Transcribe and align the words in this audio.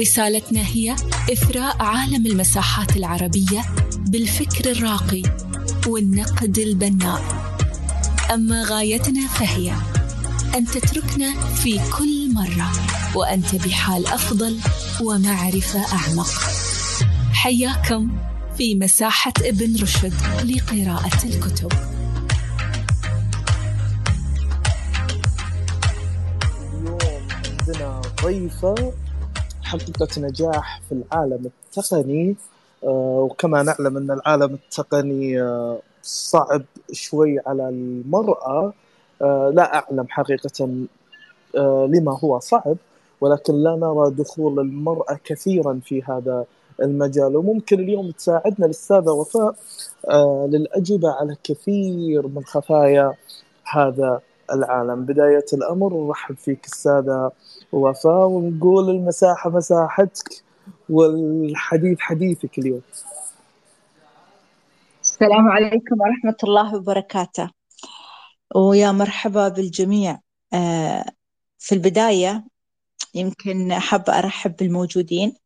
رسالتنا 0.00 0.60
هي 0.60 0.96
إثراء 1.32 1.82
عالم 1.82 2.26
المساحات 2.26 2.96
العربية 2.96 3.64
بالفكر 3.96 4.70
الراقي 4.70 5.22
والنقد 5.86 6.58
البناء. 6.58 7.22
أما 8.34 8.62
غايتنا 8.62 9.28
فهي 9.28 9.72
أن 10.54 10.66
تتركنا 10.66 11.34
في 11.54 11.80
كل 11.98 12.34
مرة 12.34 12.72
وأنت 13.14 13.54
بحال 13.54 14.06
أفضل 14.06 14.58
ومعرفة 15.02 15.92
أعمق. 15.92 16.30
حياكم 17.32 18.10
في 18.58 18.74
مساحة 18.74 19.32
ابن 19.42 19.82
رشد 19.82 20.14
لقراءة 20.44 21.24
الكتب. 21.24 21.72
اليوم 26.72 27.28
عندنا 27.30 28.00
ضيفة 28.24 28.92
حققت 29.72 30.18
نجاح 30.18 30.80
في 30.88 30.92
العالم 30.92 31.50
التقني 31.76 32.36
آه، 32.84 33.28
وكما 33.30 33.62
نعلم 33.62 33.96
أن 33.96 34.10
العالم 34.10 34.54
التقني 34.54 35.42
آه، 35.42 35.78
صعب 36.02 36.62
شوي 36.92 37.38
على 37.46 37.68
المرأة. 37.68 38.72
آه، 39.22 39.52
لا 39.54 39.74
أعلم 39.74 40.06
حقيقة 40.08 40.68
لما 41.94 42.18
هو 42.24 42.38
صعب 42.38 42.76
ولكن 43.20 43.54
لا 43.54 43.76
نرى 43.76 44.10
دخول 44.10 44.60
المرأة 44.60 45.18
كثيرا 45.24 45.80
في 45.84 46.02
هذا 46.02 46.44
المجال. 46.82 47.36
وممكن 47.36 47.80
اليوم 47.80 48.10
تساعدنا 48.10 48.66
الأستاذة 48.66 49.10
وفاء 49.10 49.54
للأجوبة 50.46 51.10
على 51.10 51.36
كثير 51.44 52.26
من 52.26 52.44
خفايا 52.44 53.14
هذا 53.72 54.20
العالم. 54.52 55.04
بداية 55.04 55.46
الأمر 55.52 56.06
نرحب 56.06 56.36
فيك 56.36 56.66
أستاذة 56.66 57.30
وفاء 57.72 58.26
ونقول 58.26 58.90
المساحة 58.90 59.50
مساحتك 59.50 60.44
والحديث 60.88 62.00
حديثك 62.00 62.58
اليوم. 62.58 62.82
السلام 65.02 65.48
عليكم 65.48 66.00
ورحمة 66.00 66.36
الله 66.44 66.76
وبركاته. 66.76 67.50
ويا 68.54 68.92
مرحبا 68.92 69.48
بالجميع. 69.48 70.18
آه، 70.52 71.04
في 71.58 71.74
البداية 71.74 72.44
يمكن 73.14 73.72
حابة 73.74 74.18
أرحب 74.18 74.56
بالموجودين. 74.56 75.36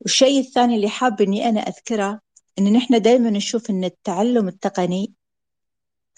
والشيء 0.00 0.40
الثاني 0.40 0.76
اللي 0.76 0.88
حابة 0.88 1.24
إني 1.24 1.48
أنا 1.48 1.60
أذكره 1.60 2.20
إن 2.58 2.72
نحن 2.72 3.02
دائما 3.02 3.30
نشوف 3.30 3.70
إن 3.70 3.84
التعلم 3.84 4.48
التقني 4.48 5.12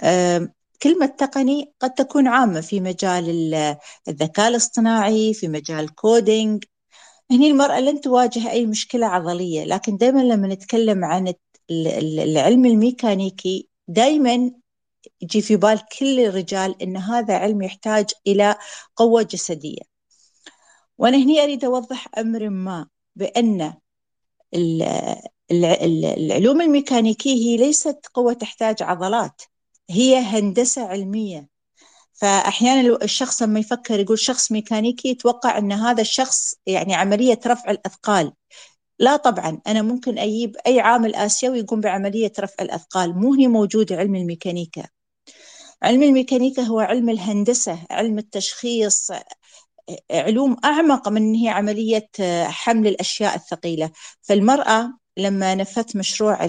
آه، 0.02 0.48
كلمة 0.82 1.06
تقني 1.06 1.72
قد 1.80 1.94
تكون 1.94 2.26
عامة 2.28 2.60
في 2.60 2.80
مجال 2.80 3.54
الذكاء 4.08 4.48
الاصطناعي 4.48 5.34
في 5.34 5.48
مجال 5.48 5.84
الكودينج 5.84 6.64
هني 7.30 7.50
المرأة 7.50 7.80
لن 7.80 8.00
تواجه 8.00 8.50
أي 8.50 8.66
مشكلة 8.66 9.06
عضلية 9.06 9.64
لكن 9.64 9.96
دائما 9.96 10.20
لما 10.20 10.48
نتكلم 10.48 11.04
عن 11.04 11.34
العلم 11.70 12.66
الميكانيكي 12.66 13.68
دائما 13.88 14.50
يجي 15.20 15.42
في 15.42 15.56
بال 15.56 15.80
كل 15.98 16.20
الرجال 16.20 16.82
أن 16.82 16.96
هذا 16.96 17.36
علم 17.36 17.62
يحتاج 17.62 18.10
إلى 18.26 18.56
قوة 18.96 19.22
جسدية. 19.22 19.82
وأنا 20.98 21.16
هني 21.16 21.42
أريد 21.42 21.64
أوضح 21.64 22.08
أمر 22.18 22.48
ما 22.48 22.88
بأن 23.16 23.74
العلوم 25.50 26.60
الميكانيكية 26.60 27.34
هي 27.34 27.56
ليست 27.56 28.06
قوة 28.14 28.32
تحتاج 28.32 28.82
عضلات. 28.82 29.42
هي 29.92 30.18
هندسة 30.18 30.86
علمية. 30.86 31.48
فأحيانا 32.12 32.98
الشخص 33.02 33.42
لما 33.42 33.60
يفكر 33.60 34.00
يقول 34.00 34.18
شخص 34.18 34.52
ميكانيكي 34.52 35.08
يتوقع 35.08 35.58
أن 35.58 35.72
هذا 35.72 36.00
الشخص 36.00 36.54
يعني 36.66 36.94
عملية 36.94 37.40
رفع 37.46 37.70
الأثقال. 37.70 38.32
لا 38.98 39.16
طبعا 39.16 39.60
أنا 39.66 39.82
ممكن 39.82 40.18
أجيب 40.18 40.56
أي 40.66 40.80
عامل 40.80 41.14
آسيوي 41.14 41.58
يقوم 41.58 41.80
بعملية 41.80 42.32
رفع 42.40 42.64
الأثقال. 42.64 43.18
مو 43.18 43.34
هي 43.34 43.48
موجودة 43.48 43.96
علم 43.96 44.14
الميكانيكا. 44.16 44.84
علم 45.82 46.02
الميكانيكا 46.02 46.62
هو 46.62 46.80
علم 46.80 47.08
الهندسة 47.10 47.78
علم 47.90 48.18
التشخيص 48.18 49.10
علوم 50.10 50.56
أعمق 50.64 51.08
من 51.08 51.34
هي 51.34 51.48
عملية 51.48 52.08
حمل 52.44 52.86
الأشياء 52.86 53.34
الثقيلة. 53.34 53.90
فالمرأة 54.22 54.98
لما 55.16 55.54
نفذت 55.54 55.96
مشروع 55.96 56.46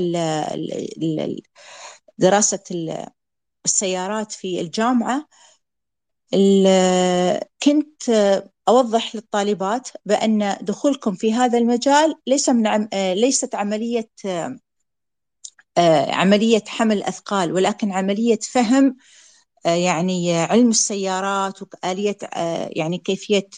دراسة 2.18 2.64
السيارات 3.66 4.32
في 4.32 4.62
الجامعة 4.62 5.28
كنت 7.64 8.04
أوضح 8.68 9.16
للطالبات 9.16 9.90
بأن 10.06 10.58
دخولكم 10.62 11.16
في 11.16 11.34
هذا 11.34 11.58
المجال 11.58 12.16
ليس 12.28 12.50
من 12.50 12.68
عم... 12.68 12.90
ليست 12.94 13.56
عملية 13.56 14.10
عملية 16.08 16.64
حمل 16.68 17.04
أثقال 17.04 17.52
ولكن 17.54 17.92
عملية 17.92 18.40
فهم 18.52 18.98
يعني 19.66 20.38
علم 20.38 20.70
السيارات 20.70 21.60
وآلية 21.62 22.18
يعني 22.70 22.98
كيفية 22.98 23.50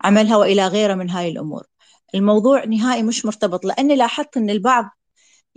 عملها 0.00 0.36
وإلى 0.36 0.66
غيره 0.66 0.94
من 0.94 1.10
هاي 1.10 1.28
الأمور. 1.28 1.66
الموضوع 2.14 2.64
نهائي 2.64 3.02
مش 3.02 3.24
مرتبط 3.26 3.64
لأني 3.64 3.96
لاحظت 3.96 4.36
أن 4.36 4.50
البعض 4.50 4.97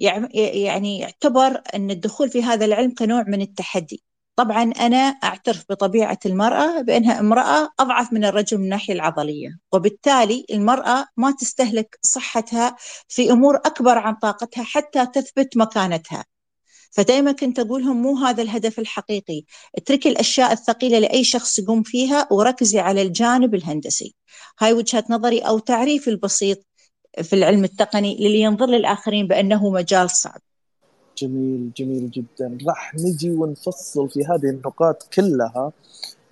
يعني 0.01 1.00
يعتبر 1.00 1.62
أن 1.75 1.91
الدخول 1.91 2.29
في 2.29 2.44
هذا 2.44 2.66
العلم 2.66 2.94
كنوع 2.94 3.23
من 3.28 3.41
التحدي. 3.41 4.03
طبعا 4.35 4.63
أنا 4.63 4.97
أعترف 4.97 5.66
بطبيعة 5.69 6.19
المرأة 6.25 6.81
بأنها 6.81 7.19
امرأة 7.19 7.69
أضعف 7.79 8.13
من 8.13 8.25
الرجل 8.25 8.57
من 8.57 8.63
الناحية 8.63 8.94
العضلية 8.94 9.59
وبالتالي 9.72 10.45
المرأة 10.51 11.06
ما 11.17 11.31
تستهلك 11.31 12.00
صحتها 12.01 12.75
في 13.07 13.31
أمور 13.31 13.56
أكبر 13.56 13.97
عن 13.97 14.16
طاقتها 14.16 14.63
حتى 14.63 15.06
تثبت 15.06 15.57
مكانتها. 15.57 16.25
فدائما 16.91 17.31
كنت 17.31 17.59
أقولهم 17.59 18.01
مو 18.01 18.18
هذا 18.18 18.44
الهدف 18.44 18.79
الحقيقي. 18.79 19.44
اتركي 19.78 20.09
الأشياء 20.09 20.51
الثقيلة 20.51 21.00
لأي 21.00 21.23
شخص 21.23 21.59
يقوم 21.59 21.83
فيها 21.83 22.28
وركزي 22.31 22.79
على 22.79 23.01
الجانب 23.01 23.56
الهندسي. 23.56 24.16
هاي 24.59 24.73
وجهة 24.73 25.03
نظري 25.09 25.39
أو 25.39 25.59
تعريفي 25.59 26.09
البسيط 26.09 26.66
في 27.22 27.33
العلم 27.33 27.63
التقني 27.63 28.16
للي 28.16 28.41
ينظر 28.41 28.66
للآخرين 28.66 29.27
بأنه 29.27 29.69
مجال 29.69 30.09
صعب. 30.09 30.41
جميل 31.17 31.72
جميل 31.77 32.11
جدا. 32.11 32.57
راح 32.67 32.95
نجي 32.95 33.31
ونفصل 33.31 34.09
في 34.09 34.25
هذه 34.25 34.49
النقاط 34.49 35.03
كلها. 35.13 35.71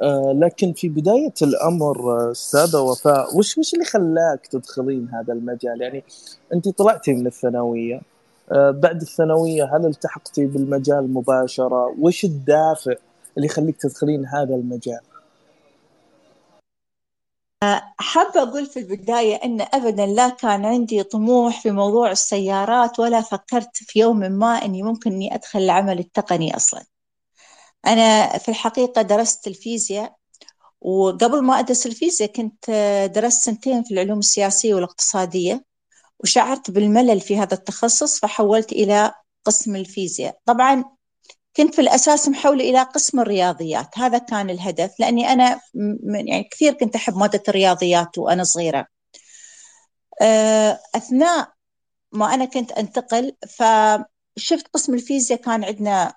آه 0.01 0.33
لكن 0.39 0.73
في 0.73 0.89
بداية 0.89 1.33
الأمر 1.41 2.31
أستاذة 2.31 2.79
وفاء 2.79 3.37
وش 3.37 3.57
وش 3.57 3.73
اللي 3.73 3.85
خلاك 3.85 4.47
تدخلين 4.47 5.09
هذا 5.13 5.33
المجال؟ 5.33 5.81
يعني 5.81 6.03
أنت 6.53 6.69
طلعتي 6.69 7.13
من 7.13 7.27
الثانوية. 7.27 8.01
آه 8.51 8.71
بعد 8.71 9.01
الثانوية 9.01 9.75
هل 9.75 9.85
التحقتي 9.85 10.45
بالمجال 10.45 11.13
مباشرة؟ 11.13 11.95
وش 11.99 12.25
الدافع 12.25 12.93
اللي 13.37 13.45
يخليك 13.45 13.77
تدخلين 13.77 14.25
هذا 14.25 14.55
المجال؟ 14.55 14.99
حابة 17.99 18.41
أقول 18.41 18.65
في 18.65 18.79
البداية 18.79 19.35
أن 19.35 19.61
أبدا 19.61 20.05
لا 20.05 20.29
كان 20.29 20.65
عندي 20.65 21.03
طموح 21.03 21.61
في 21.61 21.71
موضوع 21.71 22.11
السيارات 22.11 22.99
ولا 22.99 23.21
فكرت 23.21 23.77
في 23.77 23.99
يوم 23.99 24.17
ما 24.17 24.65
أني 24.65 24.83
ممكن 24.83 25.11
أني 25.11 25.35
أدخل 25.35 25.59
العمل 25.59 25.99
التقني 25.99 26.55
أصلا. 26.55 26.85
أنا 27.87 28.37
في 28.37 28.49
الحقيقة 28.49 29.01
درست 29.01 29.47
الفيزياء 29.47 30.15
وقبل 30.81 31.41
ما 31.43 31.59
أدرس 31.59 31.85
الفيزياء 31.85 32.31
كنت 32.31 32.71
درست 33.15 33.41
سنتين 33.43 33.83
في 33.83 33.93
العلوم 33.93 34.19
السياسية 34.19 34.73
والاقتصادية 34.73 35.65
وشعرت 36.19 36.71
بالملل 36.71 37.21
في 37.21 37.37
هذا 37.37 37.53
التخصص 37.53 38.19
فحولت 38.19 38.71
إلى 38.71 39.13
قسم 39.45 39.75
الفيزياء. 39.75 40.37
طبعا 40.45 40.83
كنت 41.59 41.75
في 41.75 41.81
الأساس 41.81 42.29
محولة 42.29 42.69
إلى 42.69 42.83
قسم 42.83 43.19
الرياضيات. 43.19 43.97
هذا 43.97 44.17
كان 44.17 44.49
الهدف 44.49 44.99
لأني 44.99 45.33
أنا 45.33 45.59
من 46.03 46.27
يعني 46.27 46.43
كثير 46.51 46.73
كنت 46.73 46.95
أحب 46.95 47.17
مادة 47.17 47.43
الرياضيات 47.49 48.17
وأنا 48.17 48.43
صغيرة. 48.43 48.87
أثناء 50.95 51.51
ما 52.11 52.33
أنا 52.33 52.45
كنت 52.45 52.71
أنتقل 52.71 53.35
فشفت 53.49 54.67
قسم 54.73 54.93
الفيزياء 54.93 55.41
كان 55.41 55.63
عندنا 55.63 56.13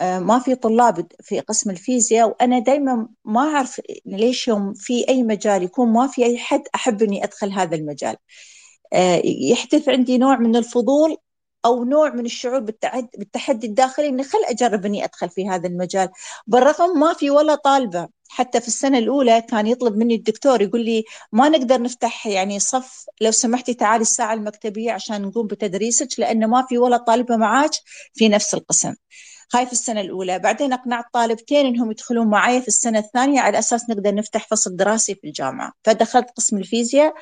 ما 0.00 0.38
في 0.38 0.54
طلاب 0.54 1.06
في 1.22 1.40
قسم 1.40 1.70
الفيزياء 1.70 2.28
وأنا 2.28 2.58
دايما 2.58 3.08
ما 3.24 3.40
أعرف 3.40 3.80
ليش 4.06 4.48
يوم 4.48 4.74
في 4.74 5.08
أي 5.08 5.22
مجال 5.22 5.62
يكون 5.62 5.88
ما 5.92 6.06
في 6.06 6.24
أي 6.24 6.38
حد 6.38 6.62
أحب 6.74 7.02
إني 7.02 7.24
أدخل 7.24 7.52
هذا 7.52 7.76
المجال. 7.76 8.16
آه، 8.92 9.22
يحدث 9.24 9.88
عندي 9.88 10.18
نوع 10.18 10.36
من 10.38 10.56
الفضول 10.56 11.16
أو 11.64 11.84
نوع 11.84 12.10
من 12.10 12.26
الشعور 12.26 12.58
بالتحدي 12.60 13.66
الداخلي 13.66 14.08
إني 14.08 14.24
خل 14.24 14.38
أجرب 14.48 14.86
إني 14.86 15.04
أدخل 15.04 15.30
في 15.30 15.48
هذا 15.48 15.68
المجال. 15.68 16.08
بالرغم 16.46 16.98
ما 17.00 17.12
في 17.14 17.30
ولا 17.30 17.54
طالبة 17.54 18.08
حتى 18.28 18.60
في 18.60 18.68
السنة 18.68 18.98
الأولى 18.98 19.42
كان 19.42 19.66
يطلب 19.66 19.96
مني 19.96 20.14
الدكتور 20.14 20.62
يقول 20.62 20.84
لي 20.84 21.04
ما 21.32 21.48
نقدر 21.48 21.82
نفتح 21.82 22.26
يعني 22.26 22.58
صف 22.60 23.04
لو 23.20 23.30
سمحتي 23.30 23.74
تعالي 23.74 24.02
الساعة 24.02 24.34
المكتبية 24.34 24.92
عشان 24.92 25.22
نقوم 25.22 25.46
بتدريسك 25.46 26.08
لأنه 26.18 26.46
ما 26.46 26.66
في 26.68 26.78
ولا 26.78 26.96
طالبة 26.96 27.36
معاك 27.36 27.70
في 28.14 28.28
نفس 28.28 28.54
القسم. 28.54 28.94
هاي 29.54 29.66
في 29.66 29.72
السنة 29.72 30.00
الأولى. 30.00 30.38
بعدين 30.38 30.72
أقنعت 30.72 31.04
طالبتين 31.12 31.66
إنهم 31.66 31.90
يدخلون 31.90 32.26
معي 32.26 32.62
في 32.62 32.68
السنة 32.68 32.98
الثانية 32.98 33.40
على 33.40 33.58
أساس 33.58 33.90
نقدر 33.90 34.14
نفتح 34.14 34.46
فصل 34.48 34.76
دراسي 34.76 35.14
في 35.14 35.26
الجامعة. 35.26 35.72
فدخلت 35.84 36.30
قسم 36.36 36.56
الفيزياء 36.58 37.14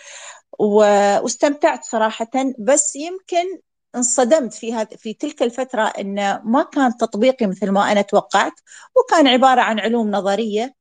واستمتعت 0.59 1.85
صراحة. 1.85 2.31
بس 2.59 2.97
يمكن 2.97 3.59
انصدمت 3.97 4.55
في 4.55 4.75
هذا 4.75 4.97
في 4.97 5.15
تلك 5.15 5.43
الفترة 5.43 5.83
أنه 5.83 6.41
ما 6.45 6.63
كان 6.63 6.97
تطبيقي 6.97 7.47
مثل 7.47 7.71
ما 7.71 7.93
أنا 7.93 8.03
توقعت 8.03 8.53
وكان 8.97 9.27
عبارة 9.27 9.61
عن 9.61 9.81
علوم 9.81 10.11
نظرية 10.11 10.75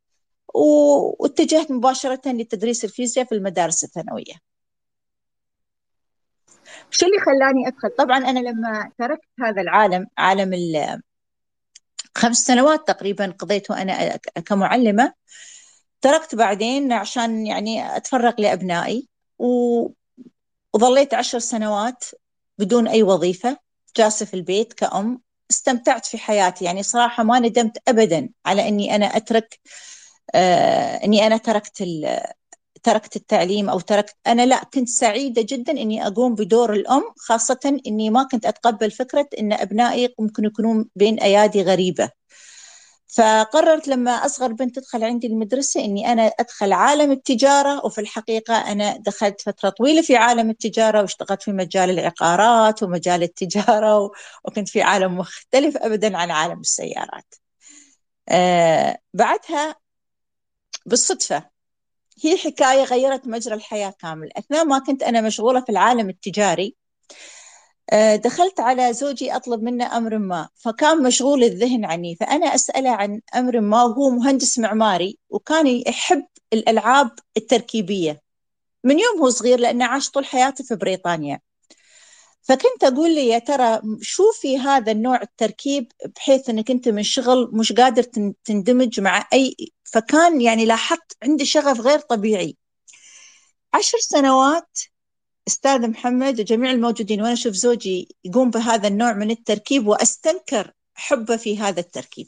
واتجهت 0.53 1.71
مباشرة 1.71 2.21
لتدريس 2.25 2.85
الفيزياء 2.85 3.25
في 3.25 3.35
المدارس 3.35 3.83
الثانوية. 3.83 4.33
شو 6.91 7.05
اللي 7.05 7.19
خلاني 7.19 7.67
أدخل؟ 7.67 7.89
طبعا 7.89 8.17
أنا 8.17 8.39
لما 8.39 8.91
تركت 8.99 9.27
هذا 9.39 9.61
العالم 9.61 10.07
عالم 10.17 10.51
خمس 12.15 12.37
سنوات 12.37 12.87
تقريبا 12.87 13.33
قضيته 13.39 13.81
أنا 13.81 14.17
كمعلمة 14.45 15.13
تركت 16.01 16.35
بعدين 16.35 16.93
عشان 16.93 17.45
يعني 17.45 17.97
أتفرغ 17.97 18.33
لأبنائي 18.37 19.07
وظليت 20.73 21.13
عشر 21.13 21.39
سنوات 21.39 22.03
بدون 22.57 22.87
أي 22.87 23.03
وظيفة 23.03 23.57
جالسة 23.97 24.25
في 24.25 24.33
البيت 24.33 24.73
كأم 24.73 25.21
استمتعت 25.51 26.05
في 26.05 26.17
حياتي. 26.17 26.65
يعني 26.65 26.83
صراحة 26.83 27.23
ما 27.23 27.39
ندمت 27.39 27.77
أبدا 27.87 28.29
على 28.45 28.67
أني 28.67 28.95
أنا 28.95 29.05
أترك 29.17 29.59
آه 30.35 30.95
أني 31.05 31.27
أنا 31.27 31.37
تركت 31.37 31.83
تركت 32.83 33.15
التعليم 33.15 33.69
أو 33.69 33.79
تركت 33.79 34.15
أنا 34.27 34.45
لا 34.45 34.63
كنت 34.63 34.89
سعيدة 34.89 35.41
جدا 35.49 35.71
أني 35.71 36.07
أقوم 36.07 36.35
بدور 36.35 36.73
الأم 36.73 37.03
خاصة 37.17 37.79
أني 37.87 38.09
ما 38.09 38.23
كنت 38.31 38.45
أتقبل 38.45 38.91
فكرة 38.91 39.27
أن 39.39 39.53
أبنائي 39.53 40.15
ممكن 40.19 40.45
يكونون 40.45 40.89
بين 40.95 41.19
أيادي 41.19 41.61
غريبة. 41.63 42.09
فقررت 43.07 43.87
لما 43.87 44.11
أصغر 44.11 44.53
بنت 44.53 44.75
تدخل 44.79 45.03
عندي 45.03 45.27
المدرسة 45.27 45.85
أني 45.85 46.11
أنا 46.11 46.31
أدخل 46.39 46.73
عالم 46.73 47.11
التجارة 47.11 47.85
وفي 47.85 48.01
الحقيقة 48.01 48.55
أنا 48.71 48.97
دخلت 48.97 49.41
فترة 49.41 49.69
طويلة 49.69 50.01
في 50.01 50.15
عالم 50.15 50.49
التجارة 50.49 51.01
واشتغلت 51.01 51.43
في 51.43 51.51
مجال 51.51 51.89
العقارات 51.89 52.83
ومجال 52.83 53.23
التجارة 53.23 54.11
وكنت 54.45 54.69
في 54.69 54.81
عالم 54.81 55.17
مختلف 55.17 55.77
أبدا 55.77 56.17
عن 56.17 56.31
عالم 56.31 56.59
السيارات. 56.59 57.35
آه 58.29 58.97
بعدها 59.13 59.75
بالصدفة 60.85 61.49
هي 62.23 62.37
حكاية 62.37 62.83
غيرت 62.83 63.27
مجرى 63.27 63.55
الحياة 63.55 63.93
كامل. 63.99 64.29
أثناء 64.37 64.65
ما 64.65 64.79
كنت 64.79 65.03
أنا 65.03 65.21
مشغولة 65.21 65.61
في 65.61 65.69
العالم 65.69 66.09
التجاري 66.09 66.75
دخلت 68.15 68.59
على 68.59 68.93
زوجي 68.93 69.35
أطلب 69.35 69.63
منه 69.63 69.97
أمر 69.97 70.17
ما 70.17 70.49
فكان 70.55 71.03
مشغول 71.03 71.43
الذهن 71.43 71.85
عني 71.85 72.15
فأنا 72.15 72.55
أسأله 72.55 72.89
عن 72.89 73.21
أمر 73.35 73.59
ما 73.59 73.83
وهو 73.83 74.09
مهندس 74.09 74.59
معماري 74.59 75.17
وكان 75.29 75.67
يحب 75.67 76.25
الألعاب 76.53 77.11
التركيبية. 77.37 78.21
من 78.83 78.99
يوم 78.99 79.19
هو 79.19 79.29
صغير 79.29 79.59
لأنه 79.59 79.85
عاش 79.85 80.09
طول 80.09 80.25
حياته 80.25 80.63
في 80.63 80.75
بريطانيا. 80.75 81.39
فكنت 82.41 82.83
أقول 82.83 83.15
لي 83.15 83.27
يا 83.27 83.39
ترى 83.39 83.81
شو 84.01 84.23
في 84.31 84.57
هذا 84.57 84.91
النوع 84.91 85.21
التركيب 85.21 85.91
بحيث 86.15 86.49
أنك 86.49 86.71
أنت 86.71 86.89
من 86.89 87.03
شغل 87.03 87.49
مش 87.53 87.73
قادر 87.73 88.03
تندمج 88.45 88.99
مع 88.99 89.27
أي 89.33 89.55
فكان 89.83 90.41
يعني 90.41 90.65
لاحظت 90.65 91.17
عندي 91.23 91.45
شغف 91.45 91.79
غير 91.81 91.99
طبيعي. 91.99 92.57
عشر 93.73 93.97
سنوات 94.01 94.79
أستاذ 95.47 95.87
محمد 95.89 96.39
وجميع 96.39 96.71
الموجودين 96.71 97.21
وأنا 97.21 97.33
أشوف 97.33 97.53
زوجي 97.53 98.15
يقوم 98.25 98.49
بهذا 98.49 98.87
النوع 98.87 99.13
من 99.13 99.31
التركيب 99.31 99.87
وأستنكر 99.87 100.71
حبه 100.95 101.37
في 101.37 101.59
هذا 101.59 101.79
التركيب. 101.79 102.27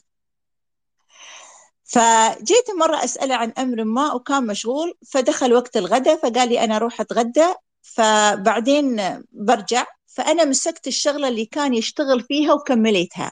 فجيت 1.84 2.72
مرة 2.80 3.04
أسأله 3.04 3.36
عن 3.36 3.54
أمر 3.58 3.84
ما 3.84 4.14
وكان 4.14 4.48
مشغول 4.48 4.94
فدخل 5.12 5.54
وقت 5.54 5.78
الغداء 5.78 6.18
فقال 6.18 6.50
لي 6.50 6.64
أنا 6.64 6.76
أروح 6.76 7.02
أتغدى 7.02 7.54
فبعدين 7.82 9.02
برجع 9.32 9.86
فأنا 10.08 10.46
مسكت 10.46 10.88
الشغلة 10.88 11.28
اللي 11.28 11.46
كان 11.46 11.74
يشتغل 11.74 12.22
فيها 12.24 12.54
وكمليتها. 12.54 13.32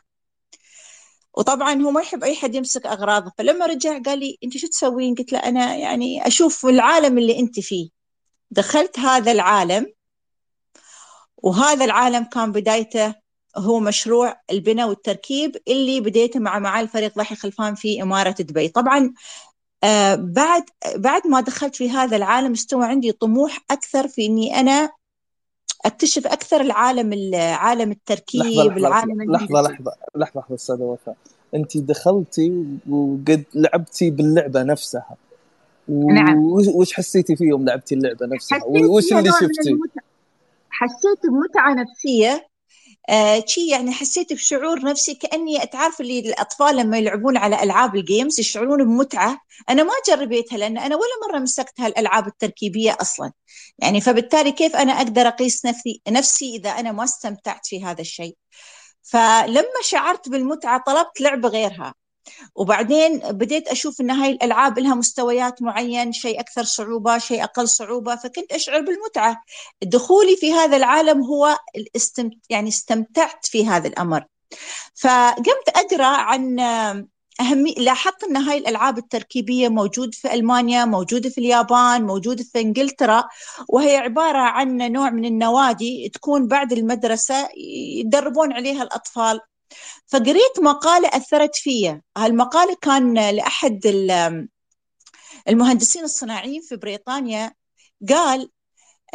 وطبعا 1.34 1.82
هو 1.82 1.92
ما 1.92 2.02
يحب 2.02 2.24
أي 2.24 2.36
حد 2.36 2.56
يمسك 2.56 2.86
أغراضه 2.86 3.32
فلما 3.38 3.66
رجع 3.66 4.00
قال 4.02 4.20
لي 4.20 4.38
أنت 4.44 4.58
شو 4.58 4.68
تسوين؟ 4.68 5.16
قلت 5.16 5.34
له 5.34 5.40
أنا 5.40 5.76
يعني 5.76 6.28
أشوف 6.28 6.66
العالم 6.66 7.18
اللي 7.18 7.40
أنت 7.40 7.60
فيه. 7.60 7.97
دخلت 8.52 9.00
هذا 9.00 9.32
العالم 9.32 9.94
وهذا 11.38 11.86
العالم 11.86 12.24
كان 12.24 12.52
بدايته 12.52 13.16
هو 13.58 13.80
مشروع 13.80 14.36
البناء 14.52 14.90
والتركيب 14.90 15.58
اللي 15.68 16.02
بديته 16.02 16.40
مع 16.40 16.60
معالي 16.60 16.88
فريق 16.88 17.16
ضحي 17.18 17.36
خلفان 17.36 17.76
في 17.76 18.02
إمارة 18.02 18.36
دبي. 18.40 18.68
طبعا 18.68 19.14
آه 19.84 20.16
بعد 20.16 20.64
بعد 20.96 21.28
ما 21.28 21.42
دخلت 21.42 21.76
في 21.76 21.90
هذا 21.90 22.18
العالم 22.18 22.52
استوى 22.52 22.86
عندي 22.86 23.12
طموح 23.12 23.60
أكثر 23.72 24.08
في 24.08 24.26
إني 24.26 24.60
أنا 24.60 24.90
أكتشف 25.86 26.28
أكثر 26.28 26.62
العالم 26.62 27.36
عالم 27.36 27.92
التركيب 27.92 28.42
لحظة 28.42 28.64
لحظة 28.64 28.78
العالم 28.78 29.32
لحظة 29.32 29.62
لحظة 29.62 29.92
لحظة 30.16 30.40
لحظة 30.40 30.56
أستاذة 30.56 30.82
وفاء. 30.82 31.16
انت 31.56 31.78
دخلتي 31.78 32.64
وقد 32.90 33.44
لعبتي 33.54 34.10
باللعبة 34.10 34.64
نفسها. 34.64 35.16
و... 35.90 36.12
نعم 36.12 36.46
وش 36.76 36.94
حسيتي 36.94 37.36
فيه 37.36 37.46
يوم 37.46 37.66
لعبتي 37.66 37.96
اللعبة 37.96 38.26
نفسها؟ 38.26 38.64
وش 38.66 39.14
اللي 39.14 39.32
شفتي؟ 39.32 39.78
حسيت 40.70 41.20
بمتعة 41.24 41.74
نفسية. 41.74 42.48
آه 43.10 43.44
شي 43.48 43.68
يعني 43.68 43.92
حسيت 43.92 44.34
بشعور 44.34 44.80
نفسي 44.86 45.14
كأني 45.14 45.60
تعرف 45.60 46.02
اللي 46.02 46.20
الأطفال 46.20 46.76
لما 46.76 46.98
يلعبون 46.98 47.38
على 47.38 47.64
ألعاب 47.64 47.96
الجيمز 47.96 48.40
يشعرون 48.40 48.84
بمتعة. 48.84 49.42
أنا 49.70 49.84
ما 49.84 49.92
جربيتها 50.08 50.58
لأن 50.58 50.78
أنا 50.78 50.96
ولا 50.96 51.30
مرة 51.30 51.40
مسكت 51.40 51.80
هالالعاب 51.80 52.28
التركيبية 52.28 52.98
أصلا. 53.02 53.32
يعني 53.80 54.02
فبالتالي 54.02 54.52
كيف 54.52 54.76
أنا 54.76 54.92
أقدر 54.92 55.28
أقيس 55.28 55.66
نفسي 55.66 56.02
نفسي 56.10 56.56
إذا 56.56 56.70
أنا 56.70 56.92
ما 56.92 57.04
استمتعت 57.04 57.66
في 57.66 57.86
هذا 57.86 58.02
الشيء؟ 58.02 58.36
فلما 59.02 59.82
شعرت 59.84 60.30
بالمتعة 60.30 60.84
طلبت 60.88 61.22
لعبة 61.22 61.50
غيرها. 61.50 61.94
وبعدين 62.56 63.20
بديت 63.20 63.68
أشوف 63.68 64.02
إن 64.02 64.12
هاي 64.12 64.32
الألعاب 64.32 64.80
لها 64.80 64.96
مستويات 64.96 65.62
معين 65.62 66.12
شيء 66.12 66.40
أكثر 66.40 66.64
صعوبة 66.64 67.18
شيء 67.18 67.44
أقل 67.44 67.70
صعوبة 67.70 68.16
فكنت 68.16 68.52
أشعر 68.52 68.82
بالمتعة. 68.82 69.44
دخولي 69.84 70.36
في 70.36 70.54
هذا 70.54 70.78
العالم 70.78 71.24
هو 71.24 71.58
الاستمت... 71.76 72.34
يعني 72.50 72.70
استمتعت 72.70 73.46
في 73.46 73.68
هذا 73.68 73.88
الأمر. 73.88 74.26
فقمت 74.96 75.70
أقرأ 75.76 76.06
عن 76.06 76.60
أهمية 77.42 77.74
لاحظت 77.74 78.24
أن 78.24 78.38
هاي 78.38 78.58
الألعاب 78.58 78.98
التركيبية 78.98 79.70
موجود 79.70 80.16
في 80.16 80.34
ألمانيا 80.34 80.86
موجودة 80.86 81.30
في 81.30 81.38
اليابان 81.38 82.04
موجودة 82.04 82.44
في 82.44 82.62
إنجلترا 82.62 83.24
وهي 83.70 83.98
عبارة 83.98 84.38
عن 84.38 84.78
نوع 84.78 85.10
من 85.10 85.26
النوادي 85.26 86.10
تكون 86.14 86.48
بعد 86.48 86.74
المدرسة 86.74 87.50
يدربون 87.98 88.54
عليها 88.54 88.84
الأطفال. 88.84 89.40
فقريت 90.08 90.60
مقالة 90.62 91.08
أثرت 91.08 91.56
فيا. 91.56 92.02
هالمقالة 92.18 92.76
كان 92.82 93.30
لأحد 93.30 93.80
المهندسين 95.48 96.04
الصناعيين 96.04 96.62
في 96.62 96.76
بريطانيا 96.76 97.54
قال 98.10 98.50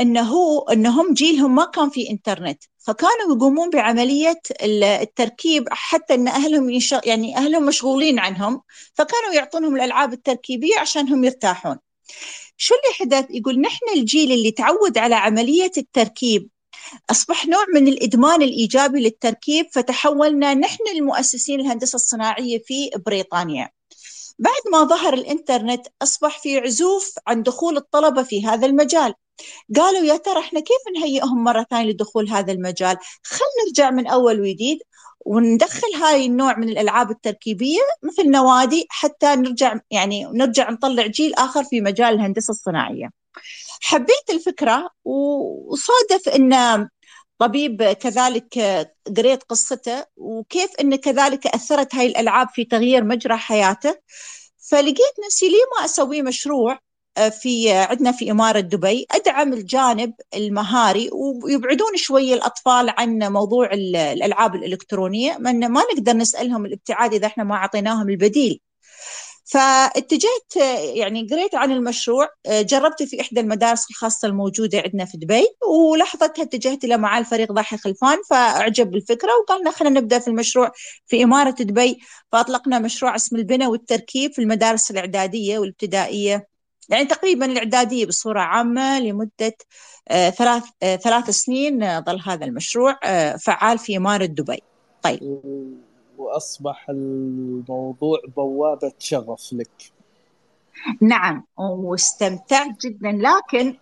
إنه 0.00 0.64
إنهم 0.72 1.14
جيلهم 1.14 1.54
ما 1.54 1.64
كان 1.64 1.90
في 1.90 2.10
إنترنت. 2.10 2.62
فكانوا 2.78 3.36
يقومون 3.36 3.70
بعملية 3.70 4.40
التركيب 4.62 5.68
حتى 5.70 6.14
إن 6.14 6.28
أهلهم. 6.28 6.80
يعني 7.04 7.36
أهلهم 7.36 7.66
مشغولين 7.66 8.18
عنهم. 8.18 8.62
فكانوا 8.94 9.32
يعطونهم 9.34 9.76
الألعاب 9.76 10.12
التركيبية 10.12 10.78
عشان 10.78 11.08
هم 11.08 11.24
يرتاحون. 11.24 11.78
شو 12.56 12.74
اللي 12.74 12.94
حدث؟ 12.94 13.26
يقول 13.30 13.60
نحن 13.60 13.86
الجيل 13.96 14.32
اللي 14.32 14.50
تعود 14.50 14.98
على 14.98 15.14
عملية 15.14 15.72
التركيب 15.76 16.48
أصبح 17.10 17.46
نوع 17.46 17.64
من 17.74 17.88
الإدمان 17.88 18.42
الإيجابي 18.42 19.00
للتركيب 19.00 19.66
فتحولنا 19.72 20.54
نحن 20.54 20.84
المؤسسين 20.96 21.60
الهندسة 21.60 21.96
الصناعية 21.96 22.58
في 22.58 22.90
بريطانيا. 23.06 23.70
بعد 24.38 24.72
ما 24.72 24.84
ظهر 24.84 25.14
الإنترنت 25.14 25.86
أصبح 26.02 26.38
في 26.38 26.58
عزوف 26.58 27.14
عن 27.26 27.42
دخول 27.42 27.76
الطلبة 27.76 28.22
في 28.22 28.46
هذا 28.46 28.66
المجال. 28.66 29.14
قالوا 29.76 30.04
يا 30.04 30.16
ترى 30.16 30.40
إحنا 30.40 30.60
كيف 30.60 30.82
نهيئهم 30.96 31.44
مرة 31.44 31.66
ثانية 31.70 31.90
لدخول 31.90 32.28
هذا 32.28 32.52
المجال؟ 32.52 32.96
خلنا 33.24 33.50
نرجع 33.66 33.90
من 33.90 34.06
أول 34.06 34.40
وجديد 34.40 34.78
وندخل 35.26 35.94
هاي 36.02 36.26
النوع 36.26 36.58
من 36.58 36.68
الألعاب 36.68 37.10
التركيبية 37.10 37.80
مثل 38.02 38.30
نوادي 38.30 38.86
حتى 38.90 39.26
نرجع 39.36 39.78
يعني 39.90 40.24
نرجع 40.24 40.70
نطلع 40.70 41.06
جيل 41.06 41.34
آخر 41.34 41.64
في 41.64 41.80
مجال 41.80 42.14
الهندسة 42.14 42.50
الصناعية. 42.50 43.21
حبيت 43.80 44.30
الفكرة 44.30 44.90
وصادف 45.04 46.28
أن 46.28 46.88
طبيب 47.38 47.82
كذلك 47.82 48.58
قريت 49.16 49.42
قصته 49.42 50.04
وكيف 50.16 50.70
أن 50.80 50.96
كذلك 50.96 51.46
أثرت 51.46 51.94
هاي 51.94 52.06
الألعاب 52.06 52.48
في 52.48 52.64
تغيير 52.64 53.04
مجرى 53.04 53.36
حياته. 53.36 53.94
فلقيت 54.70 55.14
نفسي 55.26 55.48
ليه 55.48 55.64
ما 55.78 55.84
أسوي 55.84 56.22
مشروع 56.22 56.78
آه، 57.16 57.28
في 57.28 57.72
عندنا 57.72 58.12
في 58.12 58.30
إمارة 58.30 58.60
دبي 58.60 59.06
أدعم 59.10 59.52
الجانب 59.52 60.14
المهاري 60.34 61.10
ويبعدون 61.12 61.96
شوي 61.96 62.34
الأطفال 62.34 62.90
عن 62.98 63.18
موضوع 63.18 63.70
الألعاب 63.72 64.54
الإلكترونية 64.54 65.38
ما 65.38 65.52
نقدر 65.52 66.12
نسألهم 66.12 66.66
الابتعاد 66.66 67.14
إذا 67.14 67.26
إحنا 67.26 67.44
ما 67.44 67.54
أعطيناهم 67.54 68.08
البديل. 68.08 68.60
فاتجهت 69.52 70.56
يعني 70.94 71.26
قريت 71.30 71.54
عن 71.54 71.72
المشروع 71.72 72.28
جربته 72.48 73.06
في 73.06 73.20
إحدى 73.20 73.40
المدارس 73.40 73.90
الخاصة 73.90 74.28
الموجودة 74.28 74.80
عندنا 74.80 75.04
في 75.04 75.16
دبي 75.16 75.48
ولحظتها 75.68 76.42
اتجهت 76.42 76.84
إلى 76.84 76.96
معالي 76.96 77.24
الفريق 77.24 77.52
ضاحي 77.52 77.76
خلفان 77.76 78.18
فأعجب 78.30 78.90
بالفكرة 78.90 79.30
وقالنا 79.42 79.70
خلينا 79.70 80.00
نبدأ 80.00 80.18
في 80.18 80.28
المشروع 80.28 80.72
في 81.06 81.24
إمارة 81.24 81.50
دبي. 81.50 81.98
فأطلقنا 82.32 82.78
مشروع 82.78 83.16
اسم 83.16 83.36
البناء 83.36 83.70
والتركيب 83.70 84.32
في 84.32 84.42
المدارس 84.42 84.90
الإعدادية 84.90 85.58
والابتدائية 85.58 86.48
يعني 86.88 87.04
تقريبا 87.04 87.46
الإعدادية 87.46 88.06
بصورة 88.06 88.40
عامة 88.40 89.00
لمدة 89.00 89.56
آه، 90.08 90.30
ثلاث 90.30 90.64
آه، 90.82 90.96
ثلاث 90.96 91.30
سنين 91.30 92.00
ظل 92.00 92.20
هذا 92.26 92.44
المشروع 92.44 92.98
آه، 93.04 93.36
فعال 93.36 93.78
في 93.78 93.96
إمارة 93.96 94.24
دبي. 94.24 94.62
طيب. 95.02 95.81
وأصبح 96.32 96.90
الموضوع 96.90 98.18
بوابة 98.36 98.92
شغف 98.98 99.52
لك. 99.52 99.92
نعم 101.00 101.46
واستمتعت 101.56 102.80
جدا. 102.86 103.12
لكن 103.12 103.76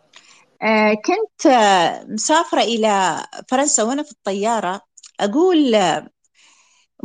آه، 0.63 0.95
كنت 0.95 1.47
آه، 1.47 2.05
مسافرة 2.05 2.61
إلى 2.61 3.23
فرنسا 3.49 3.83
وأنا 3.83 4.03
في 4.03 4.13
الطيارة. 4.13 4.81
أقول 5.21 5.75
آه، 5.75 6.09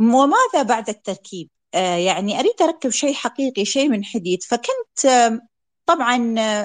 وماذا 0.00 0.62
بعد 0.62 0.88
التركيب؟ 0.88 1.48
يعني 1.74 2.40
أريد 2.40 2.62
أركب 2.62 2.90
شيء 2.90 3.14
حقيقي 3.14 3.64
شيء 3.64 3.88
من 3.88 4.04
حديد. 4.04 4.42
فكنت 4.42 5.32
طبعا 5.86 6.16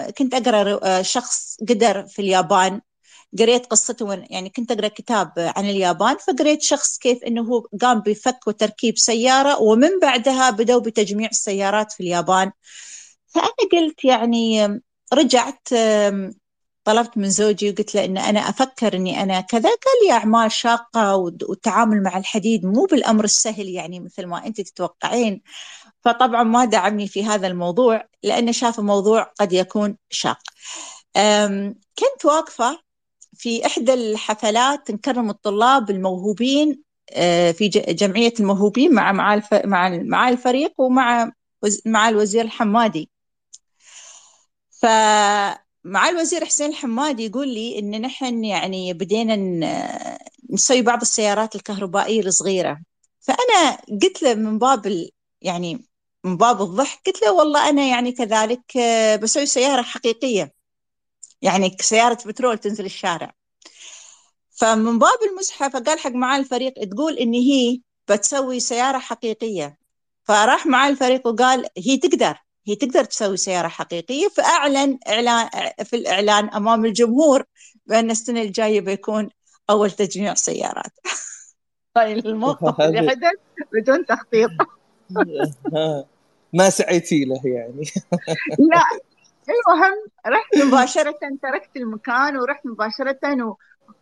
كنت 0.10 0.34
أقرأ 0.34 1.02
شخص 1.02 1.58
قدر 1.70 2.06
في 2.06 2.22
اليابان. 2.22 2.82
قريت 3.40 3.66
قصته 3.66 4.14
يعني 4.30 4.50
كنت 4.50 4.72
أقرأ 4.72 4.88
كتاب 4.88 5.34
عن 5.38 5.66
اليابان 5.66 6.18
فقريت 6.18 6.62
شخص 6.62 6.98
كيف 6.98 7.24
إنه 7.24 7.42
هو 7.42 7.68
قام 7.82 8.00
بفك 8.00 8.48
وتركيب 8.48 8.98
سيارة 8.98 9.62
ومن 9.62 10.00
بعدها 10.00 10.50
بدأوا 10.50 10.82
بتجميع 10.82 11.30
السيارات 11.30 11.92
في 11.92 12.00
اليابان. 12.00 12.52
فأنا 13.28 13.48
قلت 13.72 14.06
يعني 14.06 14.82
رجعت 15.14 15.68
طلبت 16.84 17.18
من 17.18 17.30
زوجي 17.30 17.70
وقلت 17.70 17.96
له 17.96 18.06
إن 18.06 18.18
أنا 18.18 18.40
أفكر 18.40 18.96
إني 18.96 19.24
أنا 19.24 19.42
كذا. 19.42 19.70
قال 19.70 20.06
لي 20.06 20.12
أعمال 20.12 20.52
شاقة 20.52 21.16
والتعامل 21.16 22.04
مع 22.04 22.18
الحديد 22.18 22.66
مو 22.66 22.86
بالأمر 22.86 23.24
السهل 23.24 23.70
يعني 23.70 24.00
مثل 24.00 24.26
ما 24.26 24.48
أنت 24.48 24.62
تتوقعين. 24.62 25.42
فطبعا 26.02 26.44
ما 26.44 26.66
دعمني 26.66 27.08
في 27.08 27.24
هذا 27.26 27.48
الموضوع 27.48 28.06
لأنه 28.24 28.52
شاف 28.52 28.80
الموضوع 28.80 29.24
قد 29.40 29.54
يكون 29.54 29.98
شاق. 30.10 30.40
كنت 32.00 32.26
واقفة 32.26 32.91
في 33.42 33.66
إحدى 33.66 33.94
الحفلات 33.94 34.92
نكرم 34.92 35.30
الطلاب 35.30 35.90
الموهوبين 35.90 36.84
آه، 37.14 37.52
في 37.52 37.68
جمعية 37.70 38.34
الموهوبين 38.40 38.94
مع 38.94 39.12
مع 39.12 39.42
مع 39.66 39.90
مع 39.90 40.30
الفريق 40.30 40.74
ومع 40.82 41.32
مع 41.86 42.10
الوزير 42.10 42.46
الحمادي. 42.46 43.10
فمع 44.82 46.10
الوزير 46.10 46.46
حسين 46.46 46.70
الحمادي 46.70 47.26
يقول 47.26 47.48
لي 47.48 47.80
إن 47.80 48.02
نحن 48.02 48.44
يعني 48.46 48.94
بدينا 48.94 49.36
نسوي 50.50 50.82
بعض 50.82 51.02
السيارات 51.02 51.56
الكهربائية 51.56 52.22
الصغيرة. 52.22 52.80
فأنا 53.20 53.78
قلت 54.02 54.24
له 54.24 54.34
من 54.34 54.60
باب 54.60 55.08
يعني 55.42 55.86
من 56.24 56.38
باب 56.38 56.62
الضحك 56.62 57.00
قلت 57.06 57.22
له 57.22 57.34
والله 57.34 57.70
أنا 57.70 57.84
يعني 57.88 58.12
كذلك 58.12 58.78
آه، 58.78 59.16
بسوي 59.16 59.46
سيارة 59.46 59.82
حقيقية. 59.82 60.61
يعني 61.42 61.78
سيارة 61.80 62.18
بترول 62.26 62.58
تنزل 62.58 62.86
الشارع. 62.86 63.32
فمن 64.52 65.00
باب 65.00 65.18
المزحة 65.32 65.70
فقال 65.70 66.00
حق 66.00 66.12
معاه 66.12 66.40
الفريق 66.40 66.74
تقول 66.74 67.18
إن 67.18 67.34
هي 67.34 67.82
بتسوي 68.10 68.60
سيارة 68.60 68.98
حقيقية. 69.00 69.78
فراح 70.24 70.66
معاه 70.66 70.90
الفريق 70.90 71.28
وقال 71.28 71.66
هي 71.78 71.98
تقدر 71.98 72.38
هي 72.68 72.76
تقدر 72.76 73.04
تسوي 73.04 73.38
سيارة 73.38 73.68
حقيقية. 73.68 74.28
فأعلن 74.28 75.00
إعلان 75.08 75.50
في 75.84 75.96
الإعلان 75.96 76.50
أمام 76.50 76.86
الجمهور 76.86 77.44
بأن 77.86 78.12
السنة 78.12 78.42
الجاية 78.42 78.82
بيكون 78.82 79.30
أول 79.70 79.92
تجميع 79.92 80.34
سيارات. 80.34 80.92
هاي 81.98 82.14
الموقف 82.20 82.82
اللي 82.82 83.10
حدث 83.10 83.40
بدون 83.74 84.06
تخطيط 84.06 84.50
ما 86.54 86.70
سعيتي 86.70 87.26
له 87.26 87.42
يعني. 87.46 87.84
لا. 88.72 89.11
المهم 89.52 89.98
رحت 90.28 90.58
مباشرة 90.58 91.20
تركت 91.44 91.78
المكان 91.78 92.38
ورحت 92.38 92.66
مباشرة 92.66 93.46
و... 93.46 93.56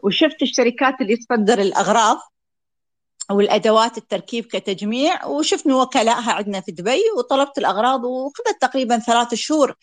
وشفت 0.04 0.42
الشركات 0.42 1.02
اللي 1.02 1.18
تصدر 1.18 1.60
الأغراض 1.62 2.18
والأدوات 3.32 3.98
التركيب 3.98 4.46
كتجميع 4.46 5.26
وشفت 5.26 5.68
وكلائها 5.68 6.32
عندنا 6.32 6.62
في 6.62 6.72
دبي 6.72 7.02
وطلبت 7.18 7.58
الأغراض 7.58 8.04
وخذت 8.04 8.62
تقريبا 8.62 9.00
ثلاث 9.00 9.34
شهور 9.34 9.76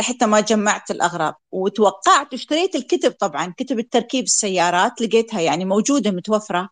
لحتى 0.00 0.26
ما 0.26 0.40
جمعت 0.40 0.90
الأغراض. 0.90 1.34
وتوقعت 1.52 2.32
واشتريت 2.32 2.74
الكتب 2.74 3.10
طبعا 3.10 3.54
كتب 3.58 3.78
التركيب 3.78 4.24
السيارات 4.24 5.00
لقيتها 5.00 5.40
يعني 5.40 5.64
موجودة 5.64 6.10
متوفرة. 6.10 6.68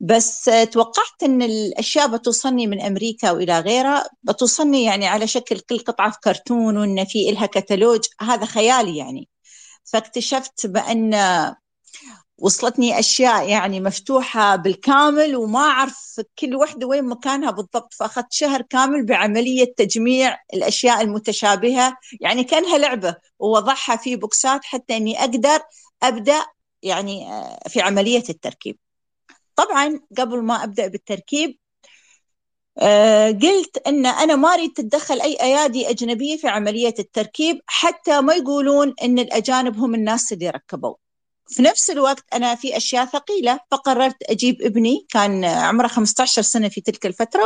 بس 0.00 0.50
توقعت 0.72 1.22
إن 1.22 1.42
الأشياء 1.42 2.06
بتوصلني 2.16 2.66
من 2.66 2.80
أمريكا 2.82 3.30
وإلى 3.30 3.60
غيرها 3.60 4.06
بتوصلني 4.22 4.84
يعني 4.84 5.06
على 5.06 5.26
شكل 5.26 5.60
كل 5.60 5.78
قطعة 5.78 6.10
في 6.10 6.18
كرتون 6.24 6.76
وإن 6.76 7.04
في 7.04 7.30
لها 7.30 7.46
كتالوج 7.46 8.04
هذا 8.20 8.46
خيالي 8.46 8.96
يعني. 8.96 9.28
فاكتشفت 9.84 10.66
بأن 10.66 11.14
وصلتني 12.38 12.98
أشياء 12.98 13.48
يعني 13.48 13.80
مفتوحة 13.80 14.56
بالكامل 14.56 15.36
وما 15.36 15.60
أعرف 15.60 16.20
كل 16.38 16.56
وحدة 16.56 16.86
وين 16.86 17.04
مكانها 17.04 17.50
بالضبط. 17.50 17.94
فأخذت 17.94 18.32
شهر 18.32 18.62
كامل 18.62 19.06
بعملية 19.06 19.74
تجميع 19.76 20.38
الأشياء 20.54 21.00
المتشابهة. 21.02 21.96
يعني 22.20 22.44
كأنها 22.44 22.78
لعبة 22.78 23.16
ووضعها 23.38 23.96
في 23.96 24.16
بوكسات 24.16 24.64
حتى 24.64 24.96
إني 24.96 25.20
أقدر 25.20 25.60
أبدأ 26.02 26.46
يعني 26.82 27.32
آه، 27.32 27.68
في 27.68 27.80
عملية 27.80 28.24
التركيب. 28.30 28.78
طبعا 29.56 30.00
قبل 30.18 30.42
ما 30.42 30.64
أبدأ 30.64 30.86
بالتركيب 30.86 31.58
آه، 32.78 33.30
قلت 33.30 33.78
إن 33.86 34.06
أنا 34.06 34.36
ما 34.36 34.54
أريد 34.54 34.72
تتدخل 34.72 35.20
أي 35.20 35.36
أيادي 35.42 35.90
أجنبية 35.90 36.36
في 36.36 36.48
عملية 36.48 36.94
التركيب 36.98 37.60
حتى 37.66 38.20
ما 38.20 38.34
يقولون 38.34 38.94
إن 39.02 39.18
الأجانب 39.18 39.78
هم 39.78 39.94
الناس 39.94 40.32
اللي 40.32 40.50
ركبوا. 40.50 40.94
في 41.48 41.62
نفس 41.62 41.90
الوقت 41.90 42.24
أنا 42.34 42.54
في 42.54 42.76
أشياء 42.76 43.04
ثقيلة 43.06 43.60
فقررت 43.70 44.16
أجيب 44.30 44.62
ابني 44.62 45.06
كان 45.10 45.44
عمره 45.44 45.86
15 45.88 46.42
سنة 46.42 46.68
في 46.68 46.80
تلك 46.80 47.06
الفترة 47.06 47.42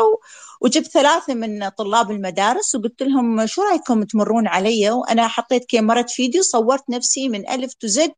وجبت 0.61 0.87
ثلاثة 0.87 1.35
من 1.35 1.69
طلاب 1.69 2.11
المدارس 2.11 2.75
وقلت 2.75 3.03
لهم 3.03 3.47
شو 3.47 3.63
رأيكم 3.63 4.03
تمرون 4.05 4.47
علي؟ 4.49 4.91
وأنا 4.91 5.29
حطيت 5.29 5.65
كاميرا 5.69 6.03
فيديو 6.03 6.43
صورت 6.43 6.91
نفسي 6.91 7.29
من 7.29 7.49
ألف 7.51 7.75
تزد 7.75 8.13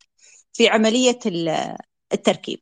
في 0.52 0.68
عملية 0.68 1.18
التركيب. 2.12 2.60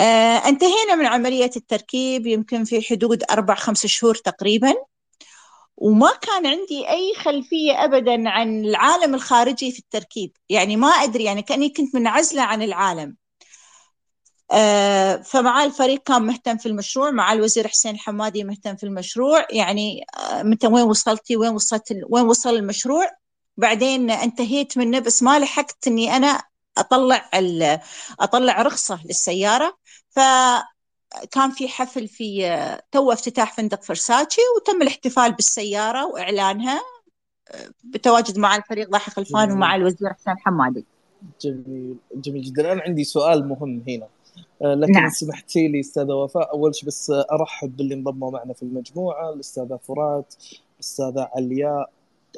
انتهينا 0.00 0.94
من 0.94 1.06
عملية 1.06 1.50
التركيب 1.56 2.26
يمكن 2.26 2.64
في 2.64 2.82
حدود 2.82 3.22
أربع 3.30 3.54
خمس 3.54 3.86
شهور 3.86 4.14
تقريبا. 4.14 4.74
وما 5.76 6.10
كان 6.22 6.46
عندي 6.46 6.88
أي 6.88 7.14
خلفية 7.16 7.84
أبدا 7.84 8.28
عن 8.28 8.64
العالم 8.64 9.14
الخارجي 9.14 9.72
في 9.72 9.78
التركيب. 9.78 10.32
يعني 10.48 10.76
ما 10.76 10.88
أدري 10.88 11.24
يعني 11.24 11.42
كأني 11.42 11.68
كنت 11.68 11.94
منعزلة 11.94 12.42
عن 12.42 12.62
العالم. 12.62 13.16
آه، 14.52 15.16
فمع 15.16 15.64
الفريق 15.64 16.02
كان 16.02 16.22
مهتم 16.22 16.56
في 16.56 16.66
المشروع 16.66 17.10
مع 17.10 17.32
الوزير 17.32 17.68
حسين 17.68 17.94
الحمادي 17.94 18.44
مهتم 18.44 18.76
في 18.76 18.84
المشروع. 18.84 19.46
يعني 19.50 20.04
آه، 20.18 20.42
متى 20.42 20.66
وين 20.66 20.84
وصلتي؟ 20.84 21.36
وين 21.36 21.54
وصلت 21.54 21.94
وين 22.10 22.24
وصل 22.24 22.54
المشروع؟ 22.56 23.10
بعدين 23.56 24.10
انتهيت 24.10 24.78
منه 24.78 24.98
بس 24.98 25.22
ما 25.22 25.38
لحقت 25.38 25.86
إني 25.86 26.16
أنا 26.16 26.42
أطلع 26.78 27.30
أطلع 28.20 28.62
رخصة 28.62 29.00
للسيارة. 29.04 29.76
فكان 30.18 31.50
في 31.50 31.68
حفل 31.68 32.08
في 32.08 32.58
تو 32.92 33.12
افتتاح 33.12 33.56
فندق 33.56 33.82
فرساتشي 33.82 34.40
وتم 34.56 34.82
الاحتفال 34.82 35.32
بالسيارة 35.32 36.06
وإعلانها 36.06 36.80
بتواجد 37.84 38.38
مع 38.38 38.56
الفريق 38.56 38.90
ضاحي 38.90 39.10
خلفان 39.10 39.52
ومع 39.52 39.74
الوزير 39.76 40.12
حسين 40.12 40.38
حمادي. 40.38 40.84
جميل 41.40 41.96
جميل 42.14 42.42
جدا. 42.42 42.72
أنا 42.72 42.82
عندي 42.82 43.04
سؤال 43.04 43.48
مهم 43.48 43.84
هنا. 43.88 44.08
آه، 44.62 44.74
لكن 44.74 44.92
نعم. 44.92 45.10
سمحتي 45.10 45.68
لي 45.68 45.80
أستاذة 45.80 46.12
وفاء 46.12 46.52
أول 46.52 46.74
شيء 46.74 46.88
بس 46.88 47.12
أرحب 47.32 47.76
باللي 47.76 47.94
انضموا 47.94 48.30
معنا 48.30 48.52
في 48.52 48.62
المجموعة. 48.62 49.32
الأستاذة 49.32 49.78
فرات 49.88 50.34
الأستاذة 50.74 51.30
علياء 51.36 51.90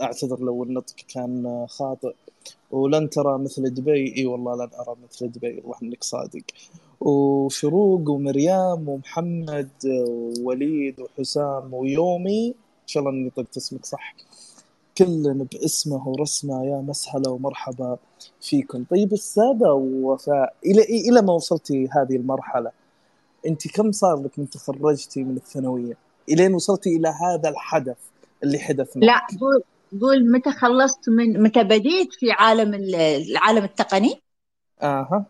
أعتذر 0.02 0.40
لو 0.40 0.62
النطق 0.62 0.94
كان 1.14 1.66
خاطئ. 1.68 2.14
ولن 2.70 3.10
ترى 3.10 3.38
مثل 3.38 3.74
دبي. 3.74 4.16
إي 4.16 4.26
والله 4.26 4.54
لن 4.54 4.70
أرى 4.80 4.96
مثل 5.04 5.32
دبي. 5.32 5.62
روح 5.64 5.82
انك 5.82 6.04
صادق. 6.04 6.42
وشروق 7.00 8.10
ومريم 8.10 8.88
ومحمد 8.88 9.70
ووليد 10.40 11.00
وحسام 11.00 11.74
ويومي. 11.74 12.48
إن 12.82 12.86
شاء 12.86 13.02
الله 13.02 13.12
إني 13.12 13.26
نطقت 13.26 13.56
اسمك 13.56 13.86
صح. 13.86 14.14
كل 14.98 15.46
باسمه 15.52 16.08
ورسمه 16.08 16.64
يا 16.64 16.76
مسهلا 16.76 17.28
ومرحبا 17.28 17.98
فيكم 18.40 18.84
طيب 18.90 19.12
السادة 19.12 19.72
وفاء 19.74 20.54
إلى 20.66 20.82
إلى 20.82 21.22
ما 21.22 21.32
وصلتي 21.32 21.88
هذه 21.92 22.16
المرحلة؟ 22.16 22.70
أنت 23.46 23.68
كم 23.68 23.92
صار 23.92 24.22
لك 24.22 24.38
من 24.38 24.50
تخرجتي 24.50 25.24
من 25.24 25.36
الثانوية؟ 25.36 25.96
إلين 26.28 26.54
وصلتي 26.54 26.96
إلى 26.96 27.08
هذا 27.08 27.48
الحدث 27.48 27.96
اللي 28.42 28.58
حدث 28.58 28.96
معك. 28.96 29.06
لا 29.06 29.38
قول 29.40 29.62
قول 30.00 30.32
متى 30.32 30.52
خلصت 30.52 31.08
من 31.08 31.42
متى 31.42 31.64
بديت 31.64 32.12
في 32.12 32.30
عالم 32.30 32.74
العالم 32.74 33.64
التقني؟ 33.64 34.20
أها. 34.82 35.24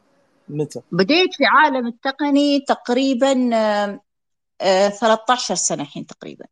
متى؟ 0.56 0.80
بديت 0.92 1.34
في 1.34 1.44
عالم 1.44 1.86
التقني 1.86 2.60
تقريبا 2.60 3.50
آه 4.60 4.88
13 4.88 5.54
سنة 5.54 5.82
الحين 5.82 6.06
تقريبا. 6.06 6.46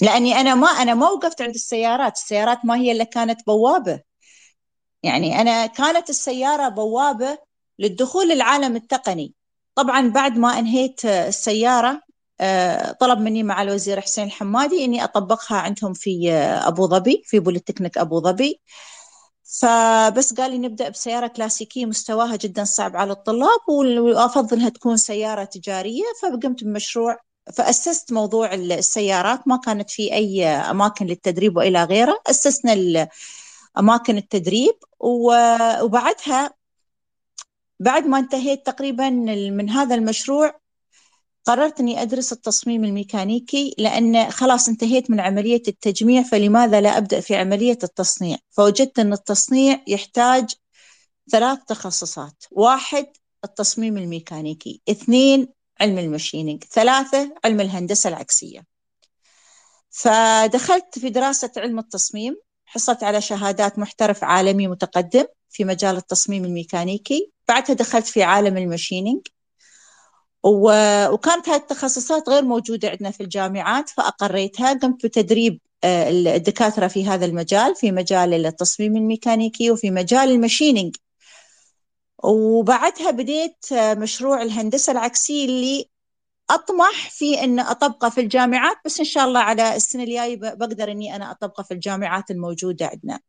لأني 0.00 0.40
أنا 0.40 0.54
ما 0.54 0.66
أنا 0.68 0.94
ما 0.94 1.08
وقفت 1.08 1.42
عند 1.42 1.54
السيارات. 1.54 2.16
السيارات 2.16 2.58
ما 2.64 2.76
هي 2.76 2.92
اللي 2.92 3.04
كانت 3.04 3.46
بوابة. 3.46 4.00
يعني 5.02 5.40
أنا 5.40 5.66
كانت 5.66 6.10
السيارة 6.10 6.68
بوابة 6.68 7.38
للدخول 7.78 8.28
للعالم 8.28 8.76
التقني. 8.76 9.34
طبعا 9.74 10.08
بعد 10.08 10.38
ما 10.38 10.58
انهيت 10.58 11.04
السيارة 11.04 12.02
آه، 12.40 12.92
طلب 12.92 13.18
مني 13.18 13.42
مع 13.42 13.62
الوزير 13.62 14.00
حسين 14.00 14.24
الحمادي 14.24 14.84
إني 14.84 15.04
أطبقها 15.04 15.56
عندهم 15.58 15.92
في 15.92 16.32
آه، 16.32 16.68
أبو 16.68 16.86
ظبي 16.86 17.22
في 17.26 17.38
بوليتكنيك 17.38 17.98
أبو 17.98 18.20
ظبي. 18.20 18.60
فبس 19.60 20.34
قال 20.34 20.50
لي 20.50 20.58
نبدأ 20.58 20.88
بسيارة 20.88 21.26
كلاسيكية 21.26 21.86
مستواها 21.86 22.36
جدا 22.36 22.64
صعب 22.64 22.96
على 22.96 23.12
الطلاب 23.12 23.60
وأفضل 23.68 24.56
إنها 24.56 24.68
تكون 24.68 24.96
سيارة 24.96 25.44
تجارية. 25.44 26.04
فقمت 26.22 26.64
بمشروع 26.64 27.18
فأسست 27.52 28.12
موضوع 28.12 28.54
السيارات. 28.54 29.48
ما 29.48 29.56
كانت 29.56 29.90
في 29.90 30.12
أي 30.12 30.46
أماكن 30.46 31.06
للتدريب 31.06 31.56
وإلى 31.56 31.84
غيره 31.84 32.22
أسسنا 32.26 33.08
أماكن 33.78 34.16
التدريب. 34.16 34.74
وبعدها 35.00 36.54
بعد 37.80 38.06
ما 38.06 38.18
انتهيت 38.18 38.66
تقريبا 38.66 39.10
من 39.50 39.70
هذا 39.70 39.94
المشروع 39.94 40.61
قررت 41.44 41.80
إني 41.80 42.02
أدرس 42.02 42.32
التصميم 42.32 42.84
الميكانيكي 42.84 43.74
لأن 43.78 44.30
خلاص 44.30 44.68
انتهيت 44.68 45.10
من 45.10 45.20
عملية 45.20 45.62
التجميع 45.68 46.22
فلماذا 46.22 46.80
لا 46.80 46.98
أبدأ 46.98 47.20
في 47.20 47.36
عملية 47.36 47.78
التصنيع؟ 47.84 48.38
فوجدت 48.50 48.98
إن 48.98 49.12
التصنيع 49.12 49.80
يحتاج 49.86 50.54
ثلاث 51.30 51.58
تخصصات، 51.66 52.44
واحد 52.50 53.06
التصميم 53.44 53.98
الميكانيكي، 53.98 54.80
اثنين 54.90 55.48
علم 55.80 55.98
ال 55.98 56.04
machining. 56.04 56.64
ثلاثة 56.64 57.34
علم 57.44 57.60
الهندسة 57.60 58.08
العكسية. 58.08 58.64
فدخلت 59.90 60.98
في 60.98 61.10
دراسة 61.10 61.50
علم 61.56 61.78
التصميم. 61.78 62.36
حصلت 62.66 63.04
على 63.04 63.20
شهادات 63.20 63.78
محترف 63.78 64.24
عالمي 64.24 64.68
متقدم 64.68 65.24
في 65.50 65.64
مجال 65.64 65.96
التصميم 65.96 66.44
الميكانيكي. 66.44 67.32
بعدها 67.48 67.76
دخلت 67.76 68.06
في 68.06 68.22
عالم 68.22 68.56
ال 68.56 68.62
machining. 68.62 69.26
وكانت 70.44 71.48
هذه 71.48 71.56
التخصصات 71.56 72.28
غير 72.28 72.44
موجودة 72.44 72.88
عندنا 72.90 73.10
في 73.10 73.22
الجامعات 73.22 73.90
فأقريتها 73.90 74.72
قمت 74.72 75.06
بتدريب 75.06 75.60
آه، 75.84 76.10
الدكاترة 76.36 76.88
في 76.88 77.06
هذا 77.06 77.26
المجال 77.26 77.74
في 77.76 77.92
مجال 77.92 78.46
التصميم 78.46 78.96
الميكانيكي 78.96 79.70
وفي 79.70 79.90
مجال 79.90 80.30
ال 80.30 80.36
machining. 80.36 80.96
وبعدها 82.24 83.10
بديت 83.10 83.66
مشروع 83.72 84.42
الهندسة 84.42 84.92
العكسية 84.92 85.44
اللي 85.44 85.90
أطمح 86.50 87.10
في 87.10 87.44
أن 87.44 87.60
أطبقه 87.60 88.08
في 88.08 88.20
الجامعات 88.20 88.76
بس 88.84 88.98
إن 88.98 89.04
شاء 89.04 89.24
الله 89.24 89.40
على 89.40 89.76
السنة 89.76 90.02
الجاية 90.02 90.36
بقدر 90.36 90.90
أني 90.90 91.16
أنا 91.16 91.30
أطبقه 91.30 91.62
في 91.62 91.74
الجامعات 91.74 92.30
الموجودة 92.30 92.86
عندنا. 92.86 93.20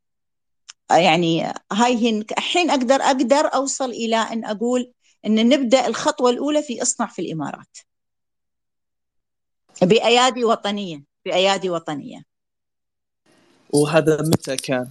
يعني 0.91 1.53
هاي 1.71 2.19
الحين 2.31 2.69
أقدر 2.69 2.95
أقدر 2.95 3.45
أوصل 3.55 3.89
إلى 3.89 4.15
أن 4.15 4.45
أقول 4.45 4.91
أن 5.25 5.49
نبدأ 5.49 5.87
الخطوة 5.87 6.29
الأولى 6.29 6.63
في 6.63 6.81
أصنع 6.81 7.07
في 7.07 7.21
الإمارات. 7.21 7.77
بأيادي 9.81 10.43
وطنية 10.43 11.03
بأيادي 11.25 11.69
وطنية. 11.69 12.23
وهذا 13.69 14.21
متى 14.21 14.55
كان؟ 14.55 14.87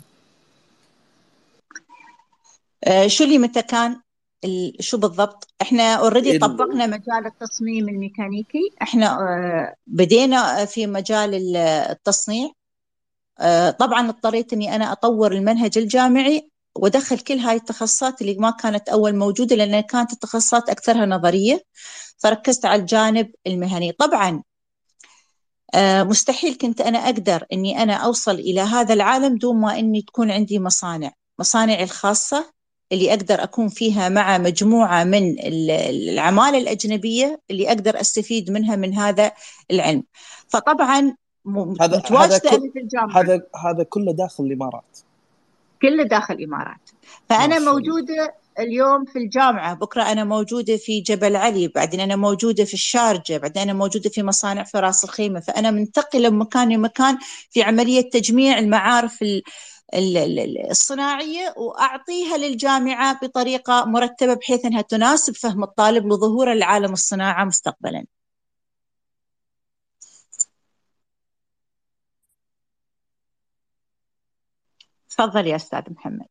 آه، 2.84 3.06
شو 3.06 3.24
اللي 3.24 3.38
متى 3.38 3.62
كان؟ 3.62 4.00
شو 4.80 4.98
بالضبط؟ 4.98 5.48
إحنا 5.62 5.94
اوريدي 5.94 6.38
طبقنا 6.38 6.86
مجال 6.86 7.26
التصميم 7.26 7.88
الميكانيكي. 7.88 8.70
إحنا 8.82 9.06
آه، 9.06 9.74
بدينا 9.86 10.64
في 10.64 10.86
مجال 10.86 11.56
التصنيع. 11.56 12.50
آه، 13.38 13.70
طبعا 13.70 14.08
اضطريت 14.08 14.52
إني 14.52 14.76
أنا 14.76 14.92
أطور 14.92 15.32
المنهج 15.32 15.78
الجامعي. 15.78 16.51
وادخل 16.74 17.18
كل 17.18 17.38
هاي 17.38 17.56
التخصصات 17.56 18.20
اللي 18.20 18.34
ما 18.34 18.50
كانت 18.50 18.88
أول 18.88 19.16
موجودة 19.16 19.56
لأن 19.56 19.80
كانت 19.80 20.12
التخصصات 20.12 20.68
أكثرها 20.68 21.06
نظرية. 21.06 21.62
فركزت 22.18 22.66
على 22.66 22.80
الجانب 22.80 23.30
المهني. 23.46 23.92
طبعا 23.92 24.42
مستحيل 26.04 26.54
كنت 26.54 26.80
أنا 26.80 26.98
أقدر 26.98 27.46
إني 27.52 27.82
أنا 27.82 27.94
أوصل 27.94 28.34
إلى 28.34 28.60
هذا 28.60 28.94
العالم 28.94 29.36
دون 29.36 29.56
ما 29.60 29.78
إني 29.78 30.02
تكون 30.02 30.30
عندي 30.30 30.58
مصانع. 30.58 31.12
مصانعي 31.38 31.82
الخاصة 31.82 32.52
اللي 32.92 33.10
أقدر 33.10 33.42
أكون 33.42 33.68
فيها 33.68 34.08
مع 34.08 34.38
مجموعة 34.38 35.04
من 35.04 35.36
العمالة 35.40 36.58
الأجنبية 36.58 37.40
اللي 37.50 37.68
أقدر 37.68 38.00
أستفيد 38.00 38.50
منها 38.50 38.76
من 38.76 38.94
هذا 38.94 39.32
العلم. 39.70 40.04
فطبعا 40.48 41.16
هذا 41.80 42.02
هذا 42.10 42.38
كل 42.38 42.50
هذا 43.14 43.42
هذا 43.64 43.82
كله 43.82 44.12
داخل 44.12 44.44
الإمارات. 44.44 44.98
كله 45.82 46.02
داخل 46.02 46.34
الإمارات. 46.34 46.90
فأنا 47.28 47.58
موجودة 47.58 48.34
اليوم 48.58 49.04
في 49.04 49.18
الجامعة 49.18 49.74
بكرة 49.74 50.02
أنا 50.02 50.24
موجودة 50.24 50.76
في 50.76 51.00
جبل 51.00 51.36
علي 51.36 51.68
بعدين 51.68 52.00
أنا 52.00 52.16
موجودة 52.16 52.64
في 52.64 52.74
الشارجة 52.74 53.38
بعدين 53.38 53.62
أنا 53.62 53.72
موجودة 53.72 54.10
في 54.10 54.22
مصانع 54.22 54.64
في 54.64 54.78
راس 54.78 55.04
الخيمة. 55.04 55.40
فأنا 55.40 55.70
منتقلة 55.70 56.30
من 56.30 56.38
مكان 56.38 56.68
لمكان 56.72 57.18
في 57.50 57.62
عملية 57.62 58.10
تجميع 58.10 58.58
المعارف 58.58 59.24
الصناعية 60.70 61.54
وأعطيها 61.56 62.36
للجامعة 62.36 63.18
بطريقة 63.22 63.84
مرتبة 63.84 64.34
بحيث 64.34 64.64
أنها 64.64 64.82
تناسب 64.82 65.34
فهم 65.34 65.62
الطالب 65.62 66.06
لظهور 66.06 66.52
العالم 66.52 66.92
الصناعة 66.92 67.44
مستقبلا. 67.44 68.04
تفضل 75.12 75.46
يا 75.46 75.56
أستاذ 75.56 75.82
محمد. 75.90 76.28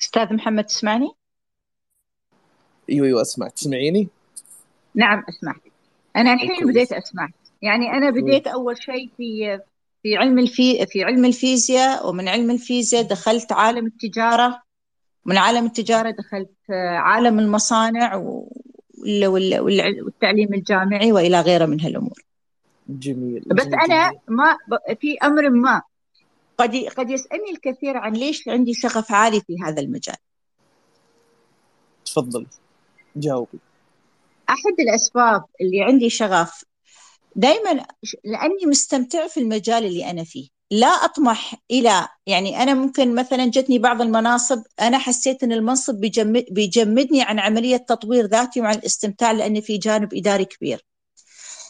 أستاذ 0.00 0.34
محمد 0.34 0.64
تسمعني؟ 0.64 1.10
أيوه 2.90 3.06
أيوه 3.06 3.22
أسمع. 3.22 3.48
تسمعيني؟ 3.48 4.08
نعم 4.94 5.24
أسمع. 5.28 5.54
أنا 6.16 6.32
الحين 6.32 6.66
بديت 6.66 6.92
أسمع. 6.92 7.28
يعني 7.62 7.90
أنا 7.90 8.10
بديت 8.10 8.46
أول 8.46 8.82
شيء 8.82 9.10
في 9.16 9.60
في 10.02 10.16
علم 10.16 10.38
الفي 10.38 10.86
في 10.86 11.04
علم 11.04 11.24
الفيزياء 11.24 12.08
ومن 12.08 12.28
علم 12.28 12.50
الفيزياء 12.50 13.02
دخلت 13.02 13.52
عالم 13.52 13.86
التجارة. 13.86 14.62
من 15.24 15.38
عالم 15.38 15.66
التجارة 15.66 16.10
دخلت 16.10 16.70
عالم 16.98 17.38
المصانع 17.38 18.16
والتعليم 19.02 20.54
الجامعي 20.54 21.12
وإلى 21.12 21.40
غيره 21.40 21.66
من 21.66 21.80
هالأمور. 21.80 22.24
جميل 22.88 23.42
بس 23.46 23.64
جميل 23.64 23.80
أنا 23.80 24.12
ما 24.28 24.56
في 25.00 25.18
أمر 25.22 25.50
ما 25.50 25.82
قد 26.58 26.76
قد 26.76 27.10
يسألني 27.10 27.50
الكثير 27.50 27.96
عن 27.96 28.12
ليش 28.12 28.48
عندي 28.48 28.74
شغف 28.74 29.12
عالي 29.12 29.40
في 29.40 29.56
هذا 29.64 29.82
المجال. 29.82 30.16
تفضل 32.04 32.46
جاوبي. 33.16 33.58
أحد 34.48 34.80
الأسباب 34.80 35.44
اللي 35.60 35.82
عندي 35.82 36.10
شغف 36.10 36.64
دائما 37.36 37.86
لأني 38.24 38.66
مستمتع 38.66 39.26
في 39.26 39.40
المجال 39.40 39.84
اللي 39.84 40.10
أنا 40.10 40.24
فيه. 40.24 40.48
لا 40.72 40.86
أطمح 40.86 41.54
إلى 41.70 42.08
يعني 42.26 42.62
أنا 42.62 42.74
ممكن 42.74 43.14
مثلا 43.14 43.46
جتني 43.46 43.78
بعض 43.78 44.02
المناصب 44.02 44.62
أنا 44.80 44.98
حسيت 44.98 45.42
إن 45.42 45.52
المنصب 45.52 45.94
بيجمد 45.94 46.44
بيجمدني 46.50 47.22
عن 47.22 47.38
عملية 47.38 47.76
تطوير 47.76 48.26
ذاتي 48.26 48.60
وعن 48.60 48.74
الاستمتاع 48.74 49.32
لأن 49.32 49.60
في 49.60 49.78
جانب 49.78 50.14
إداري 50.14 50.44
كبير. 50.44 50.86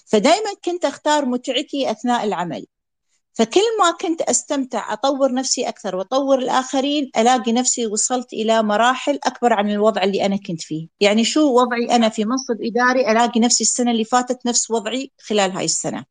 فدائما 0.06 0.50
كنت 0.64 0.84
أختار 0.84 1.24
متعتي 1.26 1.90
أثناء 1.90 2.24
العمل. 2.24 2.66
فكل 3.34 3.60
ما 3.80 3.90
كنت 4.00 4.22
أستمتع 4.22 4.92
أطور 4.92 5.32
نفسي 5.34 5.68
أكثر 5.68 5.96
وأطور 5.96 6.38
الآخرين 6.38 7.10
ألاقي 7.16 7.52
نفسي 7.52 7.86
وصلت 7.86 8.32
إلى 8.32 8.62
مراحل 8.62 9.18
أكبر 9.24 9.52
عن 9.52 9.70
الوضع 9.70 10.02
اللي 10.04 10.26
أنا 10.26 10.36
كنت 10.36 10.62
فيه، 10.62 10.88
يعني 11.00 11.24
شو 11.24 11.60
وضعي 11.60 11.96
أنا 11.96 12.08
في 12.08 12.24
منصب 12.24 12.56
إداري؟ 12.62 13.12
ألاقي 13.12 13.40
نفسي 13.40 13.64
السنة 13.64 13.90
اللي 13.90 14.04
فاتت 14.04 14.46
نفس 14.46 14.70
وضعي 14.70 15.12
خلال 15.20 15.50
هاي 15.52 15.64
السنة. 15.64 16.04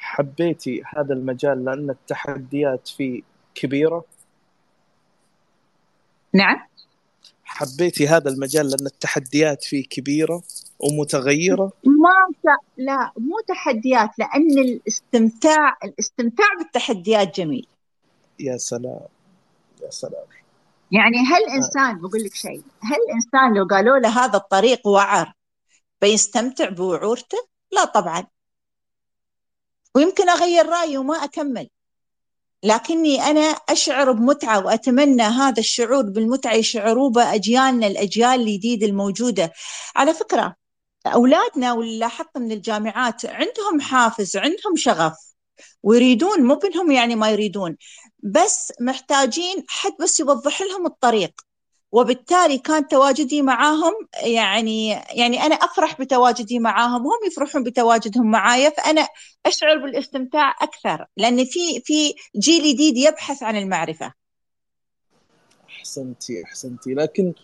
حبيتي 0.00 0.82
هذا 0.96 1.14
المجال 1.14 1.64
لأن 1.64 1.90
التحديات 1.90 2.88
فيه 2.88 3.22
كبيرة؟ 3.54 4.04
نعم 6.32 6.56
حبيتي 7.44 8.08
هذا 8.08 8.30
المجال 8.30 8.66
لأن 8.66 8.86
التحديات 8.86 9.64
فيه 9.64 9.84
كبيرة 9.84 10.42
ومتغيرة؟ 10.78 11.72
ما 11.84 12.54
لا 12.76 13.12
مو 13.18 13.40
تحديات 13.48 14.10
لأن 14.18 14.58
الاستمتاع 14.58 15.78
الاستمتاع 15.84 16.46
بالتحديات 16.58 17.36
جميل. 17.40 17.66
يا 18.40 18.56
سلام 18.56 19.00
يا 19.82 19.90
سلام 19.90 20.24
يعني 20.92 21.16
هل 21.16 21.54
انسان 21.54 22.00
بقول 22.00 22.24
لك 22.24 22.34
شيء 22.34 22.62
هل 22.82 22.98
إنسان 23.14 23.54
لو 23.54 23.64
قالوا 23.64 23.98
له 23.98 24.24
هذا 24.24 24.36
الطريق 24.36 24.86
وعر 24.86 25.32
بيستمتع 26.00 26.68
بوعورته؟ 26.68 27.38
لا 27.72 27.84
طبعا 27.84 28.26
ويمكن 29.94 30.28
أغير 30.28 30.66
رأيي 30.66 30.98
وما 30.98 31.24
أكمل. 31.24 31.68
لكني 32.62 33.22
أنا 33.22 33.40
أشعر 33.40 34.12
بمتعة 34.12 34.66
وأتمنى 34.66 35.22
هذا 35.22 35.60
الشعور 35.60 36.02
بالمتعة 36.02 36.54
يشعروا 36.54 37.10
به 37.10 37.34
أجيالنا 37.34 37.86
الأجيال 37.86 38.40
الجديدة 38.40 38.86
الموجودة. 38.86 39.52
على 39.96 40.14
فكرة 40.14 40.56
أولادنا 41.06 41.72
واللي 41.72 41.98
لاحظت 41.98 42.38
من 42.38 42.52
الجامعات 42.52 43.26
عندهم 43.26 43.80
حافز 43.80 44.36
عندهم 44.36 44.76
شغف 44.76 45.16
ويريدون 45.82 46.42
مو 46.42 46.54
بإنهم 46.54 46.90
يعني 46.90 47.14
ما 47.16 47.30
يريدون 47.30 47.76
بس 48.22 48.72
محتاجين 48.80 49.64
حد 49.68 49.92
بس 50.00 50.20
يوضح 50.20 50.62
لهم 50.62 50.86
الطريق. 50.86 51.40
وبالتالي 51.92 52.58
كان 52.58 52.88
تواجدي 52.88 53.42
معاهم 53.42 53.92
يعني 54.24 54.88
يعني 54.90 55.42
أنا 55.42 55.54
أفرح 55.54 56.00
بتواجدي 56.00 56.58
معاهم 56.58 57.06
وهم 57.06 57.18
يفرحون 57.26 57.62
بتواجدهم 57.64 58.30
معايا 58.30 58.70
فأنا 58.70 59.08
أشعر 59.46 59.78
بالاستمتاع 59.78 60.54
أكثر 60.60 61.06
لأن 61.16 61.44
في 61.44 61.80
في 61.84 62.14
جيل 62.36 62.74
جديد 62.74 62.96
يبحث 62.96 63.42
عن 63.42 63.56
المعرفة. 63.56 64.12
أحسنتي 65.68 66.44
أحسنتي. 66.44 66.94
لكن 66.94 67.34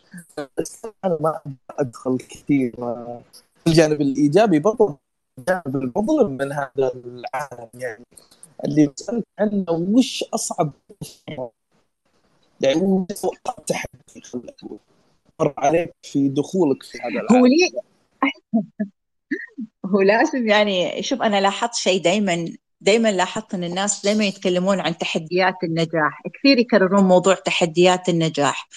أنا 1.05 1.19
ما 1.21 1.41
أدخل 1.71 2.19
كثير. 2.19 2.73
في 3.65 3.67
الجانب 3.67 4.01
الإيجابي 4.01 4.59
برضو 4.59 4.99
الجانب 5.39 5.77
المظلم 5.77 6.31
من 6.31 6.53
هذا 6.53 6.93
العالم 6.95 7.69
يعني 7.75 8.05
اللي 8.65 8.93
سالت 8.97 9.27
عنه 9.39 9.65
وش 9.71 10.25
أصعب 10.35 10.73
وش 12.65 13.07
تحدي 13.67 14.23
مر 15.41 15.55
عليك 15.59 15.95
في 16.03 16.29
دخولك 16.29 16.83
في 16.83 16.99
هذا 16.99 17.09
العالم. 17.09 17.37
هو 17.37 17.47
ليه؟ 17.47 17.71
هو 19.95 20.01
لازم 20.01 20.49
يعني 20.49 21.03
شوف 21.03 21.23
أنا 21.23 21.41
لاحظت 21.41 21.75
شيء 21.75 22.03
دائما 22.03 22.49
دائما 22.81 23.13
لاحظت 23.13 23.55
إن 23.55 23.65
الناس 23.65 24.05
دائما 24.05 24.25
يتكلمون 24.25 24.81
عن 24.81 24.99
تحديات 24.99 25.55
النجاح. 25.65 26.23
كثير 26.35 26.59
يكررون 26.59 27.05
موضوع 27.05 27.35
تحديات 27.35 28.09
النجاح. 28.09 28.69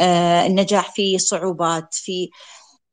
آه 0.00 0.46
النجاح 0.46 0.94
فيه 0.94 1.18
صعوبات 1.18 1.94
في 1.94 2.30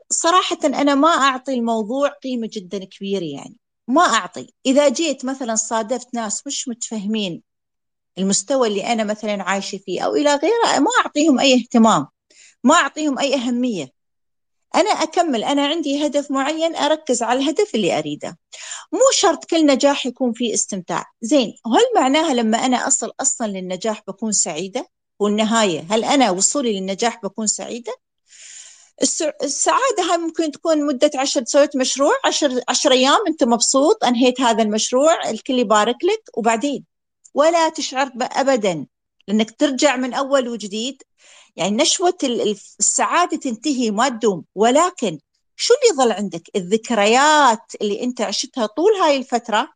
صراحة 0.10 0.58
أنا 0.66 0.96
ما 0.96 1.08
أعطي 1.08 1.54
الموضوع 1.54 2.10
قيمة 2.10 2.50
جدا 2.54 2.86
كبيرة 2.86 3.24
يعني. 3.24 3.58
ما 3.88 4.02
أعطي. 4.02 4.54
إذا 4.66 4.90
جيت 4.90 5.26
مثلا 5.26 5.56
صادفت 5.56 6.14
ناس 6.14 6.48
مش 6.48 6.68
متفهمين 6.68 7.51
المستوى 8.18 8.68
اللي 8.68 8.94
أنا 8.94 9.04
مثلا 9.04 9.44
عايشة 9.44 9.78
فيه 9.78 10.02
أو 10.02 10.16
إلى 10.16 10.36
غيره 10.36 10.80
ما 10.80 10.92
أعطيهم 11.06 11.40
أي 11.40 11.54
اهتمام 11.54 12.08
ما 12.64 12.76
أعطيهم 12.76 13.20
أي 13.20 13.36
أهمية. 13.36 14.02
أنا 14.76 14.90
أكمل 14.90 15.44
أنا 15.44 15.68
عندي 15.68 16.06
هدف 16.06 16.32
معين 16.32 16.76
أركز 16.76 17.24
على 17.24 17.40
الهدف 17.40 17.76
اللي 17.76 17.98
أريده. 17.98 18.38
مو 18.92 19.00
شرط 19.14 19.46
كل 19.46 19.66
نجاح 19.66 20.06
يكون 20.06 20.34
فيه 20.34 20.54
استمتاع. 20.54 21.06
زين 21.22 21.48
هل 21.48 22.02
معناها 22.02 22.34
لما 22.34 22.58
أنا 22.66 22.88
أصل 22.88 23.12
أصلا 23.22 23.48
للنجاح 23.48 24.04
بكون 24.08 24.32
سعيدة؟ 24.32 24.90
والنهاية 25.20 25.86
هل 25.90 26.04
أنا 26.04 26.32
وصولي 26.32 26.80
للنجاح 26.80 27.22
بكون 27.24 27.48
سعيدة؟ 27.48 27.96
السعادة 29.44 30.04
هاي 30.12 30.18
ممكن 30.18 30.52
تكون 30.52 30.86
مدة 30.86 31.12
عشر 31.16 31.44
سويت 31.46 31.76
مشروع 31.78 32.14
عشر, 32.26 32.62
عشر 32.70 32.92
أيام 32.92 33.20
أنت 33.28 33.44
مبسوط 33.44 34.04
أنهيت 34.04 34.42
هذا 34.42 34.64
المشروع 34.64 35.30
الكل 35.30 35.60
يبارك 35.60 35.96
لك 36.04 36.38
وبعدين؟ 36.38 36.91
ولا 37.34 37.70
تشعر 37.70 38.12
أبدا 38.22 38.86
لأنك 39.28 39.52
ترجع 39.52 39.96
من 39.96 40.14
أول 40.14 40.48
وجديد. 40.48 41.04
يعني 41.56 41.78
نشوة 41.78 42.18
السعادة 42.80 43.38
تنتهي 43.38 43.92
ما 43.92 44.10
تدوم. 44.10 44.46
ولكن 44.56 45.20
شو 45.56 45.74
اللي 45.74 46.04
ظل 46.04 46.12
عندك؟ 46.12 46.50
الذكريات 46.56 47.76
اللي 47.82 48.04
أنت 48.04 48.22
عشتها 48.22 48.66
طول 48.66 48.92
هاي 48.92 49.18
الفترة 49.18 49.74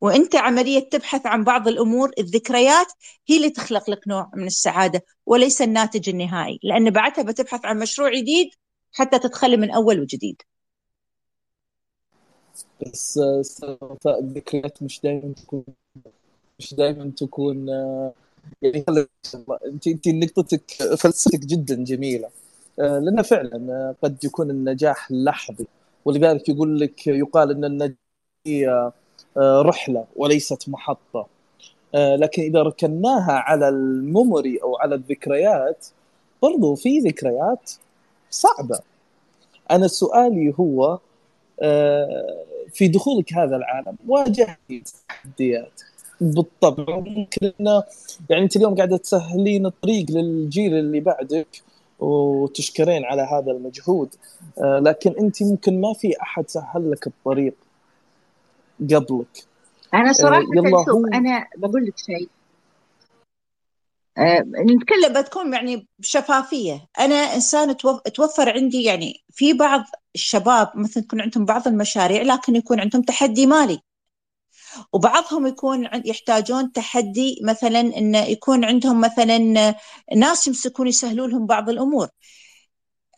وأنت 0.00 0.36
عملية 0.36 0.88
تبحث 0.90 1.26
عن 1.26 1.44
بعض 1.44 1.68
الأمور 1.68 2.10
الذكريات 2.18 2.86
هي 3.28 3.36
اللي 3.36 3.50
تخلق 3.50 3.90
لك 3.90 4.08
نوع 4.08 4.30
من 4.34 4.46
السعادة 4.46 5.04
وليس 5.26 5.62
الناتج 5.62 6.08
النهائي. 6.08 6.58
لأن 6.62 6.90
بعدها 6.90 7.24
بتبحث 7.24 7.64
عن 7.64 7.78
مشروع 7.78 8.10
جديد 8.14 8.50
حتى 8.92 9.18
تدخل 9.18 9.60
من 9.60 9.70
أول 9.70 10.00
وجديد. 10.00 10.42
بس 12.86 13.20
الذكريات 14.06 14.82
مش 14.82 15.00
دائما 15.00 15.34
تكون 15.34 15.64
مش 16.60 16.74
دائما 16.74 17.12
تكون 17.16 17.68
يعني 18.62 18.84
انت 19.66 19.86
انت 19.86 20.08
نقطتك 20.08 20.70
فلسفتك 20.98 21.38
جدا 21.38 21.84
جميلة. 21.84 22.28
لأن 22.78 23.22
فعلا 23.22 23.94
قد 24.02 24.24
يكون 24.24 24.50
النجاح 24.50 25.10
لحظي. 25.10 25.66
ولذلك 26.04 26.48
يقول 26.48 26.80
لك 26.80 27.06
يقال 27.06 27.50
إن 27.50 27.64
النجاح 27.64 28.92
آه، 29.36 29.62
رحلة 29.62 30.04
وليست 30.16 30.68
محطة. 30.68 31.26
آه، 31.94 32.16
لكن 32.16 32.42
إذا 32.42 32.62
ركناها 32.62 33.32
على 33.32 33.68
الميموري 33.68 34.58
أو 34.62 34.76
على 34.76 34.94
الذكريات 34.94 35.86
برضو 36.42 36.74
في 36.74 36.98
ذكريات 36.98 37.72
صعبة. 38.30 38.80
أنا 39.70 39.88
سؤالي 39.88 40.54
هو 40.60 40.98
آه، 41.62 42.44
في 42.72 42.88
دخولك 42.88 43.32
هذا 43.34 43.56
العالم 43.56 43.96
واجهتي 44.08 44.82
تحديات. 45.08 45.80
بالطبع. 46.20 46.98
ممكن 46.98 47.52
انه 47.60 47.82
يعني 48.30 48.42
أنت 48.42 48.56
اليوم 48.56 48.74
قاعدة 48.74 48.96
تسهلين 48.96 49.66
الطريق 49.66 50.10
للجيل 50.10 50.74
اللي 50.74 51.00
بعدك 51.00 51.62
وتشكرين 51.98 53.04
على 53.04 53.22
هذا 53.22 53.52
المجهود. 53.52 54.14
لكن 54.58 55.14
أنت 55.20 55.42
ممكن 55.42 55.80
ما 55.80 55.94
في 55.94 56.22
أحد 56.22 56.48
سهل 56.48 56.90
لك 56.90 57.06
الطريق 57.06 57.54
قبلك. 58.80 59.44
أنا 59.94 60.12
صراحة 60.12 60.40
آه 60.40 60.84
شوف 60.84 61.14
أنا 61.14 61.46
بقول 61.56 61.86
لك 61.86 61.98
شيء. 61.98 62.28
آه 64.18 64.40
نتكلم 64.40 65.22
بتكون 65.22 65.52
يعني 65.52 65.86
بشفافية. 65.98 66.88
أنا 67.00 67.14
إنسان 67.14 67.76
توفر 68.14 68.48
عندي 68.48 68.84
يعني 68.84 69.20
في 69.32 69.52
بعض 69.52 69.84
الشباب 70.14 70.72
مثلا 70.74 71.02
يكون 71.02 71.20
عندهم 71.20 71.44
بعض 71.44 71.68
المشاريع 71.68 72.22
لكن 72.22 72.56
يكون 72.56 72.80
عندهم 72.80 73.02
تحدي 73.02 73.46
مالي. 73.46 73.80
وبعضهم 74.92 75.46
يكون 75.46 75.88
يحتاجون 76.04 76.72
تحدي 76.72 77.40
مثلا 77.44 77.80
انه 77.80 78.18
يكون 78.18 78.64
عندهم 78.64 79.00
مثلا 79.00 79.38
ناس 80.16 80.46
يمسكون 80.46 80.88
يسهلوا 80.88 81.26
لهم 81.26 81.46
بعض 81.46 81.70
الأمور. 81.70 82.08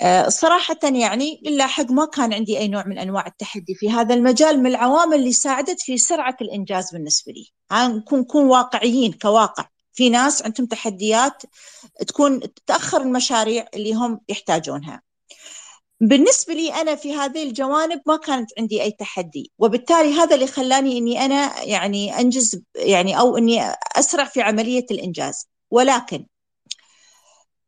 آه، 0.01 0.29
صراحة 0.29 0.79
يعني 0.83 1.41
لله 1.47 1.67
حق 1.67 1.91
ما 1.91 2.07
كان 2.07 2.33
عندي 2.33 2.59
أي 2.59 2.69
نوع 2.69 2.87
من 2.87 2.99
أنواع 2.99 3.27
التحدي 3.27 3.75
في 3.75 3.91
هذا 3.91 4.15
المجال 4.15 4.59
من 4.63 4.67
العوامل 4.67 5.15
اللي 5.15 5.33
ساعدت 5.33 5.81
في 5.81 5.99
سرعة 5.99 6.37
الإنجاز 6.41 6.93
بالنسبة 6.93 7.33
لي. 7.33 7.47
نكون 7.73 8.21
نكون 8.21 8.45
واقعيين 8.45 9.13
كواقع. 9.13 9.69
في 9.93 10.11
ناس 10.11 10.43
عندهم 10.43 10.67
تحديات 10.67 11.43
تكون 12.07 12.41
تتأخر 12.41 13.01
المشاريع 13.01 13.67
اللي 13.75 13.95
هم 13.95 14.21
يحتاجونها. 14.29 15.03
بالنسبة 16.03 16.55
لي 16.55 16.75
أنا 16.75 16.95
في 16.95 17.15
هذه 17.15 17.43
الجوانب 17.43 18.03
ما 18.07 18.17
كانت 18.17 18.51
عندي 18.59 18.83
أي 18.83 18.91
تحدي 18.91 19.53
وبالتالي 19.59 20.13
هذا 20.13 20.35
اللي 20.35 20.47
خلاني 20.47 20.99
أني 20.99 21.25
أنا 21.25 21.63
يعني 21.63 22.21
أنجز 22.21 22.63
يعني 22.77 23.19
أو 23.19 23.37
أني 23.37 23.61
أسرع 23.97 24.25
في 24.25 24.43
عملية 24.43 24.87
الإنجاز. 24.91 25.49
ولكن 25.71 26.27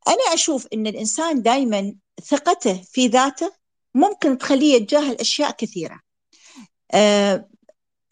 أنا 0.09 0.35
أشوف 0.35 0.67
أن 0.73 0.87
الإنسان 0.87 1.43
دائما 1.43 1.95
ثقته 2.25 2.83
في 2.93 3.07
ذاته 3.07 3.53
ممكن 3.95 4.39
تخليه 4.39 4.75
يتجاهل 4.75 5.15
أشياء 5.15 5.51
كثيرة. 5.51 6.01
آه، 6.95 7.49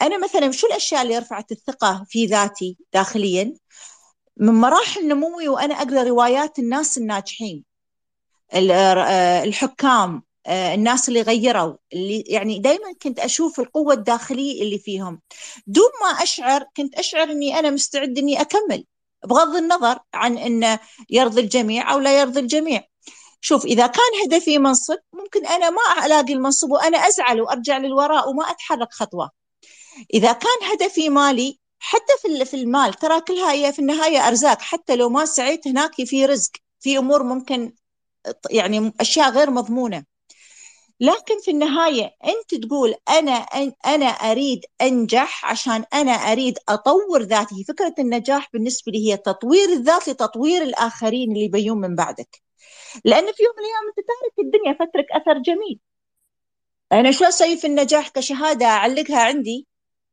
أنا 0.02 0.18
مثلا 0.18 0.50
شو 0.50 0.66
الأشياء 0.66 1.02
اللي 1.02 1.18
رفعت 1.18 1.52
الثقة 1.52 2.04
في 2.08 2.26
ذاتي 2.26 2.78
داخليا؟ 2.92 3.54
من 4.36 4.54
مراحل 4.54 5.08
نموي 5.08 5.48
وأنا 5.48 5.74
أقرأ 5.74 6.02
روايات 6.02 6.58
الناس 6.58 6.98
الناجحين. 6.98 7.71
الحكام 8.54 10.22
آه، 10.46 10.74
الناس 10.74 11.08
اللي 11.08 11.22
غيروا 11.22 11.74
اللي 11.92 12.24
يعني 12.26 12.58
دائما 12.58 12.92
كنت 13.02 13.18
أشوف 13.18 13.60
القوة 13.60 13.94
الداخلية 13.94 14.62
اللي 14.62 14.78
فيهم. 14.78 15.20
دون 15.66 15.90
ما 16.02 16.22
أشعر 16.22 16.64
كنت 16.76 16.94
أشعر 16.94 17.30
إني 17.30 17.58
أنا 17.58 17.70
مستعد 17.70 18.18
إني 18.18 18.40
أكمل 18.40 18.84
بغض 19.24 19.56
النظر 19.56 19.98
عن 20.14 20.38
إنه 20.38 20.78
يرضي 21.10 21.40
الجميع 21.40 21.92
أو 21.92 21.98
لا 21.98 22.20
يرضي 22.20 22.40
الجميع. 22.40 22.82
شوف 23.40 23.64
إذا 23.64 23.86
كان 23.86 24.12
هدفي 24.24 24.58
منصب 24.58 24.98
ممكن 25.12 25.46
أنا 25.46 25.70
ما 25.70 26.06
ألاقي 26.06 26.32
المنصب 26.32 26.70
وأنا 26.70 26.98
أزعل 26.98 27.40
وأرجع 27.40 27.78
للوراء 27.78 28.30
وما 28.30 28.50
أتحرك 28.50 28.92
خطوة. 28.92 29.30
إذا 30.14 30.32
كان 30.32 30.70
هدفي 30.72 31.08
مالي 31.08 31.58
حتى 31.78 32.12
في 32.22 32.44
في 32.44 32.56
المال 32.56 32.94
ترى 32.94 33.20
كلها 33.20 33.52
هي 33.52 33.72
في 33.72 33.78
النهاية 33.78 34.28
أرزاق 34.28 34.60
حتى 34.60 34.96
لو 34.96 35.08
ما 35.08 35.24
سعيت 35.24 35.68
هناك 35.68 36.04
في 36.04 36.26
رزق 36.26 36.50
في 36.80 36.98
أمور 36.98 37.22
ممكن 37.22 37.72
يعني 38.50 38.92
أشياء 39.00 39.30
غير 39.30 39.50
مضمونة. 39.50 40.04
لكن 41.00 41.40
في 41.44 41.50
النهاية 41.50 42.16
أنت 42.24 42.64
تقول 42.64 42.94
أنا 43.08 43.32
أنا 43.86 44.06
أريد 44.06 44.60
أنجح 44.82 45.44
عشان 45.50 45.84
أنا 45.94 46.12
أريد 46.12 46.58
أطور 46.68 47.22
ذاتي. 47.22 47.64
فكرة 47.64 47.94
النجاح 47.98 48.48
بالنسبة 48.52 48.92
لي 48.92 49.12
هي 49.12 49.16
تطوير 49.16 49.68
الذات 49.68 50.08
لتطوير 50.08 50.62
الآخرين 50.62 51.32
اللي 51.32 51.48
بيون 51.48 51.78
من 51.78 51.94
بعدك. 51.96 52.42
لأن 53.04 53.32
في 53.32 53.42
يوم 53.42 53.54
من 53.58 53.64
الأيام 53.64 53.88
أنت 53.88 54.06
تارك 54.06 54.46
الدنيا 54.46 54.72
فترك 54.72 55.06
أثر 55.12 55.38
جميل. 55.38 55.80
أنا 56.92 57.10
شو 57.12 57.24
أسوي 57.24 57.56
في 57.56 57.66
النجاح 57.66 58.08
كشهادة 58.08 58.66
أعلقها 58.66 59.18
عندي؟ 59.22 59.66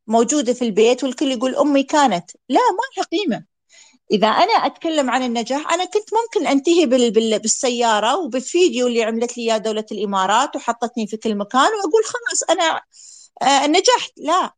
موجودة 0.08 0.54
في 0.54 0.62
البيت 0.66 1.04
والكل 1.04 1.32
يقول 1.32 1.56
أمي 1.56 1.84
كانت. 1.84 2.32
لا 2.50 2.60
ما 2.72 2.84
لها 2.98 3.06
قيمة. 3.06 3.49
إذا 4.12 4.28
أنا 4.28 4.54
أتكلم 4.54 5.10
عن 5.10 5.24
النجاح 5.24 5.74
أنا 5.74 5.86
كنت 5.86 6.10
ممكن 6.14 6.48
أنتهي 6.48 6.86
بال 6.86 7.12
بال 7.12 7.40
بالسيارة 7.40 8.18
وبالفيديو 8.18 8.88
اللي 8.88 9.04
عملت 9.04 9.38
لي 9.38 9.44
إياه 9.44 9.58
دولة 9.58 9.86
الإمارات 9.92 10.56
وحطتني 10.56 11.08
في 11.08 11.18
كل 11.18 11.36
مكان 11.36 11.62
وأقول 11.62 12.04
خلاص 12.06 12.44
أنا 12.50 12.82
آه 13.42 13.68
نجحت. 13.68 14.12
لا. 14.18 14.54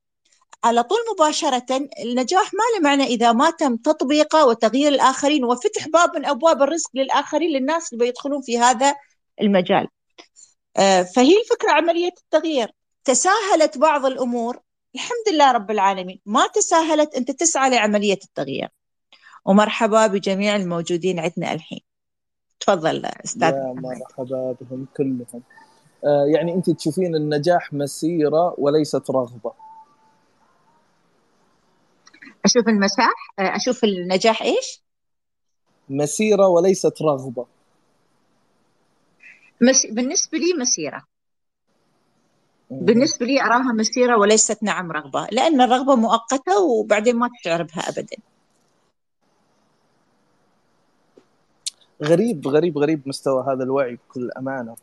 على 0.63 0.83
طول 0.83 0.99
مباشرة 1.13 1.65
النجاح 2.03 2.53
ما 2.53 2.63
له 2.75 2.83
معنى 2.83 3.03
إذا 3.03 3.31
ما 3.31 3.49
تم 3.49 3.77
تطبيقه 3.77 4.45
وتغيير 4.47 4.87
الآخرين 4.91 5.45
وفتح 5.45 5.87
باب 5.87 6.15
من 6.17 6.25
أبواب 6.25 6.61
الرزق 6.61 6.89
للآخرين 6.95 7.49
للناس 7.51 7.93
اللي 7.93 8.05
بيدخلون 8.05 8.41
في 8.41 8.59
هذا 8.59 8.95
المجال. 9.41 9.87
آه، 10.77 11.03
فهي 11.03 11.39
الفكرة 11.39 11.71
عملية 11.71 12.13
التغيير. 12.23 12.71
تساهلت 13.03 13.77
بعض 13.77 14.05
الأمور. 14.05 14.59
الحمد 14.95 15.33
لله 15.33 15.51
رب 15.51 15.71
العالمين. 15.71 16.21
ما 16.25 16.47
تساهلت 16.47 17.15
أنت 17.15 17.31
تسعى 17.31 17.69
لعملية 17.69 18.19
التغيير. 18.23 18.69
ومرحبا 19.45 20.07
بجميع 20.07 20.55
الموجودين 20.55 21.19
عندنا 21.19 21.53
الحين. 21.53 21.81
تفضل 22.59 23.05
أستاذ 23.05 23.53
يا 23.53 23.73
مرحبا 23.75 24.55
بهم 24.61 24.87
كلهم. 24.97 25.43
آه 26.05 26.25
يعني 26.33 26.53
أنت 26.53 26.69
تشوفين 26.69 27.15
النجاح 27.15 27.73
مسيرة 27.73 28.55
وليست 28.57 29.11
رغبة. 29.11 29.53
أشوف 32.45 32.67
المساح 32.67 33.33
آه، 33.39 33.55
أشوف 33.55 33.83
النجاح 33.83 34.41
إيش؟ 34.41 34.81
مسيرة 35.89 36.47
وليست 36.47 37.01
رغبة. 37.01 37.45
مس... 39.61 39.85
بالنسبة 39.85 40.37
لي 40.37 40.53
مسيرة. 40.61 41.03
بالنسبة 42.69 43.25
لي 43.25 43.41
أراها 43.41 43.73
مسيرة 43.73 44.17
وليست 44.17 44.63
نعم 44.63 44.91
رغبة 44.91 45.27
لأن 45.31 45.61
الرغبة 45.61 45.95
مؤقتة 45.95 46.61
وبعدين 46.61 47.15
ما 47.15 47.29
تشعر 47.41 47.63
بها 47.63 47.89
ابدا. 47.89 48.17
غريب 52.03 52.47
غريب 52.47 52.77
غريب 52.77 53.01
مستوى 53.05 53.43
هذا 53.47 53.63
الوعي 53.63 53.95
بكل 53.95 54.31
أمانة. 54.37 54.75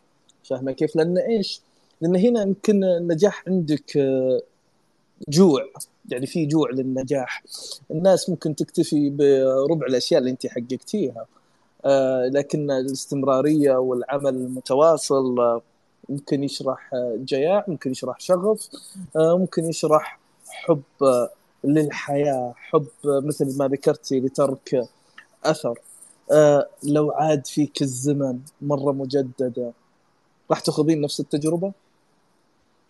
فاهمة 0.44 0.72
كيف؟ 0.72 0.96
لأن 0.96 1.18
إيش؟ 1.18 1.60
لأن 2.00 2.16
هنا 2.16 2.42
يمكن 2.42 2.84
النجاح 2.84 3.44
عندك 3.48 3.96
آه، 3.96 4.42
جوع. 5.28 5.66
يعني 6.08 6.26
في 6.26 6.46
جوع 6.46 6.70
للنجاح. 6.70 7.42
الناس 7.90 8.30
ممكن 8.30 8.54
تكتفي 8.54 9.10
بربع 9.10 9.86
الأشياء 9.86 10.20
اللي 10.20 10.30
أنت 10.30 10.46
حققتيها. 10.46 11.26
آه، 11.84 12.26
لكن 12.26 12.70
الاستمرارية 12.70 13.76
والعمل 13.76 14.34
المتواصل 14.34 15.40
آه، 15.40 15.62
ممكن 16.08 16.44
يشرح 16.44 16.90
جياع 17.24 17.64
ممكن 17.68 17.90
يشرح 17.90 18.20
شغف 18.20 18.68
ممكن 19.16 19.64
يشرح 19.64 20.20
حب 20.46 20.82
للحياة 21.64 22.54
حب 22.56 22.86
مثل 23.04 23.58
ما 23.58 23.68
ذكرتي 23.68 24.20
لترك 24.20 24.88
أثر. 25.44 25.78
آه 26.32 26.68
لو 26.82 27.10
عاد 27.10 27.46
فيك 27.46 27.82
الزمن 27.82 28.38
مرة 28.62 28.92
مجددة 28.92 29.72
راح 30.50 30.60
تاخذين 30.60 31.00
نفس 31.00 31.20
التجربة؟ 31.20 31.72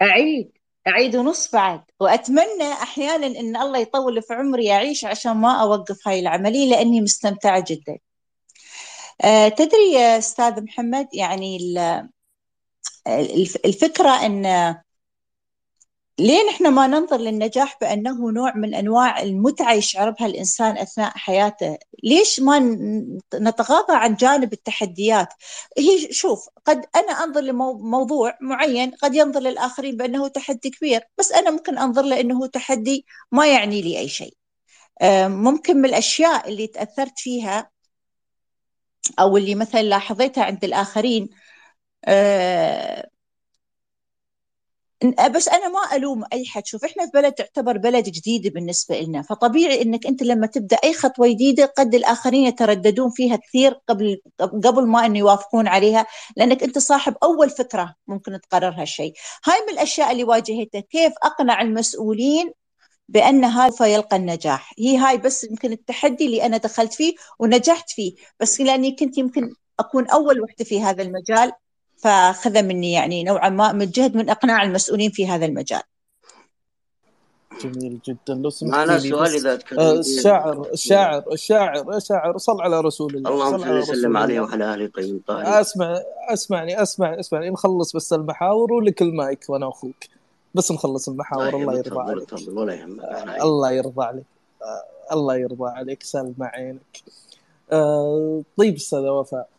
أعيد 0.03 0.51
أعيد 0.89 1.17
ونص 1.17 1.51
بعد 1.53 1.81
وأتمنى 2.01 2.73
أحيانا 2.83 3.27
أن 3.27 3.57
الله 3.57 3.79
يطول 3.79 4.23
في 4.23 4.35
عمري 4.35 4.73
أعيش 4.73 5.05
عشان 5.05 5.33
ما 5.37 5.53
أوقف 5.63 6.09
هاي 6.09 6.21
العملية 6.21 6.71
لأني 6.71 7.01
مستمتعة 7.01 7.65
جدا 7.69 7.99
آه 9.25 9.49
تدري 9.49 9.93
يا 9.93 10.19
أستاذ 10.19 10.63
محمد 10.63 11.09
يعني 11.15 11.59
الفكرة 13.65 14.27
أن 14.27 14.45
ليه 16.19 16.49
نحن 16.51 16.69
ما 16.69 16.87
ننظر 16.87 17.17
للنجاح 17.17 17.79
بأنه 17.81 18.31
نوع 18.31 18.57
من 18.57 18.75
أنواع 18.75 19.23
المتعة 19.23 19.73
يشعر 19.73 20.11
بها 20.11 20.27
الإنسان 20.27 20.79
أثناء 20.79 21.11
حياته؟ 21.11 21.79
ليش 22.05 22.41
ما 22.41 22.59
نتغاضى 23.35 23.93
عن 23.97 24.15
جانب 24.15 24.53
التحديات؟ 24.53 25.29
هي 25.79 26.13
شوف 26.13 26.49
قد 26.65 26.87
أنا 26.97 27.13
أنظر 27.13 27.41
لموضوع 27.41 28.39
معين 28.41 28.91
قد 28.91 29.15
ينظر 29.15 29.41
للآخرين 29.41 29.97
بأنه 29.97 30.29
تحدي 30.29 30.71
كبير 30.71 31.01
بس 31.19 31.33
أنا 31.33 31.51
ممكن 31.51 31.79
أنظر 31.79 32.03
له 32.03 32.21
أنه 32.21 32.47
تحدي 32.47 33.07
ما 33.33 33.47
يعني 33.47 33.83
لي 33.83 33.99
أي 33.99 34.09
شيء. 34.09 34.35
ممكن 35.29 35.77
من 35.77 35.85
الأشياء 35.85 36.49
اللي 36.49 36.67
تأثرت 36.67 37.19
فيها 37.19 37.71
أو 39.21 39.37
اللي 39.37 39.55
مثلا 39.55 39.83
لاحظتها 39.83 40.45
عند 40.45 40.65
الآخرين 40.65 41.29
بس 45.05 45.49
أنا 45.49 45.69
ما 45.69 45.97
ألوم 45.97 46.25
أي 46.33 46.47
حد. 46.47 46.67
شوف 46.67 46.85
إحنا 46.85 47.05
في 47.07 47.11
بلد 47.15 47.33
تعتبر 47.33 47.77
بلد 47.79 48.05
جديد 48.05 48.53
بالنسبة 48.55 49.01
لنا 49.01 49.23
فطبيعي 49.23 49.83
إنك 49.83 50.07
أنت 50.07 50.23
لما 50.23 50.47
تبدأ 50.47 50.77
أي 50.85 50.95
خطوة 50.95 51.29
جديدة 51.29 51.65
قد 51.67 51.95
الآخرين 51.95 52.47
يترددون 52.47 53.11
فيها 53.11 53.37
كثير 53.37 53.73
قبل 53.89 54.21
قبل 54.41 54.87
ما 54.87 55.07
إنه 55.07 55.19
يوافقون 55.19 55.69
عليها 55.69 56.07
لأنك 56.37 56.63
أنت 56.63 56.79
صاحب 56.79 57.17
أول 57.23 57.51
فكرة 57.51 57.95
ممكن 58.07 58.41
تقرر 58.41 58.75
هالشيء. 58.81 59.13
هاي 59.47 59.57
من 59.69 59.73
الأشياء 59.75 60.13
اللي 60.13 60.25
واجهتها. 60.25 60.81
كيف 60.81 61.13
أقنع 61.23 61.63
المسؤولين 61.63 62.53
بأن 63.09 63.45
هذا 63.45 63.87
يلقى 63.87 64.17
النجاح؟ 64.17 64.73
هي 64.79 64.97
هاي 64.97 65.17
بس 65.19 65.45
يمكن 65.45 65.73
التحدي 65.73 66.27
اللي 66.27 66.47
أنا 66.47 66.57
دخلت 66.57 66.95
فيه 66.95 67.15
ونجحت 67.39 67.91
فيه. 67.91 68.15
بس 68.41 68.61
لأني 68.61 68.97
كنت 68.97 69.19
يمكن 69.19 69.55
أكون 69.81 70.07
أول 70.11 70.41
وحدة 70.41 70.65
في 70.65 70.81
هذا 70.83 71.03
المجال. 71.03 71.53
فأخذ 71.99 72.63
مني 72.63 72.93
يعني 72.93 73.25
نوعا 73.25 73.49
ما 73.49 73.73
مجهد 73.73 74.17
من 74.17 74.31
إقناع 74.31 74.63
المسؤولين 74.63 75.11
في 75.11 75.27
هذا 75.27 75.47
المجال. 75.47 75.83
جميل 77.61 77.99
جدا. 78.09 78.35
لو 78.35 78.51
سمحت 78.51 78.73
معنا 78.73 78.99
سؤال 78.99 79.35
إذا 79.35 79.59
آه، 79.79 79.93
الشاعر 79.93 80.69
الشاعر 80.73 81.33
الشاعر 81.33 81.97
الشاعر 81.97 82.39
صل 82.39 82.61
على 82.61 82.81
رسول 82.81 83.17
الله 83.17 83.31
اللهم 83.31 83.59
صل 83.59 83.79
وسلم 83.79 84.17
عليه 84.17 84.41
وعلى 84.41 84.75
آله 84.75 84.85
الطيبين 84.85 85.17
الطاهرين. 85.17 85.47
اسمع 85.47 86.03
اسمعني 86.29 86.83
اسمع 86.83 87.21
أسمعني. 87.21 87.51
نخلص 87.51 87.97
بس 87.97 88.13
المحاور 88.13 88.73
ولك 88.73 89.03
المايك 89.03 89.45
وأنا 89.49 89.69
أخوك. 89.69 90.05
بس 90.55 90.73
نخلص 90.73 91.09
المحاور 91.09 91.49
الله 91.49 91.79
يرضى 91.79 92.01
عليك. 92.01 92.33
يهمك. 92.33 93.43
الله 93.43 93.71
يرضى 93.71 94.05
عليك. 94.05 94.25
آه، 94.63 95.15
الله 95.15 95.37
يرضى 95.37 95.71
عليك. 95.71 96.03
سلم 96.03 96.35
عينك. 96.41 97.03
آه، 97.73 98.43
طيب 98.57 98.75
أستاذة 98.75 99.11
وفاء. 99.11 99.41
آه، 99.41 99.58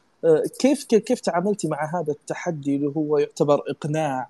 كيف 0.60 0.84
كيف 0.84 1.20
تعاملتي 1.20 1.68
مع 1.68 2.00
هذا 2.00 2.12
التحدي 2.12 2.76
اللي 2.76 2.92
هو 2.98 3.18
يعتبر 3.18 3.64
إقناع؟ 3.70 4.30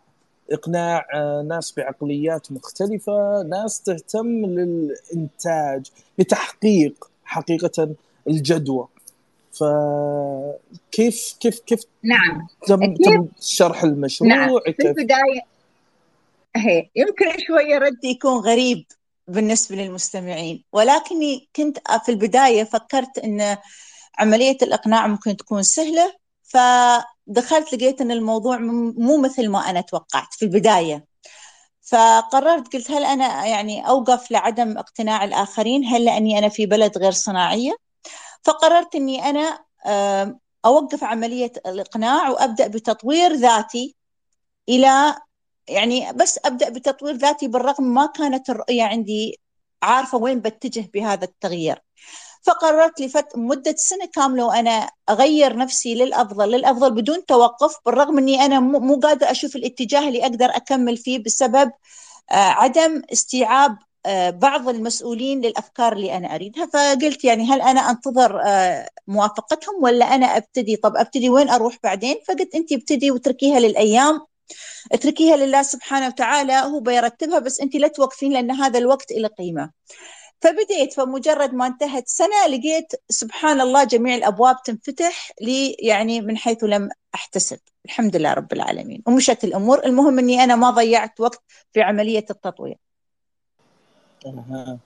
إقناع 0.51 1.05
آه، 1.13 1.41
ناس 1.41 1.73
بعقليات 1.77 2.51
مختلفة 2.51 3.43
ناس 3.43 3.81
تهتم 3.81 4.45
للإنتاج 4.45 5.91
لتحقيق 6.19 7.09
حقيقة 7.25 7.95
الجدوى. 8.27 8.87
فكيف 9.53 11.35
كيف 11.39 11.59
كيف 11.59 11.83
نعم. 12.03 12.47
تم, 12.67 12.95
تم 12.95 13.27
شرح 13.41 13.83
المشروع؟ 13.83 14.29
نعم. 14.29 14.59
في 14.59 14.87
البداية 14.87 15.41
هي 16.55 16.89
يمكن 16.95 17.25
شوية 17.47 17.77
ردي 17.77 18.07
يكون 18.07 18.39
غريب 18.39 18.85
بالنسبة 19.27 19.75
للمستمعين 19.75 20.63
ولكني 20.73 21.49
كنت 21.55 21.77
في 22.05 22.09
البداية 22.11 22.63
فكرت 22.63 23.17
انه 23.17 23.57
عملية 24.19 24.57
الإقناع 24.61 25.07
ممكن 25.07 25.37
تكون 25.37 25.63
سهلة 25.63 26.13
فدخلت 26.43 27.73
لقيت 27.73 28.01
أن 28.01 28.11
الموضوع 28.11 28.57
مو 28.97 29.17
مثل 29.17 29.49
ما 29.49 29.69
أنا 29.69 29.81
توقعت 29.81 30.33
في 30.33 30.45
البداية. 30.45 31.05
فقررت 31.81 32.73
قلت 32.73 32.91
هل 32.91 33.05
أنا 33.05 33.45
يعني 33.45 33.87
أوقف 33.87 34.31
لعدم 34.31 34.77
اقتناع 34.77 35.23
الآخرين؟ 35.23 35.85
هل 35.85 36.05
لأني 36.05 36.37
أنا 36.39 36.49
في 36.49 36.65
بلد 36.65 36.97
غير 36.97 37.11
صناعية؟ 37.11 37.75
فقررت 38.43 38.95
أني 38.95 39.29
أنا 39.29 39.59
أوقف 40.65 41.03
عملية 41.03 41.51
الإقناع 41.65 42.29
وأبدأ 42.29 42.67
بتطوير 42.67 43.33
ذاتي 43.33 43.95
إلى 44.69 45.15
يعني 45.67 46.13
بس 46.13 46.39
أبدأ 46.45 46.69
بتطوير 46.69 47.15
ذاتي 47.15 47.47
بالرغم 47.47 47.83
ما 47.83 48.05
كانت 48.05 48.49
الرؤية 48.49 48.83
عندي 48.83 49.39
عارفة 49.83 50.17
وين 50.17 50.39
بتجه 50.39 50.89
بهذا 50.93 51.25
التغيير. 51.25 51.83
فقررت 52.41 53.01
لفت 53.01 53.37
مدة 53.37 53.75
سنة 53.77 54.05
كاملة 54.13 54.45
وأنا 54.45 54.89
أغير 55.09 55.57
نفسي 55.57 55.95
للأفضل 55.95 56.51
للأفضل 56.51 56.91
بدون 56.91 57.25
توقف 57.25 57.75
بالرغم 57.85 58.17
أني 58.17 58.45
أنا 58.45 58.59
مو 58.59 58.99
قادرة 58.99 59.31
أشوف 59.31 59.55
الاتجاه 59.55 60.07
اللي 60.07 60.21
أقدر 60.23 60.45
أكمل 60.45 60.97
فيه 60.97 61.23
بسبب 61.23 61.71
آه، 62.31 62.35
عدم 62.35 63.01
استيعاب 63.13 63.77
آه، 64.05 64.29
بعض 64.29 64.69
المسؤولين 64.69 65.41
للأفكار 65.41 65.93
اللي 65.93 66.17
أنا 66.17 66.35
أريدها. 66.35 66.65
فقلت 66.65 67.23
يعني 67.25 67.43
هل 67.45 67.61
أنا 67.61 67.89
أنتظر 67.89 68.41
آه، 68.45 68.89
موافقتهم 69.07 69.83
ولا 69.83 70.05
أنا 70.15 70.37
أبتدي؟ 70.37 70.75
طب 70.75 70.95
أبتدي 70.95 71.29
وين 71.29 71.49
أروح 71.49 71.77
بعدين؟ 71.83 72.15
فقلت 72.27 72.55
انت 72.55 72.71
ابتدي 72.71 73.11
وتركيها 73.11 73.59
للأيام. 73.59 74.19
اتركيها 74.91 75.37
لله 75.37 75.61
سبحانه 75.63 76.07
وتعالى 76.07 76.53
هو 76.53 76.79
بيرتبها 76.79 77.39
بس 77.39 77.61
انت 77.61 77.75
لا 77.75 77.87
توقفين 77.87 78.33
لأن 78.33 78.51
هذا 78.51 78.79
الوقت 78.79 79.11
له 79.11 79.27
قيمة. 79.27 79.71
فبديت 80.41 80.93
فمجرد 80.93 81.53
ما 81.53 81.67
انتهت 81.67 82.07
سنة 82.07 82.47
لقيت 82.47 82.93
سبحان 83.09 83.61
الله 83.61 83.83
جميع 83.83 84.15
الأبواب 84.15 84.55
تنفتح 84.65 85.31
لي 85.41 85.71
يعني 85.71 86.21
من 86.21 86.37
حيث 86.37 86.63
لم 86.63 86.89
أحتسب. 87.15 87.59
الحمد 87.85 88.15
لله 88.15 88.33
رب 88.33 88.53
العالمين. 88.53 89.03
ومشت 89.07 89.43
الأمور 89.43 89.85
المهم 89.85 90.19
إني 90.19 90.43
أنا 90.43 90.55
ما 90.55 90.69
ضيعت 90.69 91.19
وقت 91.19 91.41
في 91.73 91.81
عملية 91.81 92.25
التطوير. 92.29 92.77
أها. 94.25 94.79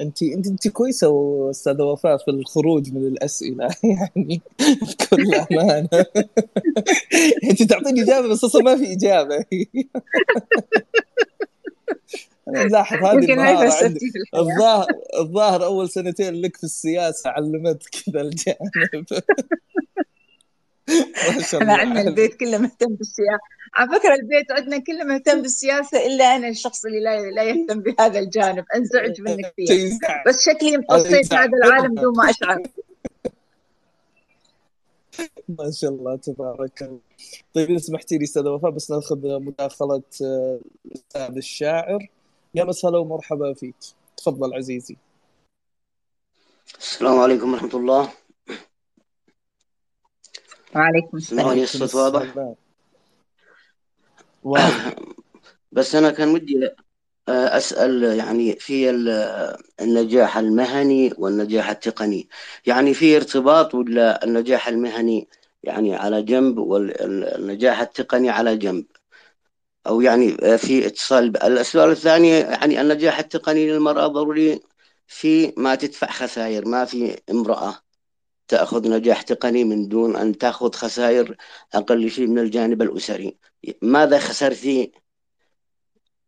انت 0.00 0.22
انت 0.22 0.46
انت 0.46 0.68
كويسة 0.68 1.10
أستاذة 1.50 1.82
وفاء 1.82 2.16
في 2.16 2.30
الخروج 2.30 2.92
من 2.92 3.06
الأسئلة. 3.06 3.68
يعني 3.84 4.40
بكل 4.58 5.34
أمانة. 5.34 5.88
انت 7.50 7.62
تعطيني 7.62 8.02
إجابة 8.02 8.28
بس 8.28 8.44
أصلا 8.44 8.62
ما 8.62 8.76
في 8.76 8.92
إجابة. 8.92 9.44
أنا 12.48 12.64
ملاحظ 12.64 13.04
هذه 13.04 13.98
الظاهر 14.34 14.86
الظاهر 15.20 15.64
أول 15.64 15.90
سنتين 15.90 16.34
لك 16.34 16.56
في 16.56 16.64
السياسة 16.64 17.30
علمتك 17.30 18.08
ذا 18.10 18.20
الجانب. 18.20 19.06
إحنا 21.54 21.74
عندنا 21.74 22.00
البيت 22.00 22.34
كله 22.34 22.58
مهتم 22.58 22.94
بالسياسة 22.94 23.40
على 23.74 23.98
فكرة 23.98 24.14
البيت 24.14 24.52
عندنا 24.52 24.78
كله 24.78 25.04
مهتم 25.04 25.42
بالسياسة 25.42 26.06
إلا 26.06 26.36
أنا 26.36 26.48
الشخص 26.48 26.84
اللي 26.84 27.00
لا 27.00 27.30
لا 27.30 27.42
يهتم 27.42 27.80
بهذا 27.80 28.18
الجانب. 28.18 28.64
أنزعج 28.74 29.20
منه 29.20 29.48
كثير 29.48 29.90
بس 30.26 30.44
شكلي 30.44 30.76
امتصيت 30.76 31.34
هذا 31.34 31.50
العالم 31.64 31.94
بدون 31.94 32.16
ما 32.16 32.30
أشعر. 32.30 32.62
ما 35.58 35.70
شاء 35.70 35.90
الله 35.90 36.16
تبارك 36.16 36.82
الله. 36.82 36.98
طيب 37.54 37.70
إذا 37.70 37.78
سمحتي 37.78 38.18
لي 38.18 38.24
أستاذة 38.24 38.48
وفاء 38.48 38.70
بس 38.70 38.90
ناخذ 38.90 39.40
مداخلة 39.40 40.02
آه، 40.22 40.60
الأستاذ 40.86 41.36
الشاعر. 41.36 42.08
يا 42.56 42.64
مسهلا 42.64 42.98
ومرحبا 42.98 43.54
فيك. 43.54 43.74
تفضل 44.16 44.54
عزيزي. 44.54 44.96
السلام 46.78 47.18
عليكم 47.18 47.52
ورحمة 47.52 47.74
الله. 47.74 48.12
وعليكم 50.74 51.16
السلام. 51.16 51.58
الصوت؟ 51.58 51.94
واضح؟ 54.42 54.94
بس 55.72 55.94
أنا 55.94 56.10
كان 56.10 56.28
ودي 56.28 56.70
آه، 57.28 57.56
أسأل 57.56 58.02
يعني 58.02 58.52
في 58.52 58.90
النجاح 59.80 60.38
المهني 60.38 61.12
والنجاح 61.18 61.70
التقني. 61.70 62.28
يعني 62.66 62.94
في 62.94 63.16
ارتباط 63.16 63.74
ولا 63.74 64.24
النجاح 64.24 64.68
المهني 64.68 65.28
يعني 65.62 65.96
على 65.96 66.22
جنب 66.22 66.58
والنجاح 66.58 67.80
التقني 67.80 68.30
على 68.30 68.56
جنب؟ 68.56 68.84
أو 69.88 70.00
يعني 70.00 70.36
آه، 70.42 70.56
في 70.56 70.86
اتصال 70.86 71.42
السؤال 71.42 71.90
الثاني 71.90 72.28
يعني 72.28 72.80
النجاح 72.80 73.18
التقني 73.18 73.70
للمرأة 73.70 74.06
ضروري 74.06 74.60
في 75.06 75.52
ما 75.56 75.74
تدفع 75.74 76.10
خسائر 76.10 76.68
ما 76.68 76.84
في 76.84 77.20
امرأة 77.30 77.74
تأخذ 78.48 78.90
نجاح 78.90 79.22
تقني 79.22 79.64
من 79.64 79.88
دون 79.88 80.16
أن 80.16 80.38
تأخذ 80.38 80.72
خسائر 80.72 81.36
أقل 81.74 82.10
شيء 82.10 82.26
من 82.26 82.38
الجانب 82.38 82.82
الأسري. 82.82 83.36
ماذا 83.82 84.18
خسرتي 84.18 84.92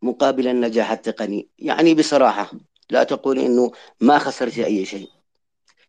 مقابل 0.03 0.49
النجاح 0.49 0.92
التقني؟ 0.92 1.49
يعني 1.59 1.94
بصراحة 1.94 2.51
لا 2.90 3.05
تقولي 3.05 3.47
أنه 3.47 3.73
ما 4.01 4.18
خسرتي 4.18 4.66
أي 4.66 4.85
شيء. 4.85 5.09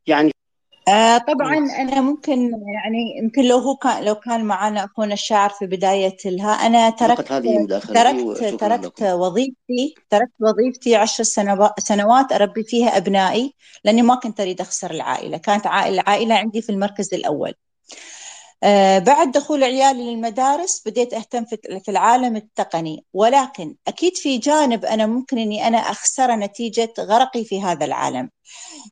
يعني 0.08 0.32
آه 0.90 1.18
طبعا 1.18 1.58
أنا 1.58 2.02
ممكن 2.02 2.52
يعني 2.52 3.18
يمكن 3.24 3.44
لو 3.46 3.58
هو 3.58 3.76
كان 3.76 4.04
لو 4.04 4.16
كان 4.16 4.46
معنا 4.46 4.86
أخونا 4.86 5.14
الشاعر 5.14 5.50
في 5.50 5.66
بداية 5.66 6.18
لها 6.26 6.52
أنا 6.52 6.90
تركت 6.90 7.32
تركت 7.94 8.44
تركت 8.60 9.02
وظيفتي 9.04 9.96
تركت 10.10 10.32
وظيفتي 10.40 10.96
عشر 10.96 11.24
سنوات 11.80 12.32
أربي 12.32 12.64
فيها 12.64 12.98
أبنائي 12.98 13.54
لأني 13.84 14.02
ما 14.02 14.16
كنت 14.16 14.40
أريد 14.40 14.62
أخسر 14.62 14.92
العائلة 14.92 15.38
كانت 15.38 15.66
العائلة 15.66 16.36
عندي 16.36 16.62
في 16.62 16.70
المركز 16.72 17.14
الأول. 17.14 17.50
آه، 17.50 17.54
بعد 19.00 19.32
دخول 19.32 19.64
عيالي 19.64 20.12
للمدارس 20.12 20.82
بديت 20.86 21.14
أهتم 21.14 21.46
في 21.46 21.90
العالم 21.90 22.36
التقني. 22.36 23.06
ولكن 23.14 23.76
أكيد 23.88 24.18
في 24.18 24.38
جانب 24.38 24.86
أنا 24.86 25.06
ممكن 25.06 25.38
أني 25.38 25.68
أنا 25.68 25.78
أخسره 25.78 26.36
نتيجة 26.36 26.94
غرقي 27.00 27.46
في 27.46 27.62
هذا 27.62 27.86
العالم. 27.86 28.30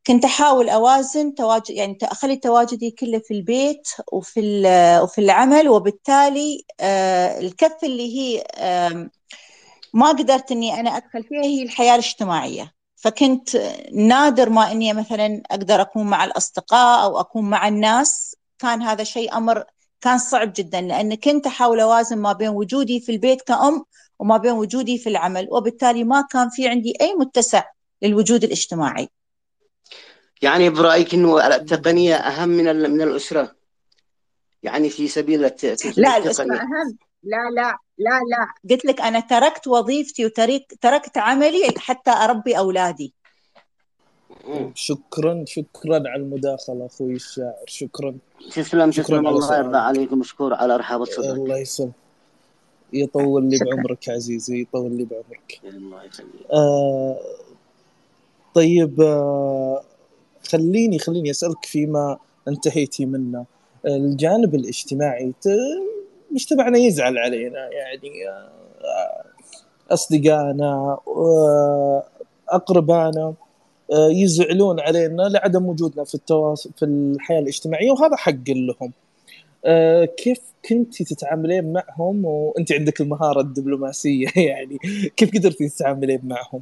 كنت 0.08 0.26
أحاول 0.26 0.70
أوازن 0.70 1.36
تواجد 1.36 1.70
يعني 1.70 1.98
أخلي 2.04 2.36
تواجدي 2.36 2.92
كله 2.92 3.20
في 3.20 3.34
البيت 3.34 3.88
وفي 4.14 4.40
وفي 5.04 5.22
العمل 5.22 5.70
وبالتالي 5.70 6.66
آه، 6.80 7.40
الكف 7.40 7.84
اللي 7.84 8.18
هي 8.18 8.44
ما 9.94 10.10
قدرت 10.10 10.52
أني 10.52 10.80
أنا 10.80 10.98
أدخل 10.98 11.24
فيها 11.24 11.44
هي 11.44 11.64
الحياة 11.64 11.94
الاجتماعية. 11.94 12.74
فكنت 12.96 13.56
نادر 13.94 14.50
ما 14.50 14.72
إني 14.72 14.94
مثلا 14.94 15.42
أقدر 15.52 15.82
أكون 15.82 16.08
مع 16.08 16.24
الأصدقاء 16.24 17.04
أو 17.04 17.20
أكون 17.20 17.50
مع 17.50 17.68
الناس. 17.68 18.37
كان 18.60 18.82
هذا 18.82 19.04
شيء 19.04 19.38
أمر 19.38 19.64
كان 20.02 20.18
صعب 20.18 20.54
جدا 20.56 20.82
لأن 20.82 21.16
كنت 21.16 21.48
أحاول 21.48 21.80
أوازن 21.80 22.18
ما 22.18 22.34
بين 22.34 22.50
وجودي 22.50 23.00
في 23.00 23.12
البيت 23.12 23.42
كأم 23.42 23.84
وما 24.20 24.38
بين 24.38 24.52
وجودي 24.52 24.98
في 24.98 25.10
العمل 25.10 25.48
وبالتالي 25.52 26.04
ما 26.04 26.22
كان 26.32 26.50
في 26.50 26.68
عندي 26.68 26.94
أي 27.02 27.14
متسع 27.14 27.64
للوجود 28.02 28.44
الاجتماعي. 28.44 29.10
يعني 30.42 30.70
برأيك 30.70 31.14
إنه 31.14 31.48
التقنية 31.48 32.16
أهم 32.16 32.50
من 32.50 32.92
من 32.92 33.02
الأسرة؟ 33.02 33.56
يعني 34.64 34.90
في 34.90 35.08
سبيل 35.08 35.46
التقنيه 35.46 35.94
لا 35.98 36.18
الأسرة 36.18 36.56
أهم 36.56 36.98
لا 37.24 37.50
لا 37.56 37.78
لا 37.98 38.20
لا 38.30 38.70
قلت 38.70 38.86
لك 38.86 39.02
أنا 39.02 39.20
تركت 39.20 39.68
وظيفتي 39.68 40.26
وتركت 40.26 40.74
تركت 40.82 41.18
عملي 41.18 41.74
حتى 41.78 42.12
أربي 42.12 42.58
أولادي 42.58 43.14
شكرا 44.76 45.44
شكرا 45.48 45.96
على 45.96 46.16
المداخلة 46.16 46.86
أخوي 46.86 47.14
الشاعر. 47.14 47.54
شكرا. 47.68 48.16
تسلم 48.56 48.92
تسلم 48.92 49.28
الله 49.28 49.58
يرضى 49.58 49.78
عليك 49.78 50.14
مشكور 50.14 50.54
على 50.54 50.76
رحابة 50.78 51.06
صدرك. 51.06 51.38
الله 51.38 51.58
يسلم 51.58 51.92
يطول 52.94 53.50
لي 53.50 53.58
بعمرك 53.58 54.10
عزيزي 54.10 54.62
يطول 54.62 54.92
لي 54.92 55.06
بعمرك. 55.06 55.60
الله 55.64 56.04
يخليك. 56.04 56.52
آه 56.54 57.18
طيب 58.54 59.02
آه 59.02 59.82
خليني 60.50 61.00
خليني 61.00 61.32
أسألك 61.32 61.66
فيما 61.66 62.18
انتهيتي 62.48 63.06
منه. 63.06 63.46
الجانب 63.86 64.56
الاجتماعي 64.56 65.34
مجتمعنا 66.32 66.78
يزعل 66.78 67.18
علينا 67.18 67.70
يعني 67.70 68.30
آه 68.30 69.24
أصدقائنا 69.92 70.98
أقربائنا. 72.50 73.22
آه، 73.22 73.34
يزعلون 73.92 74.80
علينا 74.80 75.22
لعدم 75.22 75.66
وجودنا 75.66 76.04
في 76.04 76.16
التواصل 76.16 76.72
في 76.78 76.86
الحياة 76.86 77.40
الاجتماعية 77.40 77.92
وهذا 77.92 78.16
حق 78.16 78.50
لهم. 78.50 78.94
آه، 79.66 80.06
كيف 80.06 80.40
كنتي 80.70 81.04
تتعاملين 81.04 81.74
معهم 81.74 82.26
وانت 82.26 82.72
عندك 82.72 83.02
المهارة 83.02 83.42
الدبلوماسية 83.42 84.28
يعني 84.50 84.78
كيف 85.18 85.32
قدرتي 85.36 85.70
تتعاملين 85.70 86.20
معهم؟ 86.24 86.62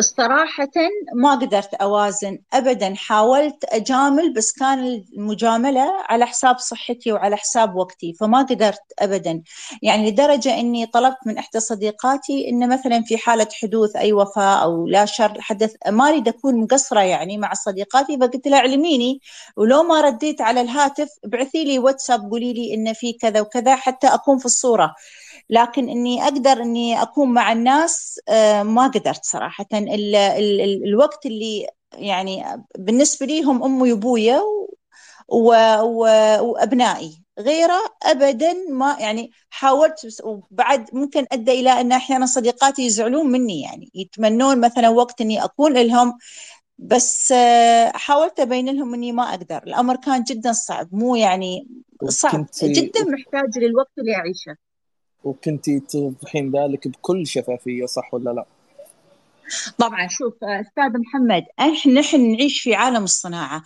صراحة 0.00 0.68
ما 1.14 1.34
قدرت 1.34 1.74
أوازن. 1.74 2.38
أبدا 2.52 2.94
حاولت 2.94 3.64
أجامل 3.64 4.32
بس 4.32 4.52
كان 4.52 5.04
المجاملة 5.16 5.92
على 6.08 6.26
حساب 6.26 6.58
صحتي 6.58 7.12
وعلى 7.12 7.36
حساب 7.36 7.76
وقتي 7.76 8.14
فما 8.20 8.42
قدرت 8.42 8.82
أبدا. 8.98 9.42
يعني 9.82 10.10
لدرجة 10.10 10.60
أني 10.60 10.86
طلبت 10.86 11.16
من 11.26 11.38
إحدى 11.38 11.60
صديقاتي 11.60 12.48
أن 12.48 12.68
مثلا 12.68 13.02
في 13.02 13.18
حالة 13.18 13.48
حدوث 13.62 13.96
أي 13.96 14.12
وفاة 14.12 14.62
أو 14.62 14.86
لا 14.86 15.04
شر 15.04 15.40
حدث 15.40 15.74
ما 15.88 16.08
أريد 16.08 16.28
أكون 16.28 16.60
مقصرة 16.60 17.00
يعني 17.00 17.38
مع 17.38 17.52
صديقاتي 17.54 18.18
فقلت 18.18 18.46
لها 18.48 18.58
علميني 18.58 19.20
ولو 19.56 19.82
ما 19.82 20.00
رديت 20.00 20.40
على 20.40 20.60
الهاتف 20.60 21.08
ابعثي 21.24 21.64
لي 21.64 21.78
واتساب 21.78 22.30
قولي 22.30 22.52
لي 22.52 22.74
إن 22.74 22.92
في 22.92 23.12
كذا 23.12 23.40
وكذا 23.40 23.76
حتى 23.76 24.06
أكون 24.06 24.38
في 24.38 24.46
الصورة. 24.46 24.94
لكن 25.52 25.88
إني 25.88 26.22
أقدر 26.24 26.52
إني 26.62 27.02
أكون 27.02 27.28
مع 27.34 27.52
الناس 27.52 28.20
آه، 28.28 28.62
ما 28.62 28.86
قدرت 28.88 29.24
صراحة. 29.24 29.66
ال 29.72 29.88
ال 30.14 30.60
ال 30.60 30.84
الوقت 30.88 31.26
اللي 31.26 31.66
يعني 31.92 32.44
بالنسبة 32.78 33.26
لي 33.26 33.42
هم 33.42 33.62
أمي 33.64 33.92
وأبويا 33.92 34.40
وأبنائي. 36.40 37.22
غيره 37.38 37.80
ابدا 38.02 38.52
ما 38.70 38.96
يعني 39.00 39.30
حاولت 39.50 40.20
وبعد 40.24 40.90
ممكن 40.92 41.26
أدى 41.32 41.52
إلى 41.52 41.80
إن 41.80 41.92
أحيانا 41.92 42.26
صديقاتي 42.26 42.82
يزعلون 42.82 43.26
مني 43.26 43.62
يعني 43.62 43.90
يتمنون 43.94 44.60
مثلا 44.60 44.88
وقت 44.88 45.20
إني 45.20 45.44
أكون 45.44 45.72
لهم. 45.78 46.18
بس 46.78 47.32
آه، 47.32 47.92
حاولت 47.94 48.40
أبين 48.40 48.76
لهم 48.76 48.94
إني 48.94 49.12
ما 49.12 49.22
أقدر. 49.22 49.62
الأمر 49.66 49.96
كان 49.96 50.22
جدا 50.22 50.52
صعب 50.52 50.88
مو 50.92 51.16
يعني 51.16 51.68
صعب 52.08 52.46
جدا 52.62 53.00
محتاج 53.04 53.58
للوقت 53.58 53.92
اللي 53.98 54.16
أعيشه. 54.16 54.56
وكنتي 55.24 55.80
توضحين 55.80 56.50
ذلك 56.50 56.88
بكل 56.88 57.26
شفافية 57.26 57.86
صح 57.86 58.14
ولا 58.14 58.30
لا؟ 58.30 58.44
طبعا 59.78 60.08
شوف 60.08 60.34
أستاذ 60.44 61.00
محمد 61.00 61.44
نحن 61.86 62.32
نعيش 62.32 62.60
في 62.60 62.74
عالم 62.74 63.04
الصناعة 63.04 63.62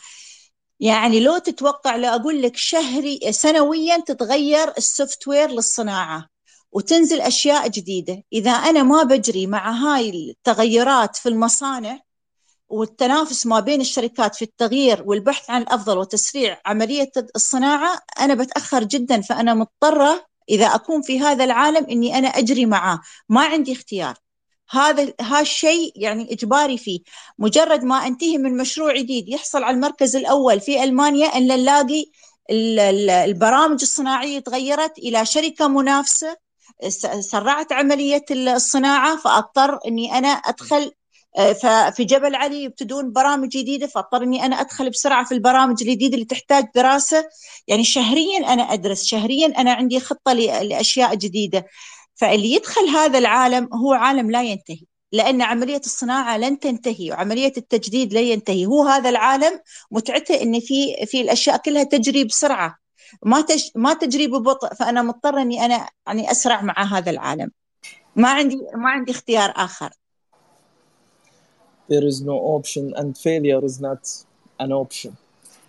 يعني 0.80 1.20
لو 1.20 1.38
تتوقع 1.38 1.96
لو 1.96 2.08
أقول 2.08 2.42
لك 2.42 2.56
شهري 2.56 3.20
سنويا 3.30 3.96
تتغير 4.06 4.68
السوفت 4.78 5.28
وير 5.28 5.50
للصناعة 5.50 6.28
وتنزل 6.72 7.20
أشياء 7.20 7.68
جديدة 7.68 8.22
إذا 8.32 8.50
أنا 8.50 8.82
ما 8.82 9.02
بجري 9.02 9.46
مع 9.46 9.70
هاي 9.70 10.10
التغيرات 10.10 11.16
في 11.16 11.28
المصانع 11.28 12.00
والتنافس 12.68 13.46
ما 13.46 13.60
بين 13.60 13.80
الشركات 13.80 14.34
في 14.34 14.42
التغيير 14.42 15.02
والبحث 15.06 15.50
عن 15.50 15.62
الأفضل 15.62 15.98
وتسريع 15.98 16.60
عملية 16.66 17.10
الصناعة 17.36 17.98
أنا 18.20 18.34
بتأخر 18.34 18.84
جدا 18.84 19.20
فأنا 19.20 19.54
مضطرة 19.54 20.26
إذا 20.48 20.66
أكون 20.66 21.02
في 21.02 21.20
هذا 21.20 21.44
العالم 21.44 21.86
إني 21.90 22.18
أنا 22.18 22.28
أجري 22.28 22.66
معاه. 22.66 23.00
ما 23.28 23.40
عندي 23.40 23.72
اختيار. 23.72 24.14
هذا 24.70 25.12
هالشيء 25.20 25.92
يعني 25.96 26.32
إجباري 26.32 26.78
فيه. 26.78 27.00
مجرد 27.38 27.84
ما 27.84 28.06
أنتهي 28.06 28.38
من 28.38 28.56
مشروع 28.56 28.96
جديد 28.96 29.28
يحصل 29.28 29.62
على 29.62 29.74
المركز 29.74 30.16
الأول 30.16 30.60
في 30.60 30.84
ألمانيا 30.84 31.26
ان 31.26 31.46
نلاقي 31.46 32.04
البرامج 32.50 33.78
الصناعية 33.82 34.38
تغيرت 34.38 34.98
إلى 34.98 35.26
شركة 35.26 35.68
منافسة 35.68 36.36
سرعت 37.20 37.72
عملية 37.72 38.24
الصناعة 38.30 39.16
فأضطر 39.16 39.78
إني 39.86 40.18
أنا 40.18 40.28
أدخل 40.28 40.92
ففي 41.36 42.04
جبل 42.04 42.34
علي 42.34 42.62
يبتدون 42.62 43.12
برامج 43.12 43.48
جديدة 43.48 43.86
فاضطر 43.86 44.22
إني 44.22 44.46
أنا 44.46 44.60
أدخل 44.60 44.90
بسرعة 44.90 45.24
في 45.24 45.32
البرامج 45.32 45.82
الجديدة 45.82 46.14
اللي 46.14 46.24
تحتاج 46.24 46.64
دراسة. 46.74 47.28
يعني 47.68 47.84
شهريا 47.84 48.52
أنا 48.52 48.62
أدرس 48.62 49.04
شهريا 49.04 49.46
أنا 49.46 49.72
عندي 49.72 50.00
خطة 50.00 50.32
لأشياء 50.32 51.14
جديدة. 51.14 51.66
فاللي 52.14 52.52
يدخل 52.52 52.88
هذا 52.88 53.18
العالم 53.18 53.68
هو 53.74 53.92
عالم 53.92 54.30
لا 54.30 54.42
ينتهي 54.42 54.80
لأن 55.12 55.42
عملية 55.42 55.80
الصناعة 55.84 56.38
لن 56.38 56.58
تنتهي 56.58 57.10
وعملية 57.10 57.52
التجديد 57.56 58.14
لا 58.14 58.20
ينتهي. 58.20 58.66
هو 58.66 58.82
هذا 58.82 59.08
العالم 59.08 59.60
متعته 59.90 60.42
أن 60.42 60.60
في 60.60 61.06
في 61.06 61.20
الأشياء 61.20 61.56
كلها 61.56 61.84
تجري 61.84 62.24
بسرعة. 62.24 62.76
ما 63.22 63.40
تج 63.40 63.64
ما 63.74 63.94
تجري 63.94 64.26
ببطء 64.26 64.74
فأنا 64.74 65.02
مضطرة 65.02 65.42
أني 65.42 65.64
أنا 65.64 65.88
يعني 66.06 66.30
أسرع 66.30 66.62
مع 66.62 66.82
هذا 66.84 67.10
العالم. 67.10 67.50
ما 68.16 68.28
عندي 68.28 68.56
ما 68.74 68.90
عندي 68.90 69.12
اختيار 69.12 69.52
آخر. 69.56 69.90
There 71.88 72.04
is 72.04 72.20
no 72.22 72.36
option 72.56 72.94
and 72.96 73.16
failure 73.16 73.62
is 73.64 73.80
not 73.80 74.02
an 74.60 74.72
option. 74.72 75.12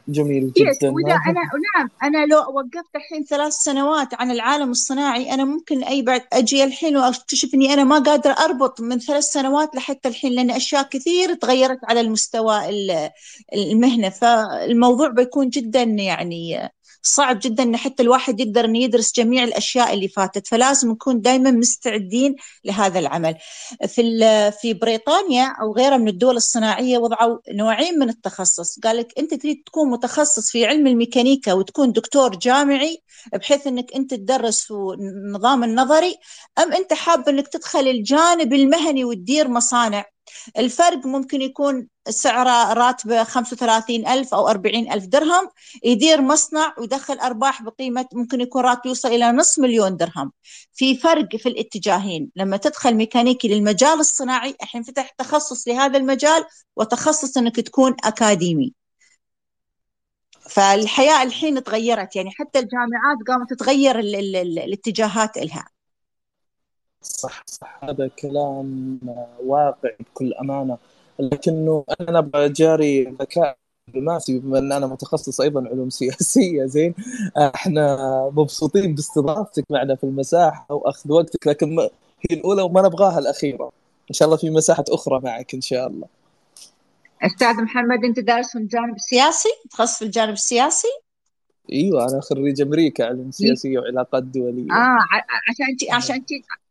جميل 0.09 0.51
جدا. 0.57 0.89
وإذا 0.89 1.19
أنا 1.27 1.41
نعم 1.75 1.89
أنا 2.03 2.25
لو 2.25 2.37
وقفت 2.37 2.95
الحين 2.95 3.23
ثلاث 3.23 3.53
سنوات 3.53 4.07
عن 4.13 4.31
العالم 4.31 4.71
الصناعي 4.71 5.33
أنا 5.33 5.45
ممكن 5.45 5.83
أي 5.83 6.01
بعد 6.01 6.21
أجي 6.33 6.63
الحين 6.63 6.97
وأكتشف 6.97 7.53
إني 7.53 7.73
أنا 7.73 7.83
ما 7.83 7.99
قادرة 7.99 8.35
أربط 8.39 8.81
من 8.81 8.99
ثلاث 8.99 9.23
سنوات 9.23 9.75
لحتى 9.75 10.09
الحين 10.09 10.31
لأن 10.31 10.51
أشياء 10.51 10.83
كثير 10.83 11.33
تغيرت 11.33 11.79
على 11.83 12.01
المستوى 12.01 12.61
المهنة. 13.53 14.09
فالموضوع 14.09 15.07
بيكون 15.07 15.49
جدا 15.49 15.83
يعني 15.83 16.71
صعب 17.07 17.39
جدا 17.39 17.63
إن 17.63 17.77
حتى 17.77 18.03
الواحد 18.03 18.39
يقدر 18.39 18.65
إنه 18.65 18.79
يدرس 18.79 19.13
جميع 19.15 19.43
الأشياء 19.43 19.93
اللي 19.93 20.07
فاتت 20.07 20.47
فلازم 20.47 20.91
نكون 20.91 21.21
دائما 21.21 21.51
مستعدين 21.51 22.35
لهذا 22.65 22.99
العمل. 22.99 23.35
في 23.87 24.01
في 24.61 24.73
بريطانيا 24.73 25.55
أو 25.61 25.73
غيرها 25.73 25.97
من 25.97 26.07
الدول 26.07 26.35
الصناعية 26.35 26.97
وضعوا 26.97 27.37
نوعين 27.51 27.99
من 27.99 28.09
التخصص. 28.09 28.79
قال 28.79 28.97
لك 28.97 29.13
أنت 29.19 29.33
تريد 29.33 29.63
تكون 29.65 29.89
متخصص 29.89 30.51
في 30.51 30.65
علم 30.65 30.87
الميكانيكا 30.87 31.53
وتكون 31.53 31.91
دكتور 31.91 32.35
جامعي 32.35 33.03
بحيث 33.33 33.67
إنك 33.67 33.93
أنت 33.95 34.13
تدرس 34.13 34.71
النظام 34.71 35.63
النظري 35.63 36.15
أم 36.59 36.73
أنت 36.73 36.93
حاب 36.93 37.29
إنك 37.29 37.47
تدخل 37.47 37.87
الجانب 37.87 38.53
المهني 38.53 39.05
وتدير 39.05 39.47
مصانع؟ 39.47 40.05
الفرق 40.57 41.05
ممكن 41.05 41.41
يكون 41.41 41.87
سعره 42.09 42.73
راتبه 42.73 43.23
35 43.23 44.07
ألف 44.07 44.33
أو 44.33 44.47
40 44.47 44.91
ألف 44.91 45.05
درهم 45.05 45.49
يدير 45.83 46.21
مصنع 46.21 46.73
ويدخل 46.77 47.19
أرباح 47.19 47.61
بقيمة 47.63 48.05
ممكن 48.13 48.41
يكون 48.41 48.63
راتبه 48.63 48.87
يوصل 48.89 49.07
إلى 49.07 49.31
نصف 49.31 49.59
مليون 49.59 49.97
درهم. 49.97 50.31
في 50.73 50.97
فرق 50.97 51.35
في 51.35 51.49
الاتجاهين 51.49 52.29
لما 52.35 52.57
تدخل 52.57 52.95
ميكانيكي 52.95 53.47
للمجال 53.47 53.99
الصناعي 53.99 54.55
الحين 54.63 54.83
فتح 54.83 55.09
تخصص 55.09 55.67
لهذا 55.67 55.97
المجال 55.97 56.45
وتخصص 56.75 57.37
أنك 57.37 57.55
تكون 57.59 57.95
أكاديمي. 58.03 58.73
فالحياة 60.49 61.23
الحين 61.23 61.63
تغيرت 61.63 62.15
يعني 62.15 62.31
حتى 62.31 62.59
الجامعات 62.59 63.17
قامت 63.27 63.49
تتغير 63.49 63.99
ال 63.99 64.15
ال 64.15 64.35
ال 64.35 64.59
الاتجاهات 64.59 65.37
إلها. 65.37 65.76
صح 67.01 67.43
صح. 67.45 67.79
هذا 67.83 68.07
كلام 68.07 68.99
واقع 69.45 69.89
بكل 69.99 70.33
أمانة. 70.33 70.77
لكنه 71.19 71.83
أنا 72.01 72.19
أبغى 72.19 72.49
جاري 72.49 73.03
ذكاء 73.03 73.57
دبلوماسي 73.87 74.39
بما 74.39 74.59
إن 74.59 74.71
أنا 74.71 74.87
متخصص 74.87 75.41
أيضا 75.41 75.67
علوم 75.67 75.89
سياسية 75.89 76.65
زين. 76.65 76.93
إحنا 77.37 77.97
مبسوطين 78.35 78.95
باستضافتك 78.95 79.63
معنا 79.69 79.95
في 79.95 80.03
المساحة 80.03 80.65
وأخذ 80.69 81.11
وقتك 81.11 81.47
لكن 81.47 81.79
هي 82.29 82.37
الأولى 82.37 82.61
وما 82.61 82.81
نبغاها 82.81 83.19
الأخيرة. 83.19 83.71
إن 84.09 84.13
شاء 84.13 84.25
الله 84.25 84.37
في 84.37 84.49
مساحة 84.49 84.85
أخرى 84.89 85.19
معك 85.23 85.53
إن 85.53 85.61
شاء 85.61 85.87
الله. 85.87 86.07
أستاذ 87.21 87.55
محمد 87.55 88.03
أنت 88.05 88.19
دارس 88.19 88.51
في 88.51 88.57
الجانب 88.57 88.95
السياسي؟ 88.95 89.49
متخصص 89.65 89.97
في 89.97 90.05
الجانب 90.05 90.33
السياسي؟ 90.33 90.87
أيوه 91.71 92.09
أنا 92.09 92.21
خريج 92.21 92.61
أمريكا 92.61 93.05
علوم 93.05 93.31
سياسية 93.31 93.79
وعلاقات 93.79 94.23
دولية. 94.23 94.71
آه 94.71 94.97
عشان 95.49 95.95
عشان 95.95 96.23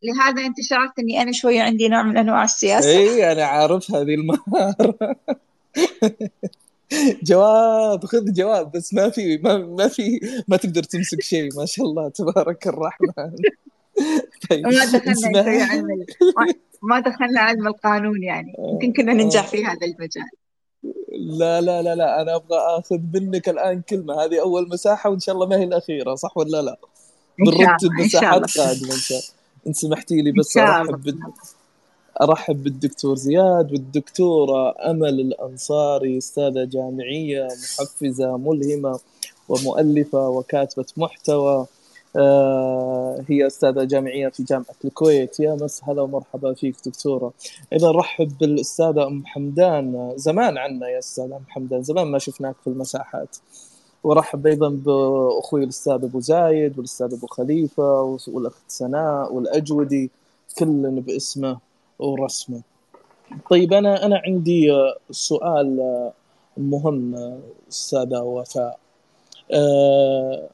لهذا 0.03 0.47
أنت 0.47 0.61
شعرت 0.61 0.99
إني 0.99 1.23
أنا 1.23 1.33
شوية 1.33 1.63
عندي 1.63 1.89
نوع 1.89 2.03
من 2.03 2.17
أنواع 2.17 2.45
السياسة. 2.45 2.91
اي 2.91 3.33
أنا 3.33 3.45
عارف 3.45 3.91
هذه 3.91 4.15
المهارة. 4.15 5.17
جواب 7.23 8.05
خذ 8.05 8.33
جواب 8.33 8.73
بس 8.73 8.95
ما 8.95 9.11
في 9.11 9.37
ما, 9.37 9.59
ما 9.59 9.89
في 9.89 10.21
ما 10.49 10.57
تقدر 10.57 10.83
تمسك 10.83 11.23
شيء 11.23 11.49
ما 11.57 11.67
شاء 11.67 11.87
الله 11.87 12.09
تبارك 12.09 12.67
الرحمن. 12.67 13.33
طيب 14.51 14.67
ما 14.67 14.85
دخلنا 14.85 15.39
علم 15.39 16.07
ما 16.83 17.01
دخلنا 17.01 17.41
علم 17.41 17.67
القانون 17.67 18.23
يعني. 18.23 18.53
يمكن 18.59 18.93
كنا 18.93 19.13
ننجح 19.13 19.47
في 19.47 19.65
هذا 19.65 19.87
المجال. 19.87 20.31
لا 21.13 21.61
لا 21.61 21.83
لا 21.83 21.95
لا 21.95 22.23
أنا 22.23 22.35
أبغى 22.37 22.59
آخذ 22.59 22.99
منك 23.15 23.49
الآن 23.49 23.83
كلمة. 23.83 24.25
هذه 24.25 24.41
أول 24.41 24.69
مساحة 24.69 25.11
وإن 25.11 25.21
شاء 25.21 25.35
الله 25.35 25.47
ما 25.47 25.57
هي 25.57 25.65
الأخيرة 25.65 26.15
صح 26.15 26.37
ولا 26.37 26.63
لا؟ 26.63 26.77
بنرتب 27.39 27.91
مساحات 28.01 28.59
قادمة 28.59 28.95
إن 28.95 28.99
شاء 28.99 29.19
الله. 29.19 29.29
إن 29.67 29.73
سمحتي 29.73 30.23
لي 30.23 30.33
بس 30.33 30.57
أرحب 30.57 31.03
بال... 31.03 31.19
أرحب 32.23 32.63
بالدكتور 32.65 33.17
زياد 33.17 33.73
والدكتورة 33.73 34.91
أمل 34.91 35.21
الأنصاري 35.21 36.19
أستاذة 36.19 36.65
جامعية 36.65 37.49
محفزة 37.81 38.37
ملهمة 38.37 39.01
ومؤلفة 39.49 40.29
وكاتبة 40.29 40.87
محتوى. 40.97 41.67
هي 43.29 43.47
أستاذة 43.47 43.85
جامعية 43.85 44.29
في 44.29 44.43
جامعة 44.43 44.67
الكويت. 44.85 45.41
يا 45.41 45.55
مس 45.55 45.81
هلا 45.85 46.03
ومرحبا 46.03 46.53
فيك 46.55 46.77
دكتورة. 46.87 47.33
أيضا 47.73 47.93
رحب 47.93 48.39
بالأستاذة 48.41 49.07
أم 49.07 49.27
حمدان. 49.27 50.13
زمان 50.17 50.59
عنا 50.59 50.89
يا 50.89 50.99
أستاذة 50.99 51.37
أم 51.37 51.45
حمدان 51.49 51.83
زمان 51.83 52.07
ما 52.07 52.19
شفناك 52.19 52.55
في 52.65 52.71
المساحات. 52.71 53.37
ورحب 54.05 54.47
أيضا 54.47 54.69
بأخوي 54.69 55.65
الأستاذ 55.65 55.93
أبو 55.93 56.21
زايد 56.21 56.77
والأستاذ 56.79 57.15
أبو 57.15 57.27
خليفة 57.27 58.19
والأخت 58.29 58.65
سناء 58.69 59.35
والأجودي 59.35 60.11
كل 60.59 61.01
باسمه 61.01 61.59
ورسمه. 61.99 62.61
طيب 63.51 63.73
أنا 63.73 64.07
أنا 64.07 64.23
عندي 64.27 64.73
سؤال 65.11 66.11
مهم 66.57 67.15
أستاذة 67.69 68.21
وفاء. 68.21 68.79
أه 69.53 70.49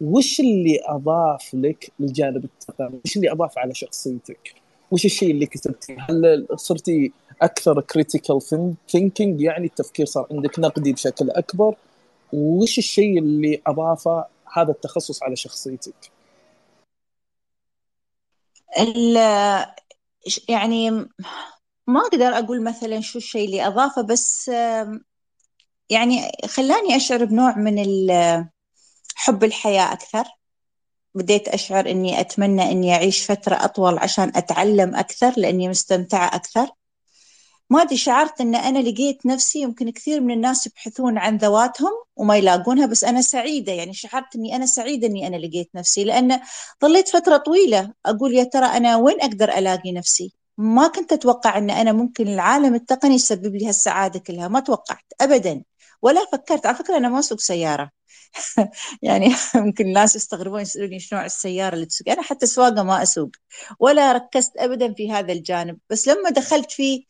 وش 0.00 0.40
اللي 0.40 0.80
أضاف 0.84 1.54
لك 1.54 1.92
للجانب 2.00 2.44
التقني؟ 2.44 3.00
وش 3.04 3.16
اللي 3.16 3.32
أضاف 3.32 3.58
على 3.58 3.74
شخصيتك؟ 3.74 4.54
وش 4.90 5.04
الشيء 5.04 5.30
اللي 5.30 5.46
كسبتيه؟ 5.46 5.96
هل 6.00 6.46
صرتي 6.54 7.12
أكثر 7.42 7.80
critical 7.80 8.40
thinking 8.88 9.40
يعني 9.40 9.66
التفكير 9.66 10.06
صار 10.06 10.26
عندك 10.30 10.58
نقدي 10.58 10.92
بشكل 10.92 11.30
أكبر؟ 11.30 11.76
وش 12.32 12.78
الشيء 12.78 13.18
اللي 13.18 13.62
أضافه 13.66 14.26
هذا 14.52 14.70
التخصص 14.70 15.22
على 15.22 15.36
شخصيتك؟ 15.36 16.10
يعني 20.48 20.90
ما 21.86 22.00
أقدر 22.00 22.26
أقول 22.38 22.64
مثلا 22.64 23.00
شو 23.00 23.18
الشيء 23.18 23.44
اللي 23.46 23.66
أضافه 23.66 24.02
بس 24.02 24.50
يعني 25.90 26.32
خلاني 26.46 26.96
أشعر 26.96 27.24
بنوع 27.24 27.58
من 27.58 27.78
حب 29.16 29.44
الحياة 29.44 29.92
أكثر. 29.92 30.24
بديت 31.14 31.48
أشعر 31.48 31.90
أني 31.90 32.20
أتمنى 32.20 32.70
أني 32.70 32.94
أعيش 32.94 33.24
فترة 33.24 33.54
أطول 33.64 33.98
عشان 33.98 34.32
أتعلم 34.36 34.94
أكثر 34.94 35.32
لأني 35.36 35.68
مستمتعة 35.68 36.26
أكثر. 36.26 36.68
ما 37.70 37.82
أدري 37.82 37.96
شعرت 37.96 38.40
أن 38.40 38.54
أنا 38.54 38.78
لقيت 38.78 39.26
نفسي 39.26 39.60
يمكن 39.60 39.90
كثير 39.90 40.20
من 40.20 40.34
الناس 40.34 40.66
يبحثون 40.66 41.18
عن 41.18 41.36
ذواتهم 41.36 41.90
وما 42.16 42.36
يلاقونها 42.36 42.86
بس 42.86 43.04
أنا 43.04 43.20
سعيدة. 43.22 43.72
يعني 43.72 43.92
شعرت 43.94 44.36
أني 44.36 44.56
أنا 44.56 44.66
سعيدة 44.66 45.06
أني 45.06 45.26
أنا 45.26 45.36
لقيت 45.36 45.70
نفسي 45.74 46.04
لأن 46.04 46.40
ظليت 46.82 47.08
فترة 47.08 47.36
طويلة. 47.36 47.92
أقول 48.06 48.34
يا 48.34 48.44
ترى 48.44 48.66
أنا 48.66 48.96
وين 48.96 49.20
أقدر 49.20 49.58
ألاقي 49.58 49.92
نفسي؟ 49.92 50.32
ما 50.58 50.88
كنت 50.88 51.12
أتوقع 51.12 51.58
أن 51.58 51.70
أنا 51.70 51.92
ممكن 51.92 52.28
العالم 52.28 52.74
التقني 52.74 53.14
يسبب 53.14 53.54
لي 53.56 53.68
هالسعادة 53.68 54.18
كلها. 54.18 54.48
ما 54.48 54.60
توقعت 54.60 55.04
أبدا. 55.20 55.62
ولا 56.06 56.26
فكرت. 56.32 56.66
على 56.66 56.76
فكرة 56.76 56.96
أنا 56.96 57.08
ما 57.08 57.18
أسوق 57.18 57.40
سيارة. 57.40 57.90
يعني 59.02 59.34
ممكن 59.54 59.86
الناس 59.86 60.16
يستغربون 60.16 60.60
يسألوني 60.60 61.00
شو 61.00 61.16
نوع 61.16 61.24
السيارة 61.26 61.74
اللي 61.74 61.86
تسوق. 61.86 62.08
أنا 62.08 62.22
حتى 62.22 62.46
سواقة 62.46 62.82
ما 62.82 63.02
أسوق. 63.02 63.30
ولا 63.80 64.12
ركزت 64.12 64.52
أبدا 64.56 64.94
في 64.94 65.12
هذا 65.12 65.32
الجانب. 65.32 65.78
بس 65.90 66.08
لما 66.08 66.30
دخلت 66.30 66.72
فيه 66.72 67.04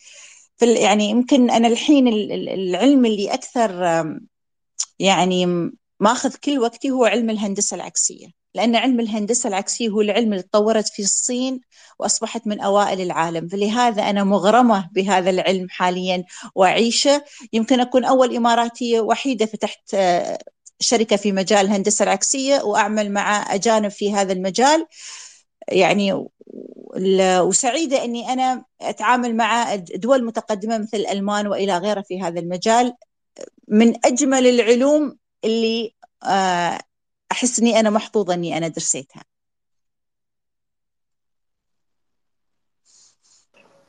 في 0.57 0.74
يعني 0.74 1.11
يمكن 1.11 1.51
أنا 1.51 1.68
الحين 1.68 2.09
العلم 2.09 3.07
اللي 3.07 3.34
أكثر 3.34 3.70
يعني 4.99 5.47
ماخذ 6.01 6.34
كل 6.44 6.59
وقتي 6.59 6.90
هو 6.90 7.05
علم 7.05 7.30
الهندسة 7.30 7.74
العكسية. 7.74 8.36
لأن 8.57 8.76
علم 8.76 9.00
الهندسة 9.00 9.48
العكسية 9.48 9.88
هو 9.88 10.00
العلم 10.00 10.32
اللي 10.32 10.42
تطورت 10.42 10.88
في 10.88 11.02
الصين 11.02 11.61
وأصبحت 11.98 12.46
من 12.46 12.61
أوائل 12.61 13.00
العالم. 13.00 13.48
فلهذا 13.48 14.02
أنا 14.02 14.24
مغرمة 14.24 14.90
بهذا 14.92 15.30
العلم 15.30 15.66
حاليا 15.70 16.24
وأعيشه. 16.54 17.24
يمكن 17.52 17.80
أكون 17.80 18.04
أول 18.04 18.36
إماراتية 18.36 19.00
وحيدة 19.00 19.46
فتحت 19.46 19.94
آه، 19.94 20.38
شركة 20.80 21.16
في 21.16 21.32
مجال 21.32 21.66
الهندسة 21.66 22.02
العكسية 22.02 22.62
وأعمل 22.62 23.12
مع 23.12 23.54
أجانب 23.54 23.90
في 23.90 24.14
هذا 24.14 24.32
المجال. 24.32 24.86
يعني 25.68 26.26
وسعيدة 27.40 28.04
أني 28.04 28.32
أنا 28.32 28.64
أتعامل 28.80 29.36
مع 29.36 29.74
دول 29.74 30.24
متقدمة 30.24 30.78
مثل 30.78 30.96
الألمان 30.96 31.46
وإلى 31.46 31.78
غيرها 31.78 32.02
في 32.02 32.22
هذا 32.22 32.40
المجال. 32.40 32.94
من 33.68 34.07
أجمل 34.07 34.46
العلوم 34.46 35.16
اللي 35.44 35.94
أحس 37.33 37.59
أني 37.61 37.81
أنا 37.81 37.91
محظوظة 37.91 38.35
أني 38.35 38.57
أنا 38.59 38.68
درسيتها. 38.68 39.24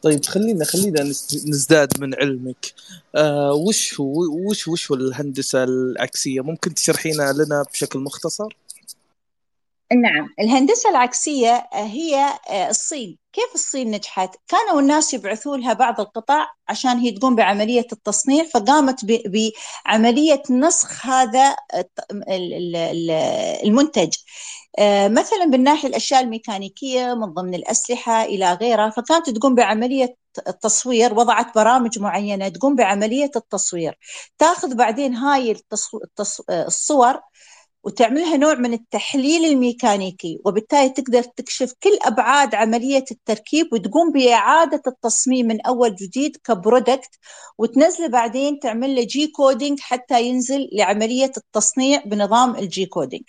طيب 0.01 0.25
خلينا 0.25 0.65
خلينا 0.65 1.01
نزداد 1.47 2.01
من 2.01 2.15
علمك. 2.15 2.73
آه 3.15 3.53
وش 3.53 3.99
هو 3.99 4.25
وش 4.49 4.67
وش 4.67 4.91
هو 4.91 4.97
الهندسة 4.97 5.63
العكسية؟ 5.63 6.41
ممكن 6.41 6.73
تشرحينها 6.73 7.33
لنا 7.33 7.63
بشكل 7.73 7.99
مختصر؟ 7.99 8.57
نعم 9.93 10.29
الهندسة 10.39 10.89
العكسية 10.89 11.69
هي 11.73 12.39
آه، 12.49 12.69
الصين. 12.69 13.17
كيف 13.33 13.55
الصين 13.55 13.91
نجحت؟ 13.91 14.35
كانوا 14.47 14.81
الناس 14.81 15.13
يبعثوا 15.13 15.57
لها 15.57 15.73
بعض 15.73 15.99
القطع 16.01 16.47
عشان 16.69 16.97
هي 16.97 17.11
تقوم 17.11 17.35
بعملية 17.35 17.87
التصنيع 17.91 18.43
فقامت 18.43 19.05
بعملية 19.05 20.43
نسخ 20.51 21.05
هذا 21.05 21.55
المنتج. 23.65 24.13
آه، 24.79 25.07
مثلا 25.07 25.45
بالناحية 25.45 25.89
الأشياء 25.89 26.21
الميكانيكية 26.21 27.13
من 27.13 27.33
ضمن 27.33 27.55
الأسلحة 27.55 28.23
إلى 28.23 28.53
غيرها 28.53 28.89
فكانت 28.89 29.29
تقوم 29.29 29.55
بعملية 29.55 30.15
التصوير 30.47 31.13
وضعت 31.13 31.55
برامج 31.55 31.99
معينة 31.99 32.47
تقوم 32.49 32.75
بعملية 32.75 33.31
التصوير. 33.35 33.97
تاخذ 34.37 34.75
بعدين 34.75 35.15
هاي 35.15 35.55
الصور 36.49 37.21
وتعملها 37.87 38.37
نوع 38.37 38.53
من 38.53 38.73
التحليل 38.73 39.45
الميكانيكي 39.45 40.39
وبالتالي 40.45 40.89
تقدر 40.89 41.23
تكشف 41.23 41.73
كل 41.83 41.97
أبعاد 42.01 42.55
عملية 42.55 43.05
التركيب 43.11 43.67
وتقوم 43.73 44.11
بإعادة 44.11 44.81
التصميم 44.87 45.47
من 45.47 45.61
أول 45.61 45.95
جديد 45.95 46.37
ك 46.37 46.46
product 46.46 47.09
وتنزله 47.57 48.07
بعدين 48.07 48.59
تعمل 48.59 48.95
له 48.95 49.03
G-coding 49.03 49.79
حتى 49.79 50.23
ينزل 50.23 50.69
لعملية 50.73 51.31
التصنيع 51.37 52.03
بنظام 52.05 52.55
ال 52.55 52.85
G-coding 52.85 53.23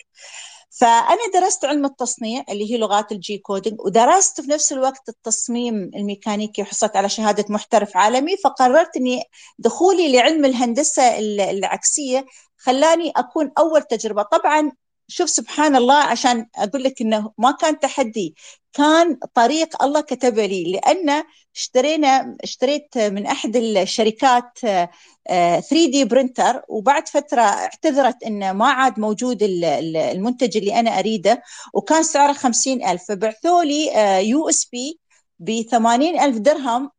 فأنا 0.69 1.19
درست 1.33 1.65
علم 1.65 1.85
التصنيع 1.85 2.43
اللي 2.49 2.71
هي 2.71 2.77
لغات 2.77 3.11
ال 3.11 3.37
G-coding 3.37 3.81
ودرست 3.81 4.41
في 4.41 4.51
نفس 4.51 4.73
الوقت 4.73 5.09
التصميم 5.09 5.91
الميكانيكي 5.95 6.61
وحصلت 6.61 6.95
على 6.95 7.09
شهادة 7.09 7.45
محترف 7.49 7.97
عالمي 7.97 8.37
فقررت 8.37 8.97
أني 8.97 9.23
دخولي 9.59 10.11
لعلم 10.11 10.45
الهندسة 10.45 11.19
العكسية 11.49 12.25
خلاني 12.59 13.11
أكون 13.15 13.51
أول 13.57 13.83
تجربة. 13.83 14.23
طبعا 14.23 14.71
شوف 15.07 15.29
سبحان 15.29 15.75
الله 15.75 15.95
عشان 15.95 16.45
أقول 16.55 16.83
لك 16.83 17.01
إنه 17.01 17.31
ما 17.37 17.51
كان 17.51 17.79
تحدي 17.79 18.35
كان 18.73 19.17
طريق 19.33 19.83
الله 19.83 20.01
كتب 20.01 20.39
لي 20.39 20.71
لأن 20.71 21.23
اشترينا 21.55 22.37
اشتريت 22.43 22.97
من 22.97 23.25
أحد 23.25 23.55
الشركات 23.55 24.59
3D 24.59 26.05
printer 26.05 26.61
وبعد 26.67 27.07
فترة 27.07 27.41
اعتذرت 27.41 28.23
إنه 28.23 28.51
ما 28.53 28.67
عاد 28.71 28.99
موجود 28.99 29.37
المنتج 29.43 30.57
اللي 30.57 30.79
أنا 30.79 30.99
أريده 30.99 31.41
وكان 31.73 32.03
سعره 32.03 32.33
خمسين 32.33 32.87
ألف. 32.87 33.03
فبعثوا 33.09 33.63
لي 33.63 33.85
USB 34.29 34.99
ب 35.39 35.49
ألف 35.49 36.37
درهم 36.37 36.91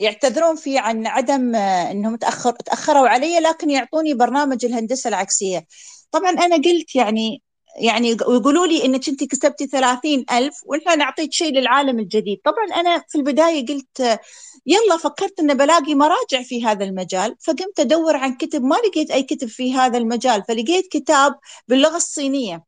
يعتذرون 0.00 0.56
فيه 0.56 0.80
عن 0.80 1.06
عدم 1.06 1.54
آه، 1.54 1.90
إنهم 1.90 2.16
تاخر 2.16 2.52
تأخروا 2.52 3.08
علي 3.08 3.40
لكن 3.40 3.70
يعطوني 3.70 4.14
برنامج 4.14 4.64
الهندسة 4.64 5.08
العكسية. 5.08 5.66
طبعا 6.10 6.30
أنا 6.30 6.56
قلت 6.56 6.94
يعني 6.96 7.42
يعني 7.78 8.16
ويقولوا 8.28 8.66
لي 8.66 8.84
إنك 8.84 9.08
أنت 9.08 9.24
كسبتي 9.24 9.66
ثلاثين 9.66 10.24
ألف 10.32 10.54
ونحن 10.66 10.98
نعطيك 10.98 11.32
شيء 11.32 11.52
للعالم 11.52 11.98
الجديد. 11.98 12.38
طبعا 12.44 12.80
أنا 12.80 13.02
في 13.08 13.18
البداية 13.18 13.66
قلت 13.66 14.20
يلا 14.66 14.96
فكرت 14.96 15.40
إن 15.40 15.54
بلاقي 15.54 15.94
مراجع 15.94 16.42
في 16.42 16.64
هذا 16.64 16.84
المجال 16.84 17.36
فقمت 17.40 17.80
أدور 17.80 18.16
عن 18.16 18.36
كتب 18.36 18.62
ما 18.62 18.76
لقيت 18.76 19.10
أي 19.10 19.22
كتب 19.22 19.48
في 19.48 19.74
هذا 19.74 19.98
المجال 19.98 20.44
فلقيت 20.48 20.88
كتاب 20.92 21.38
باللغة 21.68 21.96
الصينية. 21.96 22.64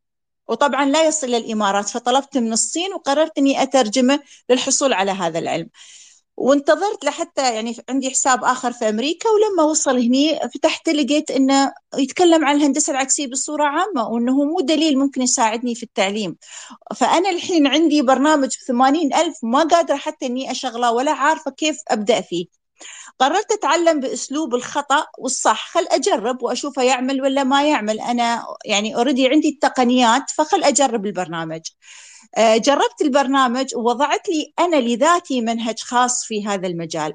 وطبعا 0.49 0.85
لا 0.85 1.07
يصل 1.07 1.27
للامارات 1.27 1.89
فطلبت 1.89 2.39
من 2.39 2.53
الصين 2.53 2.93
وقررت 2.95 3.39
إني 3.39 3.63
أترجمه 3.63 4.21
للحصول 4.51 4.93
على 4.93 5.11
هذا 5.11 5.39
العلم. 5.39 5.69
وانتظرت 6.39 7.05
لحتى 7.05 7.55
يعني 7.55 7.77
عندي 7.89 8.11
حساب 8.11 8.45
آخر 8.45 8.73
في 8.73 8.89
أمريكا 8.89 9.29
ولما 9.31 9.63
وصل 9.71 9.99
هني 9.99 10.41
فتحت 10.55 10.89
لقيت 10.89 11.31
إنه 11.31 11.73
يتكلم 11.99 12.45
عن 12.45 12.57
الهندسة 12.57 12.91
العكسية 12.91 13.27
بصورة 13.27 13.65
عامة 13.65 14.09
وإنه 14.09 14.45
مو 14.45 14.61
دليل 14.61 14.99
ممكن 14.99 15.23
يساعدني 15.23 15.75
في 15.75 15.83
التعليم. 15.83 16.37
فأنا 16.97 17.31
الحين 17.31 17.67
عندي 17.67 18.03
برنامج 18.03 18.57
ب 18.69 18.73
ألف 19.15 19.39
ما 19.43 19.63
قادرة 19.65 19.97
حتى 19.97 20.27
إني 20.27 20.51
أشغله 20.51 20.93
ولا 20.93 21.13
عارفة 21.13 21.51
كيف 21.51 21.77
أبدأ 21.89 22.21
فيه. 22.21 22.47
قررت 23.19 23.53
أتعلم 23.53 24.01
بأسلوب 24.01 24.55
الخطأ 24.55 25.07
والصح 25.19 25.71
خل 25.73 25.87
أجرب 25.91 26.43
وأشوفه 26.43 26.83
يعمل 26.83 27.23
ولا 27.23 27.45
ما 27.45 27.69
يعمل. 27.69 28.01
أنا 28.01 28.45
يعني 28.65 28.97
اوريدي 28.97 29.29
عندي 29.29 29.49
التقنيات 29.49 30.31
فخل 30.31 30.65
أجرب 30.65 31.07
البرنامج. 31.07 31.61
جربت 32.39 33.03
البرنامج 33.03 33.77
ووضعت 33.77 34.29
لي 34.29 34.53
أنا 34.59 34.77
لذاتي 34.77 35.41
منهج 35.41 35.81
خاص 35.81 36.25
في 36.25 36.47
هذا 36.47 36.67
المجال. 36.67 37.13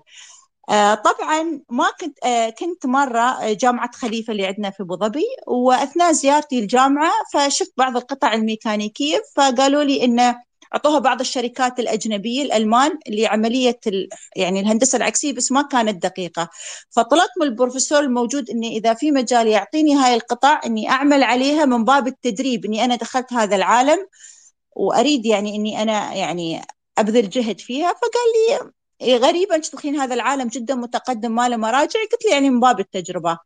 آه، 0.70 0.96
طبعا 0.96 1.62
ما 1.70 1.86
كنت 2.00 2.26
آه، 2.26 2.50
كنت 2.50 2.86
مرة 2.86 3.54
جامعة 3.54 3.92
خليفة 3.94 4.32
اللي 4.32 4.46
عندنا 4.46 4.70
في 4.70 4.84
أبو 4.84 4.96
ظبي 4.96 5.26
وأثناء 5.48 6.12
زيارتي 6.12 6.60
الجامعة 6.60 7.12
فشفت 7.34 7.74
بعض 7.78 7.98
القطع 7.98 8.34
الميكانيكية 8.34 9.22
فقالوا 9.36 9.84
لي 9.84 10.04
انه 10.04 10.36
أعطوها 10.74 11.00
بعض 11.00 11.20
الشركات 11.20 11.80
الأجنبية 11.80 12.44
الألمان 12.44 13.00
لعملية 13.10 13.80
يعني 14.36 14.60
الهندسة 14.60 14.98
العكسية 14.98 15.34
بس 15.34 15.52
ما 15.52 15.62
كانت 15.62 16.04
دقيقة. 16.04 16.50
فطلبت 16.90 17.30
من 17.42 17.48
البروفيسور 17.48 18.00
الموجود 18.00 18.50
إني 18.50 18.78
إذا 18.78 18.94
في 18.94 19.12
مجال 19.12 19.48
يعطيني 19.48 19.96
هاي 19.96 20.16
القطع 20.16 20.62
إني 20.66 20.90
أعمل 20.90 21.24
عليها 21.24 21.66
من 21.66 21.86
باب 21.86 22.08
التدريب 22.08 22.66
إني 22.66 22.86
أنا 22.86 22.96
دخلت 22.96 23.34
هذا 23.34 23.56
العالم. 23.56 24.08
وأريد 24.76 25.26
يعني 25.26 25.56
إني 25.56 25.82
أنا 25.82 26.14
يعني 26.14 26.62
أبذل 26.98 27.30
جهد 27.30 27.60
فيها 27.60 27.94
فقال 27.94 28.62
لي 28.64 28.72
إيه، 29.02 29.18
غريبة 29.18 29.56
أنت 29.56 29.66
تدخلين 29.66 29.96
هذا 29.96 30.14
العالم 30.16 30.48
جدا 30.48 30.76
متقدم 30.76 31.32
ما 31.36 31.50
له 31.50 31.58
مراجع. 31.58 32.00
قلت 32.12 32.26
له 32.26 32.32
يعني 32.32 32.50
من 32.50 32.60
باب 32.60 32.80
التجربة. 32.80 33.38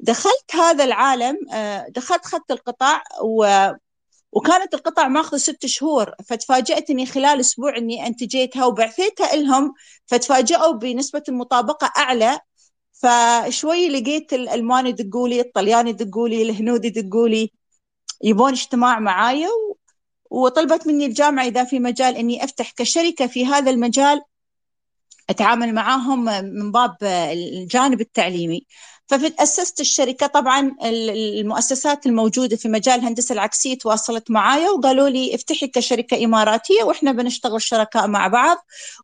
دخلت 0.00 0.54
هذا 0.54 0.84
العالم 0.84 1.38
آه، 1.52 1.86
دخلت 1.88 2.26
خدت 2.26 2.50
القطع 2.50 3.02
و 3.22 3.68
وكانت 4.32 4.74
القطع 4.74 5.08
ماخذة 5.08 5.38
ست 5.38 5.66
شهور. 5.66 6.14
فتفاجأت 6.26 6.90
إني 6.90 7.06
خلال 7.06 7.40
أسبوع 7.40 7.76
إني 7.76 8.06
أنتجيتها 8.06 8.64
وبعثيتها 8.66 9.36
لهم 9.36 9.74
فتفاجأوا 10.06 10.72
بنسبة 10.72 11.22
المطابقة 11.28 11.92
أعلى. 11.98 12.40
فشوي 12.92 13.88
لقيت 13.88 14.32
الالمان 14.32 14.86
يدقوا 14.86 15.28
لي 15.28 15.40
الطليان 15.40 15.88
يدقوا 15.88 16.28
لي 16.28 16.42
الهنود 16.42 16.84
يدقوا 16.84 17.28
لي 17.28 17.52
يبون 18.24 18.52
اجتماع 18.52 18.98
معايا 19.00 19.48
وطلبت 20.32 20.86
مني 20.86 21.06
الجامعة 21.06 21.44
إذا 21.44 21.64
في 21.64 21.78
مجال 21.78 22.16
أني 22.16 22.44
أفتح 22.44 22.70
كشركة 22.70 23.26
في 23.26 23.46
هذا 23.46 23.70
المجال 23.70 24.22
أتعامل 25.30 25.74
معاهم 25.74 26.24
من 26.44 26.72
باب 26.72 26.96
الجانب 27.02 28.00
التعليمي. 28.00 28.66
فأسست 29.06 29.80
الشركة 29.80 30.26
طبعا 30.26 30.76
المؤسسات 30.84 32.06
الموجودة 32.06 32.56
في 32.56 32.68
مجال 32.68 33.00
الهندسة 33.00 33.32
العكسية 33.32 33.78
تواصلت 33.78 34.30
معايا 34.30 34.70
وقالوا 34.70 35.08
لي 35.08 35.34
افتحي 35.34 35.66
كشركة 35.68 36.24
إماراتية 36.24 36.82
وإحنا 36.84 37.12
بنشتغل 37.12 37.62
شركاء 37.62 38.06
مع 38.06 38.28
بعض. 38.28 38.56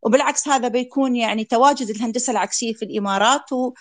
وبالعكس 0.03 0.47
هذا 0.47 0.67
بيكون 0.67 1.15
يعني 1.15 1.43
تواجد 1.43 1.89
الهندسة 1.89 2.31
العكسية 2.31 2.73
في 2.73 2.85
الإمارات 2.85 3.51
و... 3.53 3.73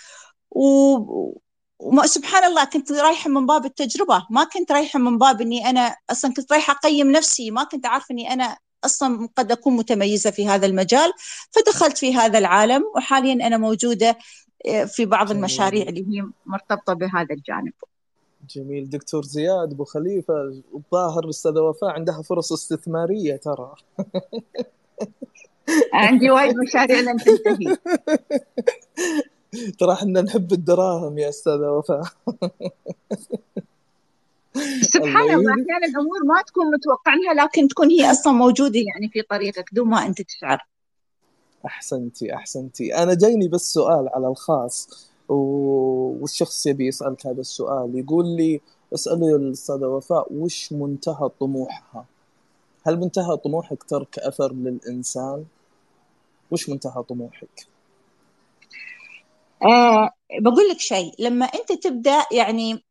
و... 0.51 1.41
وسبحان 1.79 2.45
الله 2.45 2.65
كنت 2.65 2.93
رايحة 2.93 3.31
من 3.31 3.47
باب 3.47 3.65
التجربة. 3.65 4.27
ما 4.31 4.45
كنت 4.45 4.73
رايحة 4.73 4.99
من 4.99 5.19
باب 5.19 5.41
أني 5.41 5.71
أنا 5.71 5.97
أصلا 6.11 6.33
كنت 6.35 6.53
رايحة 6.53 6.73
أقيم 6.73 7.13
نفسي. 7.13 7.51
ما 7.51 7.65
كنت 7.65 7.87
عارفة 7.87 8.13
أني 8.13 8.33
أنا 8.33 8.57
أصلا 8.85 9.29
قد 9.37 9.53
أكون 9.53 9.77
متميزة 9.77 10.31
في 10.31 10.49
هذا 10.49 10.67
المجال. 10.67 11.13
فدخلت 11.51 11.99
في 11.99 12.15
هذا 12.15 12.39
العالم 12.39 12.85
وحاليا 12.97 13.47
أنا 13.47 13.57
موجودة 13.57 14.19
آه، 14.67 14.85
في 14.85 15.07
بعض 15.07 15.27
جميل. 15.27 15.39
المشاريع 15.39 15.89
اللي 15.89 16.01
هي 16.01 16.27
مرتبطة 16.47 16.93
بهذا 16.93 17.35
الجانب. 17.35 17.73
جميل. 18.51 18.91
دكتور 18.91 19.25
زياد 19.25 19.73
أبو 19.73 19.85
خليفة 19.85 20.35
الظاهر 20.75 21.25
الاستاذه 21.25 21.61
وفاء 21.61 21.91
عندها 21.91 22.23
فرص 22.23 22.53
استثمارية 22.53 23.37
ترى. 23.37 23.75
عندي 25.93 26.31
وايد 26.31 26.55
مشاريع 26.57 27.01
لن 27.01 27.17
تنتهي. 27.17 27.77
ترى 29.79 29.93
إحنا 29.93 30.21
نحب 30.21 30.53
الدراهم 30.53 31.19
يا 31.19 31.29
أستاذة 31.29 31.71
وفاء 31.71 32.03
سبحان 34.83 35.31
الله 35.35 35.53
أحيانا 35.53 35.87
الأمور 35.89 36.25
ما 36.25 36.43
تكون 36.47 36.67
متوقع 36.75 37.15
لها 37.15 37.45
لكن 37.45 37.69
تكون 37.69 37.91
هي 37.91 38.11
أصلا 38.11 38.33
موجودة 38.33 38.81
يعني 38.81 39.09
في 39.09 39.23
طريقك 39.23 39.71
دون 39.73 39.89
ما 39.89 40.07
أنت 40.07 40.23
تشعر 40.23 40.67
أحسنتي 41.67 42.35
أحسنتي 42.35 42.95
أنا 42.95 43.15
جايني 43.15 43.49
بس 43.49 43.73
سؤال 43.75 44.09
على 44.09 44.29
الخاص 44.29 45.09
والشخص 45.29 46.67
يبي 46.67 46.87
يسألك 46.87 47.27
هذا 47.27 47.41
السؤال 47.41 47.99
يقول 47.99 48.27
لي 48.37 48.61
اسألي 48.95 49.35
الأستاذة 49.35 49.87
وفاء 49.87 50.33
وش 50.33 50.73
منتهى 50.73 51.29
طموحها؟ 51.41 52.05
هل 52.87 53.01
منتهى 53.01 53.37
طموحك 53.37 53.83
ترك 53.83 54.19
أثر 54.19 54.53
للإنسان؟ 54.53 55.45
وش 56.51 56.69
منتهى 56.69 57.03
طموحك؟ 57.03 57.67
آه 59.63 60.11
بقول 60.41 60.69
لك 60.69 60.81
شيء 60.81 61.13
لما 61.19 61.47
أنت 61.47 61.73
تبدأ 61.73 62.27
يعني 62.33 62.85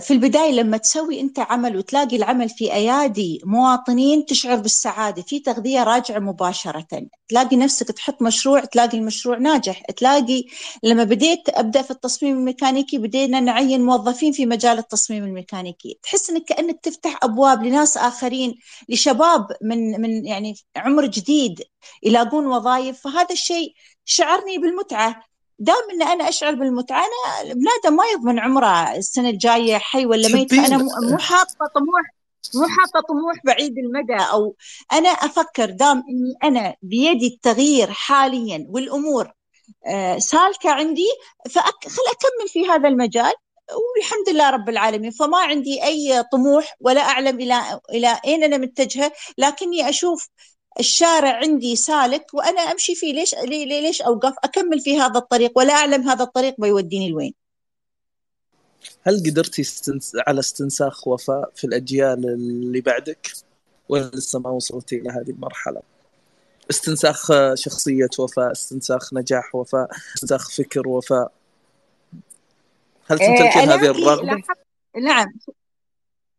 في 0.00 0.10
البداية 0.12 0.52
لما 0.52 0.76
تسوي 0.76 1.20
أنت 1.20 1.38
عمل 1.38 1.76
وتلاقي 1.76 2.16
العمل 2.16 2.48
في 2.48 2.72
أيادي 2.72 3.40
مواطنين 3.44 4.26
تشعر 4.26 4.56
بالسعادة 4.56 5.22
في 5.22 5.40
تغذية 5.40 5.82
راجعة 5.84 6.18
مباشرة 6.18 6.86
تلاقي 7.28 7.56
نفسك 7.56 7.88
تحط 7.92 8.22
مشروع 8.22 8.60
تلاقي 8.64 8.98
المشروع 8.98 9.38
ناجح 9.38 9.82
تلاقي 9.82 10.44
لما 10.82 11.04
بديت 11.04 11.40
أبدأ 11.48 11.82
في 11.82 11.90
التصميم 11.90 12.38
الميكانيكي 12.38 12.98
بدينا 12.98 13.40
نعين 13.40 13.84
موظفين 13.86 14.32
في 14.32 14.46
مجال 14.46 14.78
التصميم 14.78 15.24
الميكانيكي. 15.24 15.98
تحس 16.02 16.30
أنك 16.30 16.44
كأنك 16.44 16.80
تفتح 16.80 17.18
أبواب 17.24 17.62
لناس 17.62 17.96
آخرين 17.96 18.54
لشباب 18.88 19.46
من 19.62 20.00
من 20.00 20.26
يعني 20.26 20.54
عمر 20.76 21.06
جديد 21.06 21.62
يلاقون 22.02 22.46
وظائف 22.46 23.00
فهذا 23.00 23.32
الشيء 23.32 23.74
شعرني 24.04 24.58
بالمتعة. 24.58 25.29
دام 25.60 25.90
إن 25.92 26.02
أنا 26.02 26.28
أشعر 26.28 26.54
بالمتعة 26.54 27.04
أنا 27.04 27.54
بنادم 27.54 27.96
ما 27.96 28.04
يضمن 28.14 28.38
عمره 28.38 28.96
السنة 28.96 29.28
الجاية 29.28 29.78
حي 29.78 30.06
ولا 30.06 30.28
ميت 30.28 30.54
فأنا 30.54 30.76
مو 30.78 31.18
حاطة 31.18 31.66
طموح 31.74 32.02
مو 32.54 32.66
حاطة 32.68 33.06
طموح 33.08 33.34
بعيد 33.44 33.78
المدى. 33.78 34.22
أو 34.32 34.56
أنا 34.92 35.08
أفكر 35.08 35.70
دام 35.70 36.02
إني 36.08 36.34
أنا 36.44 36.74
بيدي 36.82 37.26
التغيير 37.26 37.90
حاليا 37.90 38.66
والأمور 38.68 39.32
آه، 39.86 40.18
سالكة 40.18 40.70
عندي 40.70 41.06
فخل 41.50 42.02
أكمل 42.12 42.48
في 42.48 42.66
هذا 42.68 42.88
المجال. 42.88 43.32
والحمد 43.96 44.28
لله 44.28 44.50
رب 44.50 44.68
العالمين 44.68 45.10
فما 45.10 45.38
عندي 45.38 45.84
أي 45.84 46.22
طموح 46.32 46.76
ولا 46.80 47.00
أعلم 47.00 47.40
إلى 47.40 47.80
إلى 47.90 48.20
أين 48.24 48.44
أنا 48.44 48.58
متجهة. 48.58 49.12
لكني 49.38 49.88
أشوف 49.88 50.28
الشارع 50.78 51.36
عندي 51.36 51.76
سالك 51.76 52.34
وأنا 52.34 52.60
أمشي 52.60 52.94
فيه. 52.94 53.12
ليش 53.12 53.34
ليش 53.34 54.02
أوقف؟ 54.02 54.34
أكمل 54.44 54.80
في 54.80 54.98
هذا 54.98 55.18
الطريق 55.18 55.52
ولا 55.58 55.72
أعلم 55.72 56.08
هذا 56.08 56.24
الطريق 56.24 56.54
بيوديني 56.58 57.10
لوين؟ 57.10 57.34
هل 59.02 59.22
قدرتي 59.26 59.62
استنس... 59.62 60.12
على 60.26 60.40
استنساخ 60.40 61.08
وفاء 61.08 61.50
في 61.56 61.64
الأجيال 61.64 62.28
اللي 62.28 62.80
بعدك؟ 62.80 63.32
ولا 63.88 64.10
لسه 64.14 64.38
ما 64.38 64.50
وصلتي 64.50 64.96
إلى 64.96 65.10
هذه 65.10 65.30
المرحلة. 65.30 65.82
استنساخ 66.70 67.28
شخصية 67.54 68.08
وفاء 68.18 68.52
استنساخ 68.52 69.14
نجاح 69.14 69.54
وفاء 69.54 69.90
استنساخ 70.14 70.50
فكر 70.50 70.88
وفاء. 70.88 71.32
هل 73.06 73.18
تمتلكين 73.18 73.70
إيه 73.70 73.74
هذه 73.74 73.90
الرغبة؟ 73.90 74.42
نعم. 75.02 75.26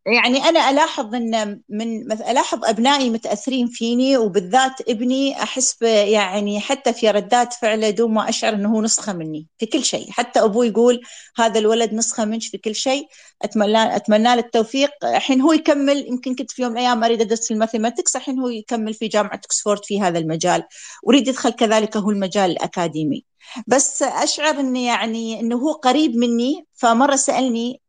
يعني 0.05 0.37
أنا 0.37 0.69
ألاحظ 0.69 1.15
إن 1.15 1.61
من 1.69 2.11
ألاحظ 2.11 2.65
أبنائي 2.65 3.09
متأثرين 3.09 3.67
فيني 3.67 4.17
وبالذات 4.17 4.89
ابني 4.89 5.43
أحس 5.43 5.81
يعني 5.81 6.59
حتى 6.59 6.93
في 6.93 7.11
ردات 7.11 7.53
فعله 7.53 7.89
دون 7.89 8.13
ما 8.13 8.29
أشعر 8.29 8.53
إنه 8.53 8.75
هو 8.75 8.81
نسخة 8.81 9.13
مني 9.13 9.47
في 9.57 9.65
كل 9.65 9.83
شيء. 9.83 10.11
حتى 10.11 10.43
أبوي 10.43 10.67
يقول 10.67 11.01
هذا 11.37 11.59
الولد 11.59 11.93
نسخة 11.93 12.25
منك 12.25 12.41
في 12.41 12.57
كل 12.57 12.75
شيء. 12.75 13.07
اتمنى 13.41 13.95
أتمنى 13.95 14.23
له 14.23 14.33
التوفيق. 14.33 14.89
الحين 15.03 15.41
هو 15.41 15.53
يكمل 15.53 16.07
يمكن 16.07 16.35
كنت 16.35 16.51
في 16.51 16.61
يوم 16.61 16.71
من 16.71 16.77
الأيام 16.77 17.03
أريد 17.03 17.21
أدرس 17.21 17.51
ال 17.51 17.57
mathematics 17.57 18.15
الحين 18.15 18.39
هو 18.39 18.47
يكمل 18.49 18.93
في 18.93 19.07
جامعة 19.07 19.35
اوكسفورد 19.35 19.85
في 19.85 20.01
هذا 20.01 20.19
المجال. 20.19 20.63
أريد 21.07 21.27
يدخل 21.27 21.49
كذلك 21.49 21.97
هو 21.97 22.09
المجال 22.09 22.51
الأكاديمي. 22.51 23.25
بس 23.67 24.03
أشعر 24.03 24.59
إنه 24.59 24.85
يعني 24.85 25.39
إنه 25.39 25.55
هو 25.55 25.71
قريب 25.71 26.15
مني 26.15 26.65
فمرة 26.73 27.15
سألني 27.15 27.81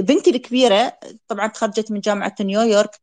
بنتي 0.00 0.30
الكبيرة 0.30 0.98
طبعا 1.28 1.46
تخرجت 1.46 1.90
من 1.92 2.00
جامعة 2.00 2.34
نيويورك 2.40 3.00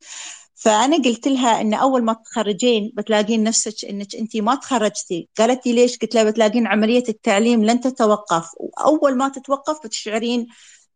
فأنا 0.63 0.97
قلت 0.97 1.27
لها 1.27 1.61
إن 1.61 1.73
أول 1.73 2.03
ما 2.03 2.13
تخرجين 2.13 2.91
بتلاقين 2.93 3.43
نفسك 3.43 3.85
إنك 3.89 4.15
أنت 4.15 4.37
ما 4.37 4.55
تخرجتي. 4.55 5.29
قالت 5.37 5.67
لي 5.67 5.73
ليش؟ 5.73 5.97
قلت 5.97 6.15
لها 6.15 6.23
بتلاقين 6.23 6.67
عملية 6.67 7.03
التعليم 7.09 7.65
لن 7.65 7.81
تتوقف. 7.81 8.49
وأول 8.57 9.17
ما 9.17 9.29
تتوقف 9.29 9.85
بتشعرين 9.85 10.47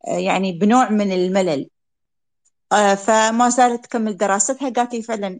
آه، 0.07 0.18
يعني 0.18 0.51
بنوع 0.51 0.89
من 0.89 1.11
الملل. 1.11 1.70
آه، 2.72 2.95
فما 2.95 3.49
زالت 3.49 3.84
تكمل 3.86 4.18
دراستها. 4.18 4.70
قالت 4.70 4.93
لي 4.93 5.01
فعلا 5.01 5.39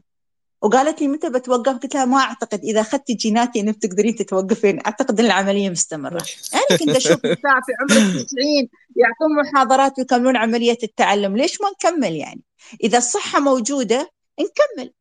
وقالت 0.62 1.02
لي 1.02 1.08
متى 1.08 1.30
بتوقف؟ 1.30 1.78
قلت 1.78 1.96
لها 1.96 2.06
ما 2.06 2.18
أعتقد 2.18 2.60
إذا 2.64 2.82
أخذتي 2.82 3.14
جيناتي 3.14 3.60
انك 3.60 3.78
تقدرين 3.82 4.16
تتوقفين، 4.16 4.80
أعتقد 4.86 5.20
إن 5.20 5.26
العملية 5.26 5.70
مستمرة. 5.70 6.24
يعني 6.54 6.80
كنت 6.80 6.96
أشوف 6.96 7.26
الساعة 7.26 7.62
في 7.66 7.72
عمر 7.80 8.12
90 8.12 8.26
يعطون 8.96 9.36
محاضرات 9.44 10.00
ويكملون 10.00 10.38
عملية 10.38 10.78
التعلم، 10.84 11.38
ليش 11.38 11.58
ما 11.62 11.68
نكمل 11.70 12.16
يعني؟ 12.16 12.42
إذا 12.84 12.98
الصحة 12.98 13.40
موجودة 13.40 14.12
نكمل. 14.40 14.94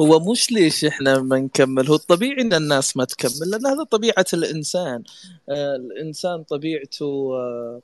هو 0.00 0.32
مش 0.32 0.52
ليش 0.52 0.84
إحنا 0.84 1.20
ما 1.20 1.38
نكمل 1.38 1.88
هو 1.88 1.94
الطبيعي 1.94 2.40
إن 2.40 2.54
الناس 2.54 2.96
ما 2.96 3.04
تكمل 3.04 3.50
لأن 3.50 3.66
هذا 3.66 3.82
طبيعة 3.84 4.24
الإنسان 4.34 5.02
آه 5.48 5.76
الإنسان 5.76 6.42
طبيعته 6.42 7.34
آه 7.34 7.82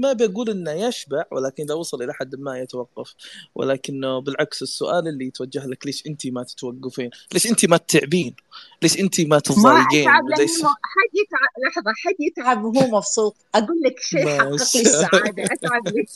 ما 0.00 0.12
بقول 0.12 0.50
إنه 0.50 0.70
يشبع 0.70 1.24
ولكن 1.32 1.62
إذا 1.62 1.74
وصل 1.74 2.02
إلى 2.02 2.14
حد 2.14 2.34
ما 2.36 2.58
يتوقف 2.58 3.14
ولكنه 3.54 4.20
بالعكس 4.20 4.62
السؤال 4.62 5.08
اللي 5.08 5.26
يتوجه 5.26 5.66
لك 5.66 5.86
ليش 5.86 6.06
انت 6.06 6.26
ما 6.26 6.42
تتوقفين؟ 6.42 7.10
ليش 7.32 7.46
انت 7.46 7.64
ما 7.66 7.76
تتعبين؟ 7.76 8.34
ليش 8.82 9.00
انت 9.00 9.20
ما 9.20 9.38
تتضايقين؟ 9.38 10.04
ما 10.04 10.34
ليش... 10.38 10.62
حد 10.62 11.12
يتعب 11.14 11.66
لحظة 11.66 11.92
حد 11.96 12.16
يتعب 12.20 12.64
وهو 12.64 12.96
مبسوط 12.96 13.36
أقول 13.54 13.80
لك 13.84 14.00
شيء 14.00 14.28
حقق 14.28 14.48
لي 14.48 14.54
السعادة 14.54 15.44
أتعب 15.44 15.88
ليش؟ 15.88 16.08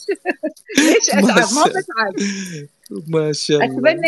ليش 0.93 1.09
أتعب؟ 1.09 1.53
ما 1.53 1.63
بتعب 1.63 2.13
ما 3.07 3.33
شاء 3.33 3.63
الله 3.63 3.77
أتمنى 3.77 4.07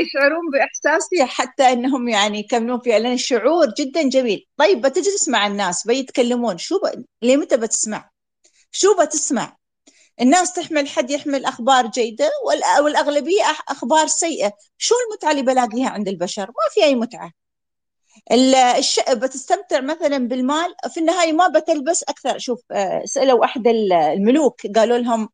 يشعرون 0.00 0.50
بإحساسي 0.52 1.24
حتى 1.24 1.62
إنهم 1.62 2.08
يعني 2.08 2.38
يكملون 2.38 2.80
فيها 2.80 2.98
لأن 2.98 3.12
الشعور 3.12 3.66
جدا 3.78 4.08
جميل 4.08 4.46
طيب 4.56 4.80
بتجلس 4.80 5.28
مع 5.28 5.46
الناس 5.46 5.86
بيتكلمون 5.86 6.58
شو 6.58 6.78
ب... 6.78 7.04
ليه 7.22 7.36
متى 7.36 7.56
بتسمع 7.56 8.10
شو 8.74 8.96
بتسمع؟ 9.00 9.56
الناس 10.20 10.52
تحمل 10.52 10.88
حد 10.88 11.10
يحمل 11.10 11.44
أخبار 11.44 11.86
جيدة 11.86 12.30
والأغلبية 12.82 13.42
أخبار 13.68 14.06
سيئة. 14.06 14.52
شو 14.78 14.94
المتعة 15.08 15.30
اللي 15.30 15.42
بلاقيها 15.42 15.88
عند 15.88 16.08
البشر؟ 16.08 16.46
ما 16.46 16.70
في 16.74 16.84
أي 16.84 16.94
متعة. 16.94 17.32
الش... 18.78 19.00
بتستمتع 19.10 19.80
مثلا 19.80 20.18
بالمال 20.28 20.74
في 20.94 21.00
النهاية 21.00 21.32
ما 21.32 21.48
بتلبس 21.48 22.02
أكثر. 22.02 22.38
شوف 22.38 22.60
آه، 22.72 23.02
سألوا 23.04 23.44
أحد 23.44 23.66
الملوك 23.66 24.66
قالوا 24.66 24.98
لهم 24.98 25.28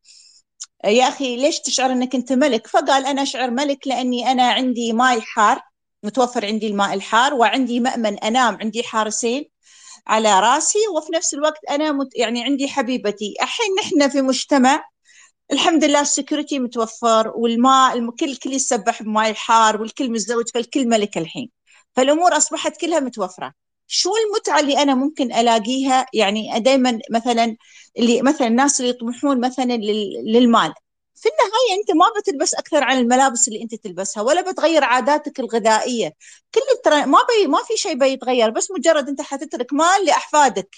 يا 0.85 1.07
أخي 1.07 1.35
ليش 1.37 1.59
تشعر 1.59 1.91
أنك 1.91 2.15
أنت 2.15 2.33
ملك؟ 2.33 2.67
فقال 2.67 3.05
أنا 3.05 3.23
أشعر 3.23 3.51
ملك 3.51 3.87
لأني 3.87 4.31
أنا 4.31 4.51
عندي 4.51 4.93
ماء 4.93 5.19
حار 5.19 5.61
متوفر 6.03 6.45
عندي 6.45 6.67
الماء 6.67 6.93
الحار 6.93 7.33
وعندي 7.33 7.79
مأمن 7.79 8.17
أنام 8.19 8.57
عندي 8.61 8.83
حارسين. 8.83 9.49
على 10.07 10.39
راسي 10.39 10.79
وفي 10.97 11.11
نفس 11.13 11.33
الوقت 11.33 11.65
أنا 11.69 11.91
مت 11.91 12.07
يعني 12.15 12.43
عندي 12.43 12.67
حبيبتي. 12.67 13.33
الحين 13.41 13.75
نحن 13.79 14.09
في 14.09 14.21
مجتمع 14.21 14.83
الحمد 15.51 15.83
لله 15.83 16.01
السكيورتي 16.01 16.59
متوفر 16.59 17.31
والماء 17.35 17.97
الكل 17.97 18.25
الكل 18.29 18.53
يسبح 18.53 19.03
بماء 19.03 19.33
حار 19.33 19.81
والكل 19.81 20.11
متزوج 20.11 20.45
فالكل 20.53 20.87
ملك 20.87 21.17
الحين. 21.17 21.49
فالأمور 21.95 22.37
أصبحت 22.37 22.81
كلها 22.81 22.99
متوفرة. 22.99 23.53
شو 23.87 24.09
المتعة 24.27 24.59
اللي 24.59 24.81
أنا 24.81 24.95
ممكن 24.95 25.33
ألاقيها؟ 25.33 26.05
يعني 26.13 26.59
دائما 26.59 26.99
مثلا 27.11 27.57
اللي 27.97 28.21
مثلا 28.21 28.47
الناس 28.47 28.79
اللي 28.81 28.89
يطمحون 28.91 29.39
مثلا 29.39 29.77
للمال. 30.25 30.73
في 31.21 31.29
النهاية 31.29 31.81
أنت 31.81 31.91
ما 31.91 32.05
بتلبس 32.19 32.53
أكثر 32.53 32.83
عن 32.83 32.97
الملابس 32.97 33.47
اللي 33.47 33.61
أنت 33.63 33.75
تلبسها 33.75 34.23
ولا 34.23 34.51
بتغير 34.51 34.83
عاداتك 34.83 35.39
الغذائية. 35.39 36.13
كل 36.55 36.61
التر... 36.75 37.05
ما 37.05 37.17
بي... 37.29 37.47
ما 37.47 37.57
في 37.67 37.77
شيء 37.77 37.99
بيتغير 37.99 38.49
بس 38.49 38.71
مجرد 38.71 39.07
أنت 39.09 39.21
حتترك 39.21 39.73
مال 39.73 40.05
لأحفادك. 40.05 40.75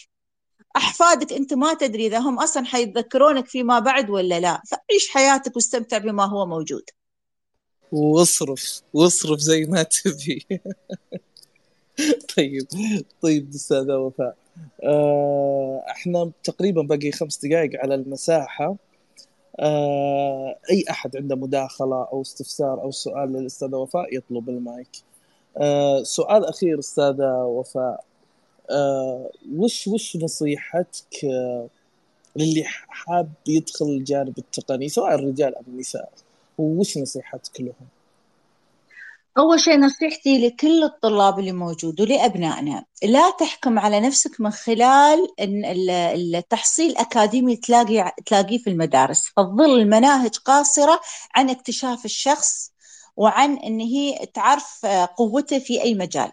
أحفادك 0.76 1.34
أنت 1.34 1.54
ما 1.54 1.74
تدري 1.74 2.08
إذا 2.08 2.18
هم 2.20 2.39
أصلا 2.39 2.66
حيتذكرونك 2.66 3.48
فيما 3.48 3.80
بعد 3.80 4.10
ولا 4.10 4.39
لا. 4.39 4.62
فعيش 4.68 5.10
حياتك 5.10 5.56
واستمتع 5.56 5.98
بما 5.98 6.26
هو 6.26 6.46
موجود. 6.46 6.84
واصرف 7.91 8.82
واصرف 8.94 9.39
زي 9.39 9.66
ما 9.66 9.84
تبي. 9.84 10.46
طيب 12.38 12.68
طيب 13.22 13.50
أستاذة 13.50 13.98
وفاء. 13.98 14.36
آه 14.84 15.84
إحنا 15.89 16.32
تقريبا 16.44 16.82
باقي 16.82 17.12
خمس 17.12 17.46
دقائق 17.46 17.80
على 17.80 17.96
المساحة. 17.96 18.66
آه 18.66 18.93
أي 20.72 20.86
أحد 20.89 21.18
عنده 21.18 21.36
مداخلة 21.36 22.04
أو 22.04 22.22
استفسار 22.22 22.82
أو 22.82 22.91
سؤال 22.91 23.34
للأستاذة 23.34 23.76
وفاء 23.76 24.16
يطلب 24.18 24.49
المايك. 24.49 24.89
آه 25.58 26.04
سؤال 26.04 26.45
أخير 26.45 26.80
أستاذة 26.80 27.43
وفاء. 27.43 28.04
آه 28.72 29.30
وش 29.56 29.88
وش 29.88 30.18
نصيحتك 30.18 31.26
آه 31.26 31.68
للي 32.36 32.64
حاب 32.88 33.30
يدخل 33.47 33.86
الجانب 33.86 34.38
التقني 34.38 34.89
سواء 34.89 35.16
الرجال 35.16 35.56
أو 35.56 35.62
النساء؟ 35.68 36.10
وش 36.58 36.97
نصيحتك 36.97 37.62
لهم؟ 37.62 37.88
أول 39.38 39.60
شيء 39.60 39.80
نصيحتي 39.80 40.48
لكل 40.48 40.84
الطلاب 40.84 41.40
اللي 41.40 41.52
موجود 41.52 42.02
ولأبنائنا 42.02 42.86
لا 43.04 43.30
تحكم 43.30 43.80
على 43.80 44.00
نفسك 44.00 44.42
من 44.42 44.52
خلال 44.52 45.28
التحصيل 45.40 46.92
الأكاديمي 46.92 47.56
تلاقي 47.56 48.12
تلاقيه 48.26 48.58
في 48.58 48.70
المدارس. 48.70 49.28
فتظل 49.38 49.80
المناهج 49.80 50.38
قاصرة 50.38 51.02
عن 51.36 51.50
اكتشاف 51.50 52.06
الشخص 52.06 52.72
وعن 53.16 53.58
أن 53.58 53.80
هي 53.80 54.26
تعرف 54.34 54.86
قوته 55.18 55.60
في 55.60 55.84
أي 55.84 55.96
مجال. 55.96 56.32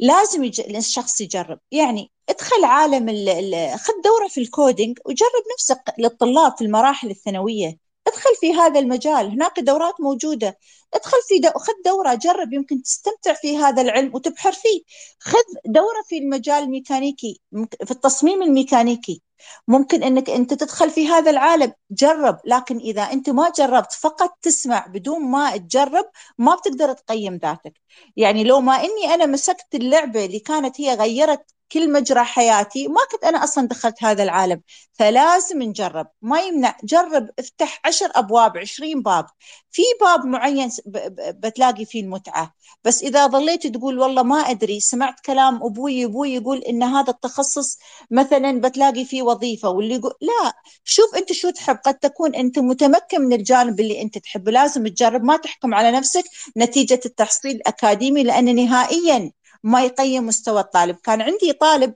لازم 0.00 0.44
يج... 0.44 0.60
الشخص 0.60 1.20
يجرب. 1.20 1.58
يعني 1.72 2.10
ادخل 2.28 2.64
عالم 2.64 3.08
ال... 3.08 3.70
خذ 3.78 3.92
دورة 4.04 4.28
في 4.28 4.40
ال 4.40 4.48
coding 4.48 4.98
وجرب 5.06 5.42
نفسك 5.54 5.94
للطلاب 5.98 6.56
في 6.58 6.64
المراحل 6.64 7.10
الثانوية. 7.10 7.83
ادخل 8.06 8.30
في 8.40 8.54
هذا 8.54 8.80
المجال 8.80 9.26
هناك 9.30 9.60
دورات 9.60 10.00
موجودة. 10.00 10.58
ادخل 10.94 11.18
في 11.28 11.38
دو... 11.38 11.48
خذ 11.48 11.72
دورة 11.84 12.14
جرب 12.14 12.52
يمكن 12.52 12.82
تستمتع 12.82 13.32
في 13.32 13.56
هذا 13.56 13.82
العلم 13.82 14.14
وتبحر 14.14 14.52
فيه. 14.52 14.82
خذ 15.18 15.38
دورة 15.66 16.02
في 16.08 16.18
المجال 16.18 16.62
الميكانيكي 16.62 17.40
في 17.84 17.90
التصميم 17.90 18.42
الميكانيكي. 18.42 19.22
ممكن 19.68 20.02
إنك 20.02 20.30
أنت 20.30 20.54
تدخل 20.54 20.90
في 20.90 21.08
هذا 21.08 21.30
العالم 21.30 21.72
جرب. 21.90 22.38
لكن 22.44 22.78
إذا 22.78 23.02
أنت 23.02 23.30
ما 23.30 23.50
جربت 23.58 23.92
فقط 23.92 24.38
تسمع 24.42 24.86
بدون 24.86 25.22
ما 25.30 25.56
تجرب 25.56 26.10
ما 26.38 26.54
بتقدر 26.54 26.92
تقيم 26.92 27.36
ذاتك. 27.36 27.80
يعني 28.16 28.44
لو 28.44 28.60
ما 28.60 28.74
إني 28.74 29.14
أنا 29.14 29.26
مسكت 29.26 29.74
اللعبة 29.74 30.24
اللي 30.24 30.38
كانت 30.38 30.80
هي 30.80 30.94
غيرت 30.94 31.54
كل 31.72 31.92
مجرى 31.92 32.24
حياتي 32.24 32.88
ما 32.88 33.00
كنت 33.12 33.24
أنا 33.24 33.44
أصلا 33.44 33.68
دخلت 33.68 34.04
هذا 34.04 34.22
العالم. 34.22 34.60
فلازم 34.92 35.62
نجرب. 35.62 36.06
ما 36.22 36.40
يمنع. 36.40 36.76
جرب 36.84 37.30
افتح 37.38 37.80
عشر 37.84 38.10
أبواب 38.14 38.58
عشرين 38.58 39.02
باب. 39.02 39.26
في 39.70 39.82
باب 40.00 40.24
معين 40.26 40.70
بتلاقي 41.18 41.84
فيه 41.84 42.02
المتعة. 42.02 42.54
بس 42.84 43.02
إذا 43.02 43.26
ظليت 43.26 43.66
تقول 43.66 43.98
والله 43.98 44.22
ما 44.22 44.36
أدري 44.36 44.80
سمعت 44.80 45.20
كلام 45.20 45.54
أبوي 45.62 46.04
أبوي 46.04 46.34
يقول 46.34 46.58
إن 46.58 46.82
هذا 46.82 47.10
التخصص 47.10 47.78
مثلا 48.10 48.60
بتلاقي 48.60 49.04
فيه 49.04 49.22
وظيفة 49.22 49.68
واللي 49.68 49.94
يقول 49.94 50.12
لا. 50.20 50.52
شوف 50.84 51.14
أنت 51.16 51.32
شو 51.32 51.50
تحب. 51.50 51.76
قد 51.84 51.94
تكون 51.94 52.34
أنت 52.34 52.58
متمكن 52.58 53.20
من 53.20 53.32
الجانب 53.32 53.80
اللي 53.80 54.02
أنت 54.02 54.18
تحبه. 54.18 54.52
لازم 54.52 54.88
تجرب. 54.88 55.24
ما 55.24 55.36
تحكم 55.36 55.74
على 55.74 55.90
نفسك 55.90 56.24
نتيجة 56.56 57.00
التحصيل 57.06 57.50
الأكاديمي 57.56 58.22
لأن 58.22 58.56
نهائيا 58.56 59.30
ما 59.64 59.84
يقيم 59.84 60.26
مستوى 60.26 60.60
الطالب. 60.60 60.96
كان 60.96 61.22
عندي 61.22 61.52
طالب 61.52 61.94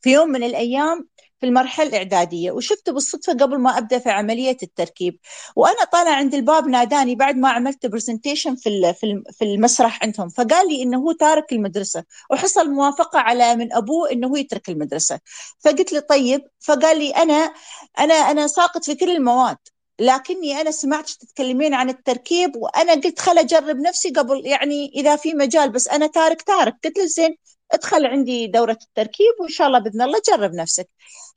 في 0.00 0.10
يوم 0.12 0.28
من 0.30 0.42
الأيام 0.44 1.08
في 1.40 1.46
المرحلة 1.46 1.88
الإعدادية 1.88 2.50
وشفته 2.52 2.92
بالصدفة 2.92 3.32
قبل 3.32 3.58
ما 3.58 3.78
أبدأ 3.78 3.98
في 3.98 4.10
عملية 4.10 4.56
التركيب. 4.62 5.18
وأنا 5.56 5.84
طالع 5.92 6.10
عند 6.10 6.34
الباب 6.34 6.68
ناداني 6.68 7.14
بعد 7.14 7.36
ما 7.36 7.48
عملت 7.50 7.86
برزنتيشن 7.86 8.56
في 8.56 8.94
في 9.32 9.44
المسرح 9.44 10.02
عندهم. 10.02 10.28
فقال 10.28 10.68
لي 10.68 10.82
إنه 10.82 10.98
هو 10.98 11.12
تارك 11.12 11.52
المدرسة 11.52 12.04
وحصل 12.30 12.70
موافقة 12.70 13.18
على 13.20 13.56
من 13.56 13.72
أبوه 13.72 14.12
إنه 14.12 14.28
هو 14.28 14.36
يترك 14.36 14.68
المدرسة. 14.68 15.20
فقلت 15.60 15.92
له 15.92 16.00
طيب. 16.00 16.42
فقال 16.60 16.98
لي 16.98 17.10
أنا 17.10 17.52
أنا 17.98 18.14
أنا 18.14 18.46
ساقط 18.46 18.84
في 18.84 18.94
كل 18.94 19.10
المواد. 19.10 19.58
لكني 20.00 20.60
أنا 20.60 20.70
سمعت 20.70 21.10
تتكلمين 21.10 21.74
عن 21.74 21.90
التركيب 21.90 22.56
وأنا 22.56 22.92
قلت 22.92 23.18
خل 23.20 23.38
أجرب 23.38 23.76
نفسي 23.76 24.10
قبل 24.10 24.46
يعني 24.46 24.92
إذا 24.96 25.16
في 25.16 25.34
مجال 25.34 25.70
بس 25.70 25.88
أنا 25.88 26.06
تارك 26.06 26.42
تارك 26.42 26.74
قلت 26.84 26.98
له 26.98 27.06
زين 27.06 27.36
ادخل 27.72 28.06
عندي 28.06 28.46
دورة 28.46 28.78
التركيب 28.82 29.34
وإن 29.40 29.48
شاء 29.48 29.66
الله 29.66 29.78
بإذن 29.78 30.02
الله 30.02 30.20
جرب 30.28 30.54
نفسك. 30.54 30.88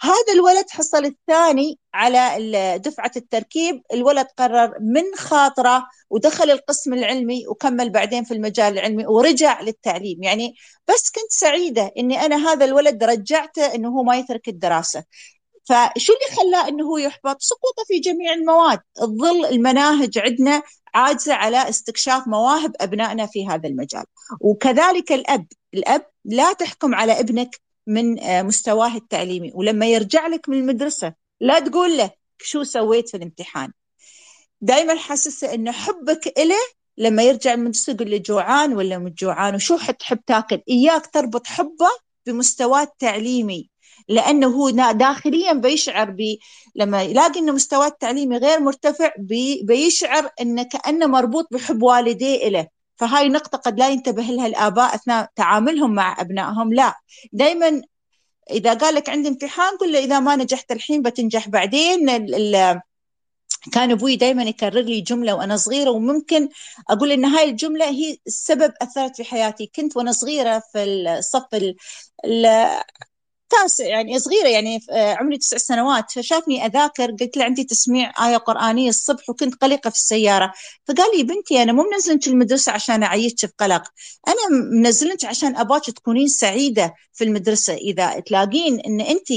هذا 0.01 0.33
الولد 0.33 0.69
حصل 0.69 1.05
الثاني 1.05 1.79
على 1.93 2.79
دفعة 2.85 3.11
التركيب 3.15 3.81
الولد 3.93 4.27
قرر 4.37 4.73
من 4.79 5.03
خاطرة 5.15 5.87
ودخل 6.09 6.51
القسم 6.51 6.93
العلمي 6.93 7.47
وكمل 7.47 7.89
بعدين 7.89 8.23
في 8.23 8.33
المجال 8.33 8.73
العلمي 8.73 9.07
ورجع 9.07 9.61
للتعليم. 9.61 10.23
يعني 10.23 10.55
بس 10.87 11.11
كنت 11.11 11.31
سعيدة 11.31 11.91
أني 11.97 12.25
أنا 12.25 12.51
هذا 12.51 12.65
الولد 12.65 13.03
رجعته 13.03 13.75
أنه 13.75 13.89
هو 13.89 14.03
ما 14.03 14.17
يترك 14.17 14.47
الدراسة. 14.47 15.03
فشو 15.71 16.13
اللي 16.13 16.35
خلاه 16.35 16.67
إنه 16.67 16.85
هو 16.85 16.97
يحبط؟ 16.97 17.41
سقوطه 17.41 17.83
في 17.87 17.99
جميع 17.99 18.33
المواد. 18.33 18.79
تظل 18.95 19.45
المناهج 19.45 20.17
عندنا 20.17 20.63
عاجزة 20.93 21.33
على 21.33 21.69
استكشاف 21.69 22.27
مواهب 22.27 22.75
أبنائنا 22.81 23.25
في 23.25 23.47
هذا 23.47 23.67
المجال. 23.67 24.03
وكذلك 24.39 25.11
الأب. 25.11 25.47
الأب 25.73 26.05
لا 26.25 26.53
تحكم 26.53 26.95
على 26.95 27.19
ابنك 27.19 27.59
من 27.87 28.19
آه، 28.19 28.41
مستواه 28.41 28.95
التعليمي. 28.95 29.51
ولما 29.55 29.85
يرجع 29.85 30.27
لك 30.27 30.49
من 30.49 30.57
المدرسة 30.57 31.13
لا 31.41 31.59
تقول 31.59 31.97
له 31.97 32.11
شو 32.41 32.63
سويت 32.63 33.09
في 33.09 33.17
الامتحان. 33.17 33.71
دائما 34.61 34.95
حسسه 34.95 35.53
إنه 35.53 35.71
حبك 35.71 36.33
له 36.37 36.61
لما 36.97 37.23
يرجع 37.23 37.55
من 37.55 37.61
المدرسة 37.61 37.93
يقول 37.93 38.11
له 38.11 38.17
جوعان 38.17 38.73
ولا 38.73 38.97
مش 38.97 39.11
جوعان؟ 39.11 39.55
وشو 39.55 39.77
حتحب 39.77 40.19
تاكل؟ 40.25 40.61
إياك 40.69 41.07
تربط 41.07 41.47
حبه 41.47 41.89
بمستواه 42.25 42.83
التعليمي. 42.83 43.70
لأنه 44.09 44.47
هو 44.47 44.69
داخليا 44.91 45.53
بيشعر 45.53 46.09
ب 46.11 46.37
لما 46.75 47.03
يلاقي 47.03 47.39
إنه 47.39 47.51
مستواه 47.51 47.87
التعليمي 47.87 48.37
غير 48.37 48.59
مرتفع 48.59 49.11
بي... 49.17 49.61
بيشعر 49.63 50.29
إنه 50.41 50.63
كأنه 50.63 51.07
مربوط 51.07 51.47
بحب 51.51 51.83
والديه 51.83 52.49
له 52.49 52.67
فهاي 52.95 53.29
نقطة 53.29 53.57
قد 53.57 53.79
لا 53.79 53.89
ينتبه 53.89 54.23
لها 54.23 54.47
الآباء 54.47 54.95
أثناء 54.95 55.29
تعاملهم 55.35 55.95
مع 55.95 56.21
أبنائهم 56.21 56.73
لا. 56.73 56.95
دائما 57.33 57.81
إذا 58.51 58.73
قال 58.73 58.95
لك 58.95 59.09
عندي 59.09 59.29
امتحان 59.29 59.77
قل 59.77 59.91
له 59.91 59.99
إذا 59.99 60.19
ما 60.19 60.35
نجحت 60.35 60.71
الحين 60.71 61.01
بتنجح 61.01 61.49
بعدين. 61.49 62.09
ال... 62.09 62.55
ال... 62.55 62.81
كان 63.71 63.91
أبوي 63.91 64.15
دائما 64.15 64.43
يكرر 64.43 64.81
لي 64.81 65.01
جملة 65.01 65.35
وأنا 65.35 65.57
صغيرة 65.57 65.89
وممكن 65.89 66.49
أقول 66.89 67.11
إن 67.11 67.25
هاي 67.25 67.49
الجملة 67.49 67.89
هي 67.89 68.17
السبب 68.27 68.73
أثرت 68.81 69.15
في 69.17 69.23
حياتي. 69.23 69.71
كنت 69.75 69.97
وأنا 69.97 70.11
صغيرة 70.11 70.63
في 70.73 70.83
الصف 70.83 71.75
تاسع 73.51 73.85
يعني 73.85 74.19
صغيرة 74.19 74.47
يعني 74.47 74.79
آه، 74.91 75.13
عمري 75.13 75.37
تسع 75.37 75.57
سنوات 75.57 76.11
فشافني 76.11 76.65
أذاكر 76.65 77.11
قلت 77.11 77.37
له 77.37 77.43
عندي 77.43 77.63
تسميع 77.63 78.11
آية 78.27 78.37
قرآنية 78.37 78.89
الصبح 78.89 79.29
وكنت 79.29 79.55
قلقة 79.55 79.89
في 79.89 79.95
السيارة. 79.95 80.53
فقال 80.87 81.17
لي 81.17 81.23
بنتي 81.23 81.63
أنا 81.63 81.73
مو 81.73 81.83
منزلنك 81.93 82.27
المدرسة 82.27 82.71
عشان 82.71 83.03
أعيشك 83.03 83.39
في 83.39 83.47
قلق 83.59 83.83
أنا 84.27 84.59
منزلنك 84.71 85.25
عشان 85.25 85.55
أباك 85.55 85.85
تكونين 85.85 86.27
سعيدة 86.27 86.93
في 87.13 87.23
المدرسة. 87.23 87.73
إذا 87.73 88.19
تلاقين 88.19 88.79
أن 88.79 89.01
أنت 89.01 89.31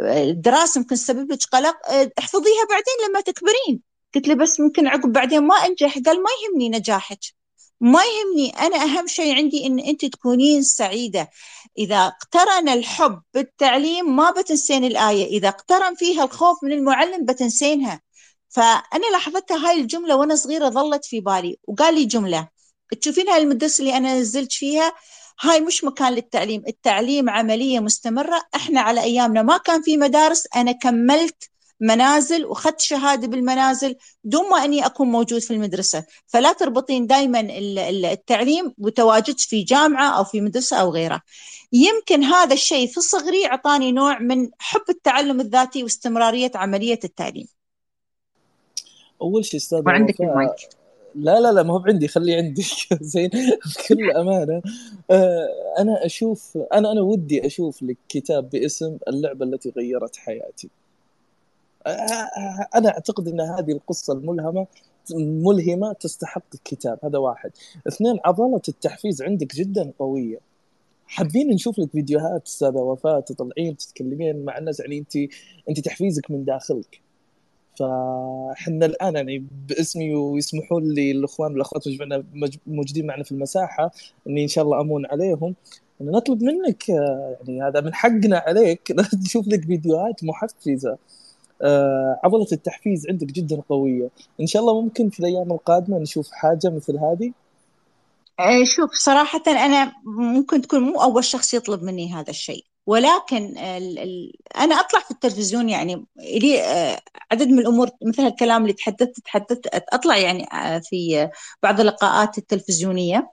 آه، 0.00 0.22
الدراسة 0.24 0.80
ممكن 0.80 0.94
تسبب 0.94 1.32
لك 1.32 1.38
قلق 1.52 1.76
آه، 1.90 2.10
احفظيها 2.18 2.64
بعدين 2.70 2.94
لما 3.08 3.20
تكبرين. 3.20 3.80
قلت 4.14 4.28
له 4.28 4.34
بس 4.34 4.60
ممكن 4.60 4.86
عقب 4.86 5.12
بعدين 5.12 5.40
ما 5.42 5.54
أنجح. 5.54 5.98
قال 6.06 6.16
ما 6.22 6.30
يهمني 6.44 6.68
نجاحك. 6.78 7.41
ما 7.82 8.00
يهمني 8.04 8.50
أنا 8.50 8.76
أهم 8.84 9.06
شيء 9.06 9.36
عندي 9.36 9.66
أن 9.66 9.78
أنت 9.80 10.04
تكونين 10.04 10.62
سعيدة. 10.62 11.30
إذا 11.78 12.06
اقترن 12.06 12.68
الحب 12.68 13.22
بالتعليم 13.34 14.16
ما 14.16 14.30
بتنسين 14.30 14.84
الآية 14.84 15.26
إذا 15.26 15.48
اقترن 15.48 15.94
فيها 15.94 16.24
الخوف 16.24 16.64
من 16.64 16.72
المعلم 16.72 17.24
بتنسينها. 17.24 18.00
فأنا 18.48 19.06
لاحظتها 19.12 19.68
هاي 19.68 19.80
الجملة 19.80 20.16
وأنا 20.16 20.34
صغيرة 20.36 20.68
ظلت 20.68 21.04
في 21.04 21.20
بالي 21.20 21.58
وقال 21.64 21.94
لي 21.94 22.04
جملة 22.04 22.48
تشوفين 23.00 23.28
هاي 23.28 23.42
المدرسة 23.42 23.82
اللي 23.82 23.96
أنا 23.96 24.18
نزلت 24.20 24.52
فيها؟ 24.52 24.92
هاي 25.40 25.60
مش 25.60 25.84
مكان 25.84 26.12
للتعليم 26.14 26.62
التعليم 26.68 27.30
عملية 27.30 27.80
مستمرة. 27.80 28.42
إحنا 28.56 28.80
على 28.80 29.02
أيامنا 29.02 29.42
ما 29.42 29.56
كان 29.58 29.82
في 29.82 29.96
مدارس 29.96 30.48
أنا 30.56 30.72
كملت 30.72 31.51
منازل 31.82 32.44
وأخذت 32.44 32.80
شهادة 32.80 33.28
بالمنازل 33.28 33.94
دون 34.24 34.50
ما 34.50 34.64
أني 34.64 34.86
أكون 34.86 35.08
موجود 35.08 35.40
في 35.40 35.50
المدرسة. 35.54 36.04
فلا 36.26 36.52
تربطين 36.52 37.06
دائما 37.06 37.40
التعليم 38.12 38.74
بتواجد 38.78 39.38
في 39.38 39.62
جامعة 39.62 40.18
أو 40.18 40.24
في 40.24 40.40
مدرسة 40.40 40.76
أو 40.76 40.90
غيره. 40.90 41.20
يمكن 41.72 42.24
هذا 42.24 42.54
الشيء 42.54 42.86
في 42.86 43.00
صغري 43.00 43.46
أعطاني 43.46 43.92
نوع 43.92 44.18
من 44.18 44.50
حب 44.58 44.84
التعلم 44.90 45.40
الذاتي 45.40 45.82
واستمرارية 45.82 46.50
عملية 46.54 47.00
التعليم. 47.04 47.46
أول 49.22 49.44
شيء 49.44 49.60
أستاذ 49.60 49.82
وعندك 49.86 50.20
المايك؟ 50.20 50.50
لا 51.14 51.40
لا 51.40 51.52
لا 51.52 51.62
ما 51.62 51.74
هو 51.74 51.84
عندي 51.86 52.08
خليه 52.08 52.36
عندي. 52.42 52.64
زين 53.00 53.30
بكل 53.30 54.10
أمانة. 54.10 54.62
آه، 55.10 55.48
أنا 55.78 56.06
أشوف 56.06 56.58
أنا 56.72 56.92
أنا 56.92 57.00
ودي 57.00 57.46
أشوف 57.46 57.82
لك 57.82 57.96
كتاب 58.08 58.50
باسم 58.50 58.98
اللعبة 59.08 59.44
التي 59.44 59.72
غيرت 59.76 60.16
حياتي. 60.16 60.68
أنا 62.76 62.88
أعتقد 62.88 63.28
إن 63.28 63.40
هذه 63.40 63.72
القصة 63.72 64.12
الملهمة 64.12 64.66
ملهمة 65.16 65.92
تستحق 65.92 66.42
الكتاب 66.54 66.98
هذا 67.04 67.18
واحد. 67.18 67.50
اثنين 67.88 68.18
عضلة 68.24 68.62
التحفيز 68.68 69.22
عندك 69.22 69.54
جدا 69.54 69.92
قوية. 69.98 70.38
حابين 71.06 71.48
نشوف 71.50 71.78
لك 71.78 71.90
فيديوهات 71.90 72.46
أستاذة 72.46 72.76
وفاء 72.76 73.20
تطلعين 73.20 73.76
تتكلمين 73.76 74.44
مع 74.44 74.58
الناس 74.58 74.80
يعني 74.80 74.98
أنت 74.98 75.16
أنت 75.68 75.80
تحفيزك 75.80 76.30
من 76.30 76.44
داخلك. 76.44 77.00
فإحنا 77.78 78.86
الآن 78.86 79.16
يعني 79.16 79.46
باسمي 79.68 80.14
ويسمحوا 80.14 80.80
لي 80.80 81.10
الإخوان 81.10 81.52
والأخوات 81.52 81.84
موجودين 82.66 83.06
معنا 83.06 83.24
في 83.24 83.32
المساحة 83.32 83.92
إني 84.28 84.42
إن 84.42 84.48
شاء 84.48 84.64
الله 84.64 84.80
أمون 84.80 85.06
عليهم. 85.06 85.54
نطلب 86.00 86.42
منك 86.42 86.88
يعني 86.88 87.62
هذا 87.62 87.80
من 87.80 87.94
حقنا 87.94 88.38
عليك 88.38 88.92
نشوف 89.24 89.48
لك 89.48 89.64
فيديوهات 89.64 90.24
محفزة. 90.24 90.98
عضلة 92.24 92.46
التحفيز 92.52 93.06
عندك 93.10 93.26
جدا 93.26 93.62
قوية. 93.68 94.08
إن 94.40 94.46
شاء 94.46 94.62
الله 94.62 94.80
ممكن 94.80 95.10
في 95.10 95.20
الأيام 95.20 95.52
القادمة 95.52 95.98
نشوف 95.98 96.30
حاجة 96.32 96.70
مثل 96.70 96.98
هذه؟ 96.98 97.32
آه، 98.40 98.64
شوف 98.64 98.90
صراحة 98.92 99.42
أنا 99.46 99.92
ممكن 100.04 100.62
تكون 100.62 100.80
مو 100.80 101.02
أول 101.02 101.24
شخص 101.24 101.54
يطلب 101.54 101.82
مني 101.82 102.14
هذا 102.14 102.30
الشيء. 102.30 102.64
ولكن 102.86 103.58
ال 103.58 103.98
ال 103.98 104.32
أنا 104.56 104.74
أطلع 104.80 105.00
في 105.00 105.10
التلفزيون 105.10 105.68
يعني 105.68 106.06
لي 106.16 106.62
آه، 106.62 107.00
عدد 107.32 107.48
من 107.48 107.58
الأمور 107.58 107.90
مثل 108.02 108.22
الكلام 108.22 108.62
اللي 108.62 108.72
تحدثت 108.72 109.20
تحدثت 109.24 109.66
أطلع 109.92 110.16
يعني 110.16 110.44
آه، 110.52 110.78
في 110.78 111.30
بعض 111.62 111.80
اللقاءات 111.80 112.38
التلفزيونية. 112.38 113.16
آه، 113.16 113.32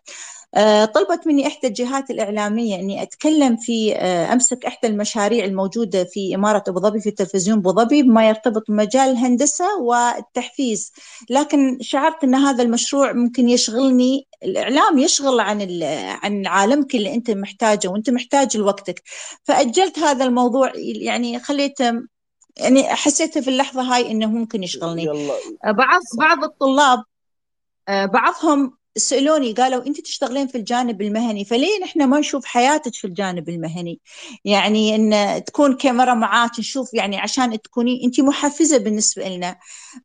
طلبت 0.94 1.28
مني 1.28 1.48
إحدى 1.48 1.68
الجهات 1.68 2.12
الإعلامية 2.12 2.76
أني 2.76 3.02
أتكلم 3.02 3.58
في 3.58 3.96
آه، 3.96 4.34
أمسك 4.34 4.66
إحدى 4.66 4.88
المشاريع 4.88 5.46
الموجودة 5.46 6.04
في 6.04 6.36
إمارة 6.36 6.64
أبو 6.68 6.80
ظبي 6.80 7.00
في 7.00 7.12
تلفزيون 7.12 7.58
أبو 7.58 7.72
ظبي 7.72 8.04
بما 8.04 8.28
يرتبط 8.28 8.64
بمجال 8.70 9.10
الهندسة 9.10 9.78
والتحفيز. 9.82 10.92
لكن 11.30 11.78
شعرت 11.82 12.24
أن 12.24 12.36
هذا 12.36 12.64
المشروع 12.64 13.14
ممكن 13.14 13.50
يشغلني 13.50 14.28
الإعلام 14.44 14.98
يشغل 14.98 15.40
عن 15.40 15.84
عن 16.24 16.48
عالمك 16.48 16.96
اللي 16.96 17.14
أنت 17.14 17.32
محتاجه 17.32 17.88
وأنت 17.88 18.10
محتاج 18.10 18.58
لوقتك. 18.58 19.04
فأجلت 19.44 20.00
هذا 20.00 20.26
الموضوع 20.26 20.72
يعني 20.76 21.40
خليته 21.40 21.94
يعني 22.58 22.84
حسيت 22.84 23.38
في 23.38 23.50
اللحظة 23.50 23.82
هاي 23.82 24.12
إنه 24.12 24.26
ممكن 24.26 24.64
يشغلني. 24.64 25.04
يلا. 25.04 25.34
بعض 25.64 26.02
بعض 26.20 26.44
الطلاب 26.44 27.04
آه، 27.90 28.06
بعضهم 28.06 28.79
سألوني 28.98 29.54
قالوا 29.54 29.88
أنت 29.88 30.02
تشتغلين 30.02 30.48
في 30.48 30.58
الجانب 30.58 31.02
المهني 31.02 31.46
فليه 31.46 31.80
نحن 31.84 32.04
ما 32.04 32.20
نشوف 32.20 32.46
حياتك 32.46 32.94
في 32.96 33.08
الجانب 33.08 33.50
المهني؟ 33.50 34.00
يعني 34.46 34.96
إن 34.96 35.44
تكون 35.44 35.76
كاميرا 35.78 36.14
معاك 36.14 36.60
نشوف 36.60 36.94
يعني 36.94 37.18
عشان 37.18 37.62
تكوني 37.62 38.02
أنت 38.06 38.20
محفزة 38.22 38.78
بالنسبة 38.78 39.30
لنا. 39.30 39.58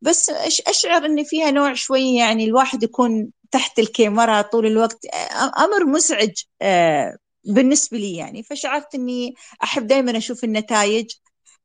بس 0.03 0.31
أشعر 0.67 1.07
إن 1.07 1.25
فيها 1.25 1.51
نوع 1.51 1.75
شوي 1.75 2.15
يعني 2.15 2.45
الواحد 2.45 2.83
يكون 2.83 3.31
تحت 3.51 3.79
الكاميرا 3.79 4.43
طول 4.43 4.67
الوقت 4.67 5.07
أمر 5.59 5.85
مزعج 5.87 6.33
آه، 6.63 7.17
بالنسبة 7.45 7.99
لي 7.99 8.17
يعني. 8.17 8.43
فشعرت 8.43 8.95
إني 8.95 9.35
أحب 9.63 9.87
دائما 9.87 10.17
أشوف 10.19 10.45
النتائج 10.45 11.07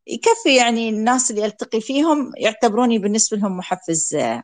يكفي 0.08 0.56
يعني 0.56 0.90
الناس 0.90 1.32
اللي 1.32 1.46
ألتقي 1.46 1.82
فيهم 1.82 2.32
يعتبروني 2.38 3.00
بالنسبة 3.00 3.38
لهم 3.38 3.58
محفز 3.58 4.16
آه، 4.16 4.44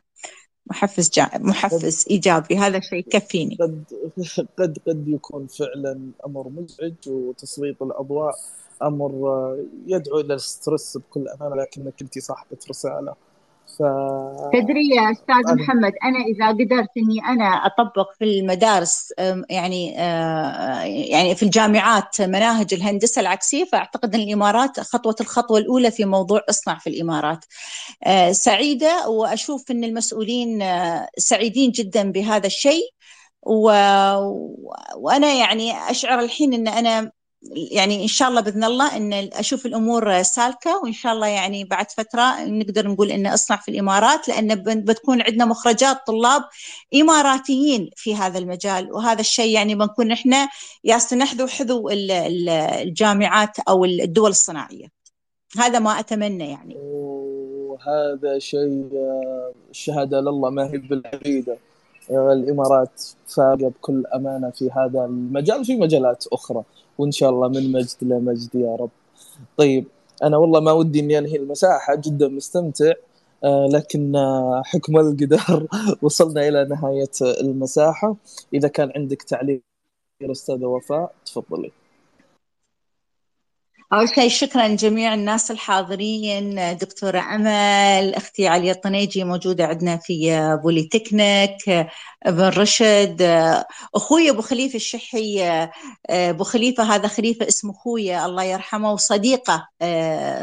محفز 0.66 1.10
جا... 1.10 1.30
محفز 1.34 2.04
إيجابي. 2.10 2.56
هذا 2.56 2.80
شيء 2.80 2.98
يكفيني. 2.98 3.56
قد 3.60 3.84
قد 4.58 4.78
قد 4.86 5.08
يكون 5.08 5.46
فعلا 5.46 6.00
أمر 6.26 6.48
مزعج 6.48 6.94
وتسليط 7.06 7.82
الأضواء 7.82 8.34
أمر 8.82 9.10
يدعو 9.86 10.20
إلى 10.20 10.34
الستريس 10.34 10.96
بكل 10.96 11.28
أمانة 11.28 11.56
لكنك 11.56 11.94
انت 12.02 12.18
صاحبة 12.18 12.58
رسالة. 12.70 13.14
ف... 13.66 13.82
تدري 14.52 14.88
يا 14.96 15.12
أستاذ 15.12 15.34
أنا... 15.46 15.54
محمد 15.54 15.92
أنا 16.04 16.18
إذا 16.18 16.48
قدرت 16.48 16.88
إني 16.96 17.20
أنا 17.28 17.44
أطبق 17.44 18.12
في 18.18 18.24
المدارس 18.24 19.12
يعني 19.50 19.92
يعني 21.10 21.34
في 21.34 21.42
الجامعات 21.42 22.20
مناهج 22.20 22.74
الهندسة 22.74 23.20
العكسية 23.20 23.64
فأعتقد 23.64 24.14
إن 24.14 24.20
الإمارات 24.20 24.80
خطوة 24.80 25.16
الخطوة 25.20 25.58
الأولى 25.58 25.90
في 25.90 26.04
موضوع 26.04 26.40
اصنع 26.50 26.78
في 26.78 26.90
الإمارات. 26.90 27.44
سعيدة 28.30 29.08
وأشوف 29.08 29.70
إن 29.70 29.84
المسؤولين 29.84 30.64
سعيدين 31.18 31.70
جدا 31.70 32.12
بهذا 32.12 32.46
الشيء 32.46 32.90
و... 33.42 33.70
وأنا 34.96 35.32
يعني 35.32 35.90
أشعر 35.90 36.20
الحين 36.20 36.54
إن 36.54 36.68
أنا 36.68 37.10
يعني 37.52 38.02
إن 38.02 38.08
شاء 38.08 38.28
الله 38.28 38.40
بإذن 38.40 38.64
الله 38.64 38.96
إن 38.96 39.12
أشوف 39.12 39.66
الأمور 39.66 40.22
سالكة 40.22 40.80
وإن 40.82 40.92
شاء 40.92 41.12
الله 41.12 41.26
يعني 41.26 41.64
بعد 41.64 41.90
فترة 41.90 42.44
نقدر 42.44 42.88
نقول 42.88 43.10
إن 43.10 43.26
أصنع 43.26 43.56
في 43.56 43.70
الإمارات 43.70 44.28
لأن 44.28 44.54
بتكون 44.84 45.22
عندنا 45.22 45.44
مخرجات 45.44 45.96
طلاب 46.06 46.42
إماراتيين 46.94 47.90
في 47.96 48.14
هذا 48.14 48.38
المجال. 48.38 48.92
وهذا 48.92 49.20
الشيء 49.20 49.54
يعني 49.54 49.74
بنكون 49.74 50.12
إحنا 50.12 50.48
يا 50.84 50.98
نحذو 51.12 51.46
حذو 51.46 51.90
الجامعات 51.90 53.58
أو 53.58 53.84
الدول 53.84 54.30
الصناعية. 54.30 54.86
هذا 55.58 55.78
ما 55.78 56.00
أتمنى 56.00 56.50
يعني. 56.50 56.74
وهذا 56.76 58.38
شيء 58.38 58.88
الشهاده 59.70 60.20
لله 60.20 60.50
ما 60.50 60.66
هي 60.66 60.78
بالعقيدة. 60.78 61.56
الإمارات 62.10 63.02
فارقه 63.36 63.68
بكل 63.68 64.06
أمانة 64.14 64.50
في 64.50 64.70
هذا 64.70 65.04
المجال 65.04 65.64
في 65.64 65.76
مجالات 65.76 66.24
أخرى. 66.32 66.62
وإن 66.98 67.12
شاء 67.12 67.30
الله 67.30 67.48
من 67.48 67.72
مجد 67.72 67.96
لمجد 68.02 68.54
يا 68.54 68.76
رب. 68.76 68.90
طيب 69.56 69.84
أنا 70.22 70.36
والله 70.36 70.60
ما 70.60 70.72
ودي 70.72 71.00
إني 71.00 71.18
انهي 71.18 71.36
المساحة 71.36 71.94
جدا 71.96 72.28
مستمتع 72.28 72.92
آه 73.44 73.68
لكن 73.72 74.16
آه 74.16 74.62
حكم 74.64 74.98
القدر 74.98 75.66
وصلنا 76.02 76.48
إلى 76.48 76.64
نهاية 76.64 77.10
المساحة. 77.40 78.16
إذا 78.54 78.68
كان 78.68 78.92
عندك 78.96 79.22
تعليق 79.22 79.62
أستاذة 80.22 80.66
وفاء 80.66 81.14
تفضلي. 81.26 81.72
أول 83.92 84.08
شيء 84.08 84.28
شكرا 84.28 84.68
لجميع 84.68 85.14
الناس 85.14 85.50
الحاضرين 85.50 86.76
دكتورة 86.78 87.20
أمل 87.20 88.14
أختي 88.14 88.48
عليا 88.48 88.72
الطنيجي 88.72 89.24
موجودة 89.24 89.66
عندنا 89.66 89.96
في 89.96 90.56
بوليتكنيك 90.62 91.68
إبن 92.22 92.48
رشد 92.48 93.22
أخوي 93.94 94.30
أبو 94.30 94.42
خليفة 94.42 94.76
الشحي 94.76 95.42
أبو 96.10 96.44
خليفة 96.44 96.84
هذا 96.84 97.08
خليفة 97.08 97.48
اسمه 97.48 97.70
أخويا 97.72 98.26
الله 98.26 98.42
يرحمه 98.44 98.92
وصديقة 98.92 99.68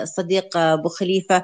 صديق 0.03 0.57
أبو 0.57 0.89
خليفة 0.89 1.43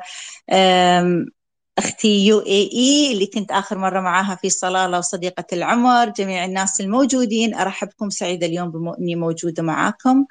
أختي 1.77 2.27
يو 2.27 2.39
إي 2.39 2.69
إي 2.73 3.11
اللي 3.13 3.25
كنت 3.27 3.51
آخر 3.51 3.77
مرة 3.77 3.99
معاها 4.01 4.35
في 4.35 4.49
صلاله 4.49 4.97
وصديقة 4.97 5.45
العمر 5.53 6.09
جميع 6.09 6.45
الناس 6.45 6.81
الموجودين 6.81 7.55
أرحب 7.55 7.87
بكم 7.87 8.09
سعيدة 8.09 8.47
اليوم 8.47 8.71
بما 8.71 8.97
إني 8.99 9.15
موجودة 9.15 9.63
معاكم. 9.63 10.25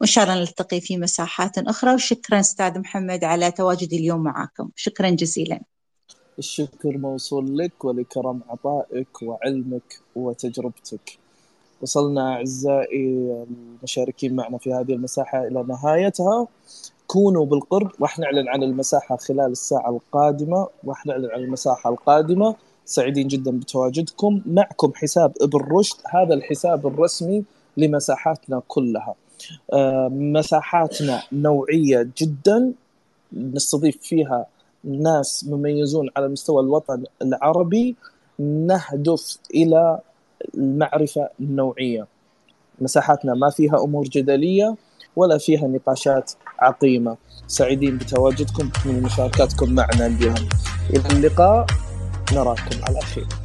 وإن 0.00 0.08
شاء 0.08 0.24
الله 0.24 0.40
نلتقي 0.40 0.80
في 0.80 0.96
مساحات 0.96 1.58
أخرى. 1.58 1.94
وشكرا 1.94 2.40
أستاذ 2.40 2.78
محمد 2.78 3.24
على 3.24 3.50
تواجدي 3.50 3.96
اليوم 3.96 4.22
معكم 4.22 4.70
شكرا 4.76 5.10
جزيلا. 5.10 5.60
الشكر 6.38 6.98
موصول 6.98 7.58
لك 7.58 7.84
ولكرم 7.84 8.40
عطائك 8.48 9.22
وعلمك 9.22 10.00
وتجربتك. 10.16 11.18
وصلنا 11.82 12.32
أعزائي 12.32 13.06
المشاركين 13.50 14.36
معنا 14.36 14.58
في 14.58 14.72
هذه 14.72 14.92
المساحة 14.92 15.46
إلى 15.46 15.64
نهايتها. 15.68 16.48
كونوا 17.06 17.46
بالقرب. 17.46 17.90
راح 18.00 18.18
نعلن 18.18 18.48
عن 18.48 18.62
المساحة 18.62 19.16
خلال 19.16 19.50
الساعة 19.52 19.90
القادمة. 19.90 20.68
راح 20.86 21.06
نعلن 21.06 21.30
عن 21.30 21.40
المساحة 21.40 21.90
القادمة. 21.90 22.56
سعيدين 22.84 23.28
جدا 23.28 23.50
بتواجدكم. 23.50 24.42
معكم 24.46 24.92
حساب 24.94 25.32
ابن 25.40 25.58
رشد. 25.58 25.96
هذا 26.10 26.34
الحساب 26.34 26.86
الرسمي 26.86 27.44
لمساحاتنا 27.76 28.62
كلها. 28.68 29.14
مساحاتنا 30.10 31.22
نوعية 31.32 32.08
جدا 32.18 32.72
نستضيف 33.32 33.96
فيها 34.02 34.46
ناس 34.84 35.44
مميزون 35.48 36.08
على 36.16 36.28
مستوى 36.28 36.62
الوطن 36.62 37.04
العربي 37.22 37.96
نهدف 38.38 39.38
إلى 39.54 39.98
المعرفة 40.54 41.28
النوعية. 41.40 42.06
مساحاتنا 42.80 43.34
ما 43.34 43.50
فيها 43.50 43.84
أمور 43.84 44.04
جدلية 44.04 44.76
ولا 45.16 45.38
فيها 45.38 45.66
نقاشات 45.66 46.32
عقيمة. 46.58 47.16
سعيدين 47.46 47.98
بتواجدكم 47.98 48.70
ومشاركاتكم 48.88 49.72
معنا 49.72 50.06
اليوم. 50.06 50.48
إلى 50.90 51.18
اللقاء 51.18 51.66
نراكم 52.32 52.84
على 52.84 53.00
خير. 53.00 53.43